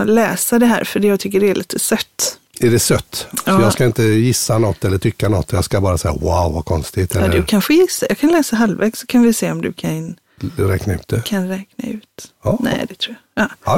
att 0.00 0.06
läsa 0.08 0.58
det 0.58 0.66
här 0.66 0.84
för 0.84 1.00
det 1.00 1.06
jag 1.08 1.20
tycker 1.20 1.40
det 1.40 1.50
är 1.50 1.54
lite 1.54 1.78
sött. 1.78 2.38
Är 2.60 2.70
det 2.70 2.78
sött? 2.78 3.14
Så 3.32 3.50
Ja. 3.50 3.62
jag 3.62 3.72
ska 3.72 3.84
inte 3.84 4.02
gissa 4.02 4.58
något 4.58 4.84
eller 4.84 4.98
tycka 4.98 5.28
något. 5.28 5.52
Jag 5.52 5.64
ska 5.64 5.80
bara 5.80 5.98
säga 5.98 6.12
wow 6.14 6.52
vad 6.52 6.64
konstigt. 6.64 7.14
Ja, 7.14 7.20
Eller 7.20 7.36
du 7.36 7.42
kan 7.44 7.62
få 7.62 7.72
gissa. 7.72 8.06
Jag 8.08 8.18
kan 8.18 8.30
läsa 8.32 8.56
halvvägs 8.56 8.98
så 9.00 9.06
kan 9.06 9.22
vi 9.22 9.32
se 9.32 9.50
om 9.50 9.60
du 9.62 9.72
kan, 9.72 10.16
räkna 10.56 10.94
ut 10.94 11.08
det. 11.08 11.24
kan 11.24 11.48
räkna 11.48 11.88
ut. 11.88 12.32
Ja. 12.44 12.58
Nej, 12.60 12.84
det 12.88 12.94
tror 12.98 13.16
jag. 13.34 13.44
Ja. 13.44 13.50
Ja. 13.64 13.76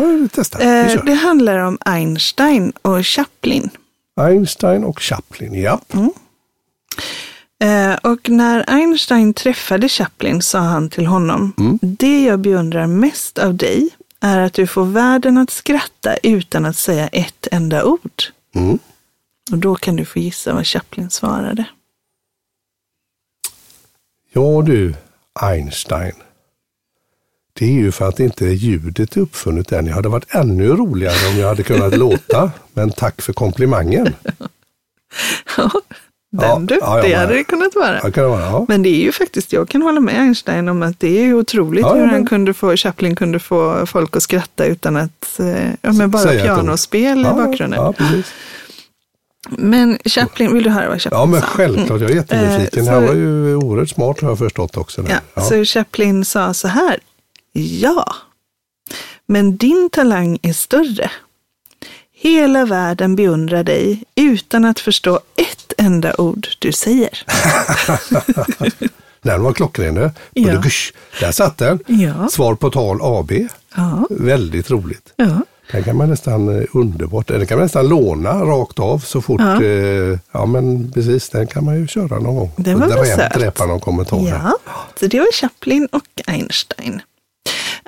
Vi 0.58 0.64
Eh, 0.64 1.04
det 1.04 1.14
handlar 1.14 1.58
om 1.58 1.78
Einstein 1.80 2.72
och 2.82 3.06
Chaplin. 3.06 3.70
Einstein 4.20 4.84
och 4.84 5.00
Chaplin, 5.02 5.54
ja. 5.62 5.80
Eh, 5.88 6.06
och 8.02 8.28
när 8.30 8.64
Einstein 8.70 9.34
träffade 9.34 9.88
Chaplin 9.88 10.42
sa 10.42 10.58
han 10.58 10.90
till 10.90 11.06
honom, 11.06 11.52
Mm. 11.58 11.78
det 11.82 12.24
jag 12.24 12.38
beundrar 12.40 12.86
mest 12.86 13.38
av 13.38 13.54
dig 13.54 13.88
är 14.20 14.38
att 14.38 14.52
du 14.52 14.66
får 14.66 14.84
världen 14.84 15.38
att 15.38 15.50
skratta 15.50 16.16
utan 16.16 16.64
att 16.64 16.76
säga 16.76 17.08
ett 17.08 17.46
enda 17.52 17.84
ord. 17.84 18.22
Mm. 18.54 18.78
Och 19.52 19.58
då 19.58 19.74
kan 19.74 19.96
du 19.96 20.04
få 20.04 20.18
gissa 20.18 20.54
vad 20.54 20.66
Chaplin 20.66 21.10
svarade. 21.10 21.64
Ja 24.32 24.62
du, 24.66 24.94
Einstein. 25.40 26.12
Det 27.52 27.64
är 27.64 27.72
ju 27.72 27.92
för 27.92 28.08
att 28.08 28.20
inte 28.20 28.44
ljudet 28.46 29.16
är 29.16 29.20
uppfunnet 29.20 29.72
än. 29.72 29.86
Jag 29.86 29.94
hade 29.94 30.08
varit 30.08 30.34
ännu 30.34 30.68
roligare 30.68 31.28
om 31.32 31.38
jag 31.38 31.48
hade 31.48 31.62
kunnat 31.62 31.96
låta. 31.98 32.50
Men 32.72 32.90
tack 32.90 33.22
för 33.22 33.32
komplimangen. 33.32 34.14
Den 36.40 36.66
du, 36.66 36.79
ja, 36.81 36.96
ja, 36.99 37.03
det 37.03 37.14
hade 37.14 37.35
det 37.35 37.44
kunnat 37.44 37.75
vara. 37.75 37.94
Ja, 37.94 38.11
kan 38.11 38.25
det 38.25 38.29
vara, 38.31 38.40
ja. 38.40 38.64
Men 38.68 38.83
det 38.83 38.88
är 38.88 39.01
ju 39.03 39.12
faktiskt, 39.12 39.53
jag 39.53 39.68
kan 39.68 39.83
hålla 39.83 40.01
med 40.01 40.20
Einstein 40.20 40.68
om 40.68 40.83
att 40.83 41.01
det 41.01 41.09
är 41.25 41.35
otroligt 41.35 41.83
Ja, 41.83 41.88
ja, 41.88 41.94
hur 41.94 42.07
han 42.07 42.14
men- 42.14 42.27
kunde 42.27 42.55
få, 42.55 42.77
Chaplin 42.77 43.14
kunde 43.16 43.38
få 43.38 43.87
folk 43.87 44.16
att 44.16 44.22
skratta 44.22 44.64
utan 44.66 44.96
att, 44.96 45.40
eh, 45.40 45.70
ja 45.83 45.92
men 45.92 46.11
bara 46.11 46.22
Säga 46.22 46.42
pianospel 46.44 47.18
i 47.18 47.22
ja, 47.22 47.35
bakgrunden. 47.35 47.81
Ja. 47.81 47.94
Men 49.51 49.99
Chaplin, 50.05 50.55
vill 50.55 50.64
du 50.64 50.70
höra 50.70 50.88
vad 50.88 51.03
Chaplin 51.03 51.20
ja 51.20 51.27
men 51.27 51.40
sa? 51.40 51.46
självklart. 51.46 52.01
Jag 52.01 52.11
är 52.11 52.14
jättenyfiken. 52.14 52.87
Eh, 52.87 52.92
Han 52.94 53.07
var 53.07 53.14
ju 53.14 53.55
oerhört 53.57 53.88
smart 53.88 54.20
har 54.20 54.29
jag 54.29 54.38
förstått 54.38 54.77
också. 54.77 55.05
Ja, 55.09 55.16
Ja. 55.35 55.42
Så 55.42 55.64
Chaplin 55.64 56.25
sa 56.25 56.55
så 56.55 56.68
här. 56.68 56.99
Ja, 57.53 58.14
men 59.29 59.57
din 59.57 59.88
talang 59.92 60.38
är 60.42 60.53
större. 60.53 61.11
Hela 62.26 62.64
världen 62.64 63.16
beundrar 63.16 63.64
dig 63.64 64.02
utan 64.14 64.64
att 64.64 64.80
förstå 64.80 65.20
ett 65.36 65.72
enda 65.78 66.14
ord 66.18 66.48
du 66.58 66.72
säger. 66.72 67.22
Den 69.22 69.42
var 69.42 69.52
klockren. 69.52 70.10
Ja. 70.34 70.62
Där 71.20 71.32
satt 71.32 71.58
den. 71.58 71.78
Ja. 71.86 72.28
Svar 72.28 72.54
på 72.54 72.70
tal 72.70 72.98
AB. 73.02 73.32
Ja, 73.76 74.06
Väldigt 74.10 74.70
roligt. 74.70 75.12
ja. 75.16 75.40
Den 75.72 75.84
kan 75.84 75.96
man 75.96 76.10
nästan, 76.10 76.58
eh, 76.60 76.64
underbart, 76.72 77.26
den 77.28 77.46
kan 77.46 77.58
man 77.58 77.64
nästan 77.64 77.88
låna 77.88 78.32
rakt 78.44 78.78
av 78.78 78.98
så 78.98 79.20
fort, 79.22 79.40
Ja. 79.40 79.62
eh, 79.62 80.18
ja 80.32 80.46
men 80.46 80.92
precis, 80.92 81.28
den 81.28 81.46
kan 81.46 81.64
man 81.64 81.76
ju 81.80 81.86
köra 81.86 82.18
någon 82.18 82.36
gång. 82.36 82.50
Den 82.56 82.80
var 82.80 82.88
väl 82.88 83.06
söt. 83.06 83.58
Någon 83.58 83.80
kommentar. 83.80 84.18
Ja, 84.28 84.56
så 85.00 85.06
det 85.06 85.18
var 85.18 85.32
Chaplin 85.32 85.88
och 85.92 86.02
Einstein. 86.26 87.00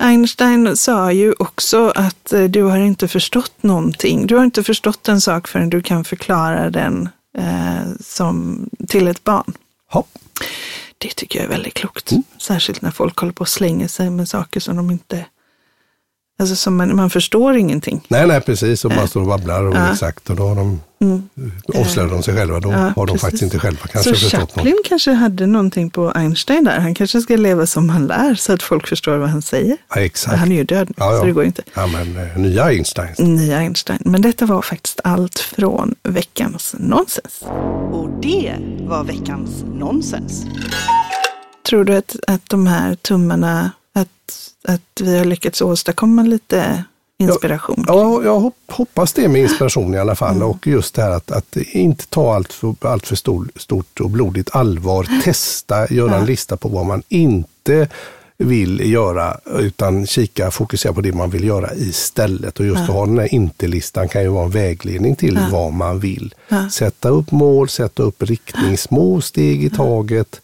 Einstein 0.00 0.76
sa 0.76 1.12
ju 1.12 1.34
också 1.38 1.92
att 1.94 2.32
eh, 2.32 2.44
du 2.44 2.62
har 2.62 2.78
inte 2.78 3.08
förstått 3.08 3.62
någonting. 3.62 4.26
Du 4.26 4.36
har 4.36 4.44
inte 4.44 4.64
förstått 4.64 5.08
en 5.08 5.20
sak 5.20 5.48
förrän 5.48 5.70
du 5.70 5.82
kan 5.82 6.04
förklara 6.04 6.70
den 6.70 7.08
eh, 7.38 7.92
som, 8.00 8.64
till 8.88 9.08
ett 9.08 9.24
barn. 9.24 9.52
Ja. 9.92 10.04
Det 10.98 11.08
tycker 11.08 11.38
jag 11.38 11.44
är 11.46 11.50
väldigt 11.50 11.74
klokt. 11.74 12.12
Mm. 12.12 12.22
Särskilt 12.38 12.82
när 12.82 12.90
folk 12.90 13.18
håller 13.18 13.32
på 13.32 13.40
och 13.40 13.48
slänger 13.48 13.88
sig 13.88 14.10
med 14.10 14.28
saker 14.28 14.60
som 14.60 14.76
de 14.76 14.90
inte... 14.90 15.26
Alltså 16.40 16.56
som 16.56 16.76
man, 16.76 16.96
man 16.96 17.10
förstår 17.10 17.56
ingenting. 17.56 18.04
Nej, 18.08 18.26
nej 18.26 18.40
precis, 18.40 18.84
och 18.84 18.90
bara 18.90 19.06
står 19.06 19.20
och 19.20 19.26
babblar 19.26 19.62
och 19.64 19.74
Ja. 19.74 19.78
Mm. 19.78 19.92
exakt 19.92 20.30
och 20.30 20.36
då 20.36 20.46
har 20.48 20.54
de, 20.54 20.80
avslöjar 21.74 22.10
de 22.10 22.22
sig 22.22 22.36
själva. 22.36 22.60
Då 22.60 22.72
Ja, 22.72 22.78
har 22.78 22.92
de 22.94 23.06
precis. 23.06 23.20
faktiskt 23.20 23.42
inte 23.42 23.58
själva 23.58 23.80
kanske 23.86 24.10
så 24.10 24.16
förstått 24.16 24.40
Chaplin 24.52 24.74
något. 24.76 24.86
kanske 24.88 25.12
hade 25.12 25.46
någonting 25.46 25.90
på 25.90 26.10
Einstein 26.10 26.64
där. 26.64 26.78
Han 26.80 26.94
kanske 26.94 27.20
ska 27.20 27.36
leva 27.36 27.66
som 27.66 27.88
han 27.88 28.06
lär 28.06 28.34
så 28.34 28.52
att 28.52 28.62
folk 28.62 28.86
förstår 28.86 29.16
vad 29.18 29.28
han 29.28 29.42
säger. 29.42 29.76
Ja, 29.94 30.00
exakt. 30.00 30.36
Han 30.36 30.52
är 30.52 30.56
ju 30.56 30.64
död 30.64 30.90
Ja, 30.96 31.12
ja. 31.12 31.20
så 31.20 31.26
det 31.26 31.32
går 31.32 31.44
inte. 31.44 31.62
Ja, 31.74 31.86
men 31.86 32.16
eh, 32.16 32.36
nya 32.38 32.64
Einstein. 32.64 33.14
Nya 33.18 33.56
Einstein. 33.58 33.98
Men 34.04 34.22
detta 34.22 34.46
var 34.46 34.62
faktiskt 34.62 35.00
allt 35.04 35.38
från 35.38 35.94
veckans 36.02 36.74
nonsens. 36.78 37.42
Och 37.92 38.08
det 38.22 38.54
var 38.80 39.04
veckans 39.04 39.50
nonsens. 39.74 40.42
Tror 41.68 41.84
du 41.84 41.96
att, 41.96 42.16
att 42.26 42.42
de 42.48 42.66
här 42.66 42.94
tummarna, 42.94 43.70
att, 43.94 44.08
att 44.68 45.00
vi 45.00 45.18
har 45.18 45.24
lyckats 45.24 45.62
åstadkomma 45.62 46.22
lite 46.22 46.84
inspiration. 47.18 47.84
Ja, 47.88 48.22
jag 48.24 48.52
hoppas 48.68 49.12
det 49.12 49.28
med 49.28 49.40
inspiration 49.40 49.94
i 49.94 49.98
alla 49.98 50.14
fall. 50.14 50.36
Mm. 50.36 50.48
Och 50.48 50.66
just 50.66 50.94
det 50.94 51.02
här 51.02 51.10
att, 51.10 51.30
att 51.30 51.56
inte 51.56 52.06
ta 52.06 52.34
allt 52.34 52.52
för, 52.52 52.74
allt 52.80 53.06
för 53.06 53.16
stor, 53.16 53.48
stort 53.56 54.00
och 54.00 54.10
blodigt 54.10 54.56
allvar. 54.56 55.06
Testa, 55.24 55.92
göra 55.92 56.16
en 56.16 56.26
lista 56.26 56.56
på 56.56 56.68
vad 56.68 56.86
man 56.86 57.02
inte 57.08 57.88
vill 58.38 58.92
göra, 58.92 59.38
utan 59.58 60.06
kika, 60.06 60.50
fokusera 60.50 60.92
på 60.92 61.00
det 61.00 61.12
man 61.12 61.30
vill 61.30 61.44
göra 61.44 61.74
istället. 61.74 62.60
Och 62.60 62.66
just 62.66 62.80
att 62.80 62.88
ha 62.88 63.06
den 63.06 63.18
här 63.18 63.34
inte-listan 63.34 64.08
kan 64.08 64.22
ju 64.22 64.28
vara 64.28 64.44
en 64.44 64.50
vägledning 64.50 65.16
till 65.16 65.34
ja. 65.34 65.48
vad 65.52 65.72
man 65.72 66.00
vill. 66.00 66.34
Ja. 66.48 66.70
Sätta 66.70 67.08
upp 67.08 67.30
mål, 67.30 67.68
sätta 67.68 68.02
upp 68.02 68.22
riktning, 68.22 68.78
små 68.78 69.20
steg 69.20 69.64
i 69.64 69.70
taget. 69.70 70.40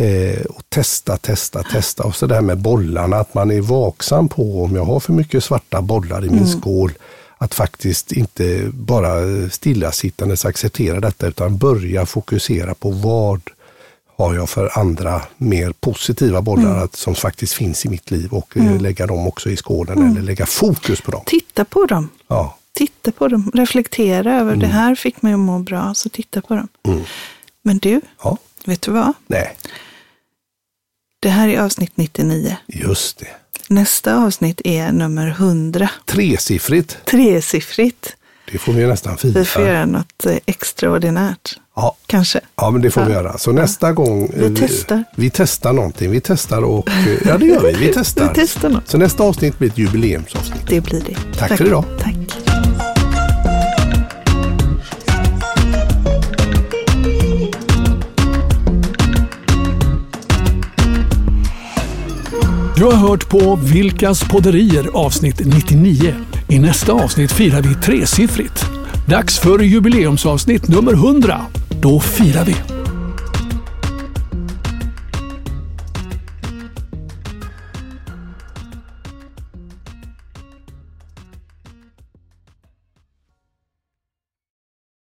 Eh, 0.00 0.40
och 0.46 0.62
testa, 0.68 1.16
testa, 1.16 1.62
testa. 1.62 2.02
Och 2.02 2.16
så 2.16 2.26
det 2.26 2.34
här 2.34 2.42
med 2.42 2.58
bollarna, 2.58 3.16
att 3.16 3.34
man 3.34 3.50
är 3.50 3.60
vaksam 3.60 4.28
på 4.28 4.64
om 4.64 4.76
jag 4.76 4.84
har 4.84 5.00
för 5.00 5.12
mycket 5.12 5.44
svarta 5.44 5.82
bollar 5.82 6.24
i 6.24 6.30
min 6.30 6.38
mm. 6.38 6.60
skål. 6.60 6.92
Att 7.38 7.54
faktiskt 7.54 8.12
inte 8.12 8.70
bara 8.72 9.10
stillasittandes 9.50 10.44
acceptera 10.44 11.00
detta 11.00 11.26
utan 11.26 11.56
börja 11.56 12.06
fokusera 12.06 12.74
på 12.74 12.90
vad 12.90 13.40
har 14.16 14.34
jag 14.34 14.48
för 14.48 14.78
andra 14.78 15.22
mer 15.36 15.72
positiva 15.80 16.42
bollar 16.42 16.76
mm. 16.76 16.88
som 16.92 17.14
faktiskt 17.14 17.52
finns 17.52 17.86
i 17.86 17.88
mitt 17.88 18.10
liv 18.10 18.32
och 18.32 18.56
eh, 18.56 18.66
mm. 18.66 18.78
lägga 18.80 19.06
dem 19.06 19.26
också 19.26 19.50
i 19.50 19.56
skålen 19.56 19.98
mm. 19.98 20.10
eller 20.10 20.22
lägga 20.22 20.46
fokus 20.46 21.00
på 21.00 21.10
dem. 21.10 21.22
Titta 21.26 21.64
på 21.64 21.86
dem. 21.86 22.08
Ja. 22.28 22.56
Titta 22.72 23.12
på 23.12 23.28
dem, 23.28 23.50
reflektera 23.54 24.40
över 24.40 24.56
det 24.56 24.66
mm. 24.66 24.70
här 24.70 24.94
fick 24.94 25.22
mig 25.22 25.32
att 25.32 25.38
må 25.38 25.58
bra, 25.58 25.94
så 25.94 26.08
titta 26.08 26.40
på 26.40 26.54
dem. 26.54 26.68
Mm. 26.88 27.02
Men 27.62 27.78
du, 27.78 28.00
ja. 28.22 28.36
vet 28.64 28.82
du 28.82 28.90
vad? 28.90 29.12
Nej. 29.26 29.56
Det 31.22 31.28
här 31.28 31.48
är 31.48 31.60
avsnitt 31.60 31.92
99. 31.94 32.56
Just 32.66 33.18
det. 33.18 33.26
Nästa 33.68 34.16
avsnitt 34.16 34.60
är 34.64 34.92
nummer 34.92 35.28
100. 35.28 35.90
Tresiffrigt. 36.06 36.98
Tresiffrigt. 37.04 38.16
Det 38.52 38.58
får 38.58 38.72
vi 38.72 38.86
nästan 38.86 39.18
fira. 39.18 39.32
Vi 39.32 39.44
får 39.44 39.62
göra 39.62 39.86
något 39.86 40.26
eh, 40.26 40.36
extraordinärt. 40.46 41.58
Ja. 41.76 41.96
Kanske. 42.06 42.40
Ja, 42.56 42.70
men 42.70 42.82
det 42.82 42.90
får 42.90 43.02
ja. 43.02 43.06
vi 43.08 43.14
göra. 43.14 43.38
Så 43.38 43.52
nästa 43.52 43.86
ja. 43.86 43.92
gång. 43.92 44.30
Vi, 44.34 44.48
vi 44.48 44.56
testar. 44.56 45.04
Vi 45.16 45.30
testar 45.30 45.72
någonting. 45.72 46.10
Vi 46.10 46.20
testar 46.20 46.62
och 46.62 46.90
ja, 47.24 47.38
det 47.38 47.46
gör 47.46 47.62
vi. 47.62 47.72
Vi 47.72 47.92
testar. 47.94 48.28
vi 48.28 48.34
testar 48.34 48.68
något. 48.68 48.88
Så 48.88 48.98
nästa 48.98 49.22
avsnitt 49.22 49.58
blir 49.58 49.68
ett 49.70 49.78
jubileumsavsnitt. 49.78 50.66
Det 50.68 50.80
blir 50.80 51.00
det. 51.00 51.14
Tack, 51.38 51.48
Tack. 51.48 51.58
för 51.58 51.66
idag. 51.66 51.84
Tack. 51.98 52.49
Du 62.80 62.86
har 62.86 62.92
hört 62.92 63.28
på 63.28 63.58
Vilkas 63.62 64.28
podderier 64.28 64.88
avsnitt 64.92 65.40
99. 65.46 66.14
I 66.48 66.58
nästa 66.58 66.92
avsnitt 66.92 67.32
firar 67.32 67.62
vi 67.62 67.74
tresiffrigt. 67.74 68.64
Dags 69.08 69.38
för 69.38 69.58
jubileumsavsnitt 69.58 70.68
nummer 70.68 70.92
100. 70.92 71.40
Då 71.80 72.00
firar 72.00 72.44
vi! 72.44 72.79